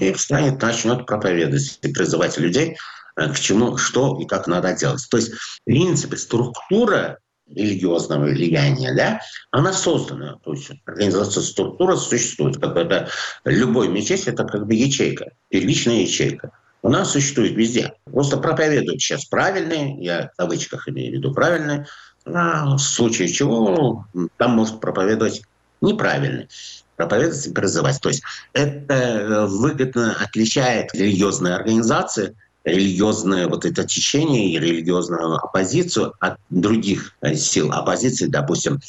и 0.00 0.12
встанет, 0.12 0.60
начнет 0.60 1.06
проповедовать 1.06 1.78
и 1.82 1.92
призывать 1.92 2.38
людей 2.38 2.76
э, 3.16 3.32
к 3.32 3.38
чему, 3.38 3.76
что 3.76 4.18
и 4.20 4.26
как 4.26 4.46
надо 4.46 4.74
делать. 4.74 5.06
То 5.10 5.16
есть, 5.16 5.32
в 5.32 5.64
принципе, 5.64 6.16
структура 6.16 7.18
религиозного 7.48 8.24
влияния, 8.24 8.92
да, 8.94 9.20
она 9.52 9.72
создана. 9.72 10.38
То 10.44 10.52
есть 10.52 10.70
организация 10.84 11.42
структура 11.42 11.96
существует. 11.96 12.58
Как 12.58 12.76
это 12.76 13.08
любой 13.44 13.88
мечеть– 13.88 14.24
это 14.26 14.44
как 14.44 14.66
бы 14.66 14.74
ячейка, 14.74 15.30
первичная 15.48 16.02
ячейка. 16.02 16.50
У 16.82 16.88
нас 16.88 17.12
существует 17.12 17.56
везде. 17.56 17.94
Просто 18.04 18.36
проповедуют 18.36 19.00
сейчас 19.00 19.24
правильные, 19.24 19.96
я 20.04 20.30
в 20.32 20.36
кавычках 20.36 20.88
имею 20.88 21.12
в 21.12 21.14
виду 21.16 21.32
правильные, 21.32 21.86
в 22.26 22.78
случае 22.78 23.28
чего 23.28 24.04
там 24.36 24.52
может 24.52 24.80
проповедовать 24.80 25.42
неправильный 25.80 26.48
проповедовать 26.96 27.46
и 27.46 27.52
призывать. 27.52 28.00
То 28.00 28.08
есть 28.08 28.22
это 28.54 29.46
выгодно 29.50 30.16
отличает 30.18 30.94
религиозные 30.94 31.54
организации– 31.54 32.34
религиозное 32.66 33.46
вот 33.46 33.64
это 33.64 33.84
течение 33.84 34.50
и 34.50 34.58
религиозную 34.58 35.36
оппозицию 35.36 36.12
от 36.20 36.36
других 36.50 37.14
э, 37.22 37.36
сил 37.36 37.72
оппозиции, 37.72 38.26
допустим, 38.26 38.80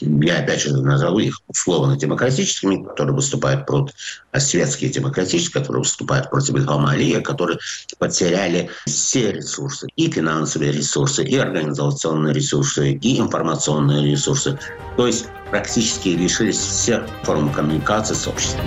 я 0.00 0.38
опять 0.38 0.60
же 0.60 0.76
назову 0.76 1.18
их 1.18 1.40
условно-демократическими, 1.48 2.84
которые 2.84 3.14
выступают 3.14 3.66
против 3.66 3.94
а 4.32 4.40
светские 4.40 4.90
демократические, 4.90 5.62
которые 5.62 5.82
выступают 5.82 6.28
против 6.28 6.54
Ильхама 6.54 6.90
Алия, 6.90 7.20
которые 7.22 7.58
потеряли 7.98 8.68
все 8.84 9.32
ресурсы, 9.32 9.86
и 9.96 10.10
финансовые 10.10 10.72
ресурсы, 10.72 11.24
и 11.24 11.36
организационные 11.36 12.34
ресурсы, 12.34 12.92
и 12.92 13.18
информационные 13.18 14.10
ресурсы. 14.10 14.58
То 14.96 15.06
есть 15.06 15.26
практически 15.50 16.08
лишились 16.10 16.58
всех 16.58 17.06
форм 17.22 17.50
коммуникации 17.50 18.14
с 18.14 18.28
обществом. 18.28 18.66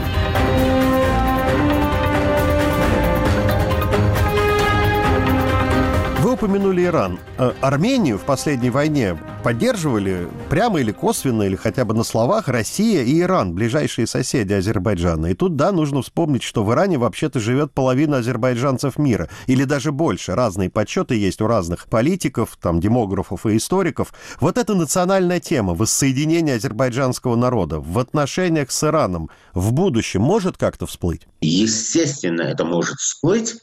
Упомянули 6.40 6.86
Иран. 6.86 7.20
Э, 7.38 7.52
Армению 7.60 8.18
в 8.18 8.22
последней 8.22 8.70
войне 8.70 9.20
поддерживали 9.44 10.30
прямо 10.50 10.80
или 10.80 10.94
косвенно, 10.94 11.44
или 11.44 11.58
хотя 11.58 11.84
бы 11.84 11.94
на 11.94 12.06
словах 12.06 12.48
Россия 12.48 13.04
и 13.04 13.20
Иран, 13.20 13.54
ближайшие 13.54 14.08
соседи 14.08 14.54
Азербайджана. 14.54 15.26
И 15.28 15.34
тут, 15.34 15.58
да, 15.58 15.74
нужно 15.74 16.02
вспомнить, 16.02 16.44
что 16.44 16.64
в 16.64 16.72
Иране 16.72 16.98
вообще-то 16.98 17.42
живет 17.42 17.74
половина 17.74 18.18
азербайджанцев 18.18 18.98
мира, 18.98 19.28
или 19.48 19.66
даже 19.66 19.92
больше. 19.92 20.34
Разные 20.34 20.70
подсчеты 20.70 21.16
есть 21.16 21.42
у 21.42 21.48
разных 21.48 21.88
политиков, 21.88 22.58
там, 22.62 22.80
демографов 22.80 23.46
и 23.46 23.58
историков. 23.58 24.14
Вот 24.40 24.58
эта 24.58 24.76
национальная 24.76 25.42
тема 25.42 25.74
воссоединения 25.74 26.56
азербайджанского 26.56 27.36
народа 27.36 27.82
в 27.82 28.00
отношениях 28.00 28.72
с 28.72 28.82
Ираном 28.86 29.30
в 29.54 29.74
будущем 29.74 30.22
может 30.22 30.56
как-то 30.56 30.86
всплыть? 30.86 31.28
Естественно, 31.42 32.44
это 32.44 32.64
может 32.64 32.96
всплыть. 32.98 33.56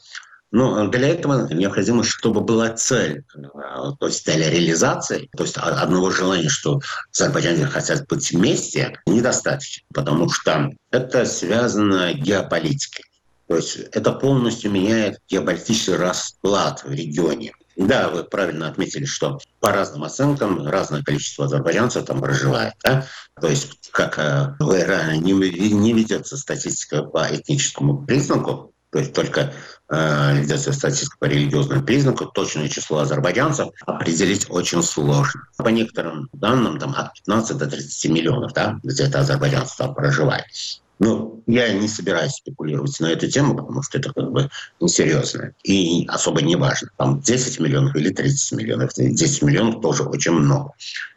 Но 0.51 0.87
для 0.87 1.09
этого 1.09 1.51
необходимо, 1.53 2.03
чтобы 2.03 2.41
была 2.41 2.69
цель, 2.69 3.23
то 3.33 4.07
есть 4.07 4.23
цель 4.23 4.49
реализации, 4.49 5.29
то 5.35 5.43
есть 5.43 5.57
одного 5.57 6.09
желания, 6.09 6.47
что 6.47 6.79
Азербайджане 7.13 7.65
хотят 7.65 8.07
быть 8.07 8.31
вместе, 8.31 8.97
недостаточно, 9.05 9.83
потому 9.93 10.29
что 10.29 10.71
это 10.91 11.25
связано 11.25 12.13
геополитикой. 12.13 13.03
То 13.47 13.55
есть 13.55 13.77
это 13.91 14.11
полностью 14.11 14.71
меняет 14.71 15.19
геополитический 15.29 15.95
расклад 15.95 16.83
в 16.83 16.91
регионе. 16.91 17.53
Да, 17.77 18.09
вы 18.09 18.23
правильно 18.23 18.67
отметили, 18.67 19.05
что 19.05 19.39
по 19.59 19.71
разным 19.71 20.03
оценкам 20.03 20.67
разное 20.67 21.03
количество 21.03 21.45
азербайджанцев 21.45 22.05
там 22.05 22.19
проживает. 22.21 22.73
Да? 22.83 23.05
То 23.39 23.47
есть, 23.47 23.89
как 23.91 24.17
э, 24.17 24.55
в 24.59 24.75
Иране 24.75 25.19
не, 25.19 25.33
не 25.33 25.93
ведется 25.93 26.37
статистика 26.37 27.03
по 27.03 27.27
этническому 27.29 28.03
признаку, 28.03 28.73
то 28.89 28.99
есть 28.99 29.13
только 29.13 29.53
э, 29.89 30.39
ведется 30.41 30.73
статистика 30.73 31.17
по 31.19 31.25
религиозному 31.25 31.83
признаку, 31.83 32.25
точное 32.25 32.69
число 32.69 32.99
азербайджанцев 32.99 33.69
определить 33.85 34.45
очень 34.49 34.83
сложно. 34.83 35.41
По 35.57 35.69
некоторым 35.69 36.29
данным, 36.33 36.79
там 36.79 36.93
от 36.95 37.13
15 37.13 37.57
до 37.57 37.67
30 37.67 38.11
миллионов, 38.11 38.53
да, 38.53 38.79
где-то 38.83 39.19
азербайджанцев 39.19 39.77
там 39.77 39.95
проживает. 39.95 40.45
Ну, 40.99 41.43
я 41.45 41.71
не 41.73 41.87
собираюсь 41.87 42.33
спекулировать 42.33 42.99
на 42.99 43.07
эту 43.07 43.29
тему, 43.29 43.55
потому 43.55 43.83
что 43.83 43.99
это 43.99 44.11
как 44.13 44.31
бы 44.31 44.49
несерьезно 44.79 45.53
и 45.63 46.07
особо 46.07 46.41
не 46.41 46.55
важно. 46.55 46.89
Там 46.97 47.21
10 47.21 47.59
миллионов 47.59 47.95
или 47.95 48.09
30 48.09 48.57
миллионов. 48.57 48.93
10 48.95 49.41
миллионов 49.43 49.81
тоже 49.81 50.03
очень 50.03 50.31
много. 50.31 50.71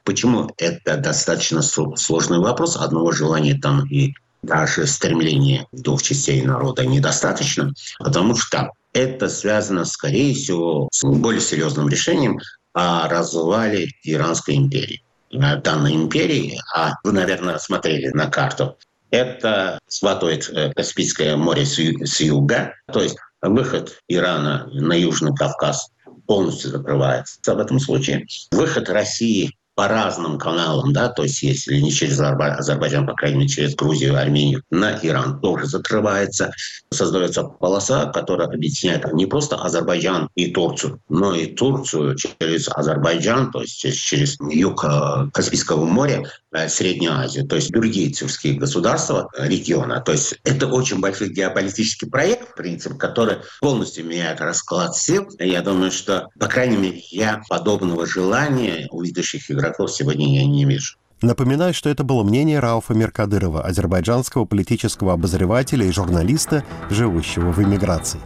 Почему 0.04 0.50
это 0.58 0.98
достаточно 0.98 1.62
сложный 1.62 2.38
вопрос? 2.38 2.76
Одного 2.76 3.12
желания 3.12 3.58
там 3.58 3.86
и 3.86 4.14
даже 4.42 4.86
стремления 4.86 5.66
двух 5.72 6.02
частей 6.02 6.42
народа 6.42 6.86
недостаточно, 6.86 7.72
потому 7.98 8.34
что 8.34 8.70
это 8.92 9.28
связано, 9.28 9.84
скорее 9.84 10.34
всего, 10.34 10.88
с 10.92 11.04
более 11.04 11.40
серьезным 11.40 11.88
решением 11.88 12.38
о 12.72 13.08
развале 13.08 13.88
Иранской 14.02 14.56
империи. 14.56 15.02
Данной 15.32 15.94
империи, 15.94 16.58
а 16.74 16.94
вы, 17.04 17.12
наверное, 17.12 17.58
смотрели 17.58 18.08
на 18.08 18.26
карту, 18.26 18.76
это 19.10 19.78
схватывает 19.86 20.48
э, 20.50 20.72
Каспийское 20.74 21.36
море 21.36 21.64
с 21.66 22.20
юга, 22.20 22.74
то 22.92 23.00
есть 23.02 23.16
выход 23.42 23.98
Ирана 24.08 24.68
на 24.72 24.94
Южный 24.94 25.34
Кавказ 25.34 25.90
полностью 26.26 26.70
закрывается 26.70 27.54
в 27.54 27.58
этом 27.58 27.80
случае. 27.80 28.26
Выход 28.52 28.88
России 28.88 29.56
по 29.80 29.88
разным 29.88 30.36
каналам, 30.36 30.92
да, 30.92 31.08
то 31.08 31.22
есть 31.22 31.42
если 31.42 31.80
не 31.80 31.90
через 31.90 32.20
Азербайджан, 32.20 33.06
по 33.06 33.14
крайней 33.14 33.38
мере, 33.38 33.48
через 33.48 33.74
Грузию, 33.74 34.20
Армению, 34.20 34.62
на 34.70 34.98
Иран 35.02 35.40
тоже 35.40 35.64
закрывается. 35.64 36.52
Создается 36.92 37.44
полоса, 37.44 38.04
которая 38.12 38.48
объединяет 38.48 39.10
не 39.14 39.24
просто 39.24 39.56
Азербайджан 39.56 40.28
и 40.34 40.50
Турцию, 40.50 41.00
но 41.08 41.34
и 41.34 41.46
Турцию 41.46 42.14
через 42.14 42.68
Азербайджан, 42.68 43.52
то 43.52 43.62
есть 43.62 43.78
через 43.78 44.36
юг 44.50 44.84
э, 44.84 45.30
Каспийского 45.32 45.86
моря, 45.86 46.24
э, 46.52 46.68
Среднюю 46.68 47.14
Азию, 47.14 47.46
то 47.46 47.56
есть 47.56 47.70
другие 47.70 48.10
тюркские 48.10 48.58
государства 48.58 49.30
региона. 49.38 50.02
То 50.02 50.12
есть 50.12 50.38
это 50.44 50.66
очень 50.66 51.00
большой 51.00 51.30
геополитический 51.30 52.06
проект, 52.06 52.50
в 52.50 52.54
принципе, 52.54 52.96
который 52.96 53.36
полностью 53.62 54.04
меняет 54.04 54.42
расклад 54.42 54.94
сил. 54.94 55.26
Я 55.38 55.62
думаю, 55.62 55.90
что, 55.90 56.28
по 56.38 56.48
крайней 56.48 56.76
мере, 56.76 57.02
я 57.10 57.40
подобного 57.48 58.04
желания 58.06 58.86
у 58.90 59.00
ведущих 59.00 59.50
игроков 59.50 59.69
игроков 59.70 59.92
сегодня 59.92 60.34
я 60.34 60.46
не 60.46 60.64
вижу. 60.64 60.96
Напоминаю, 61.22 61.74
что 61.74 61.90
это 61.90 62.02
было 62.02 62.22
мнение 62.22 62.60
Рауфа 62.60 62.94
Меркадырова, 62.94 63.62
азербайджанского 63.62 64.46
политического 64.46 65.12
обозревателя 65.12 65.84
и 65.86 65.92
журналиста, 65.92 66.64
живущего 66.88 67.52
в 67.52 67.62
эмиграции. 67.62 68.20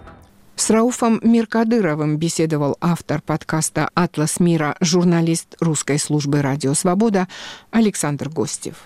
С 0.55 0.71
Рауфом 0.71 1.19
Меркадыровым 1.23 2.17
беседовал 2.17 2.77
автор 2.81 3.21
подкаста 3.21 3.91
«Атлас 3.95 4.39
мира», 4.39 4.77
журналист 4.81 5.57
русской 5.59 5.99
службы 5.99 6.43
«Радио 6.43 6.75
Свобода» 6.75 7.27
Александр 7.73 8.29
Гостев. 8.29 8.85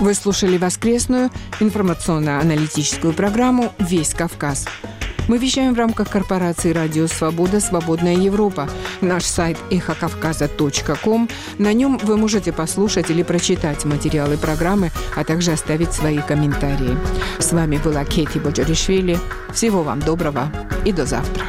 Вы 0.00 0.14
слушали 0.14 0.56
воскресную 0.56 1.28
информационно-аналитическую 1.60 3.12
программу 3.12 3.74
«Весь 3.78 4.14
Кавказ». 4.14 4.66
Мы 5.30 5.38
вещаем 5.38 5.74
в 5.74 5.78
рамках 5.78 6.10
корпорации 6.10 6.72
«Радио 6.72 7.06
Свобода. 7.06 7.60
Свободная 7.60 8.16
Европа». 8.16 8.68
Наш 9.00 9.24
сайт 9.24 9.56
эхокавказа.ком. 9.70 11.28
На 11.56 11.72
нем 11.72 11.98
вы 12.02 12.16
можете 12.16 12.52
послушать 12.52 13.10
или 13.10 13.22
прочитать 13.22 13.84
материалы 13.84 14.36
программы, 14.36 14.90
а 15.14 15.22
также 15.22 15.52
оставить 15.52 15.92
свои 15.92 16.18
комментарии. 16.18 16.98
С 17.38 17.52
вами 17.52 17.76
была 17.76 18.04
Кейти 18.04 18.40
Боджоришвили. 18.40 19.20
Всего 19.54 19.84
вам 19.84 20.00
доброго 20.00 20.50
и 20.84 20.90
до 20.92 21.06
завтра. 21.06 21.44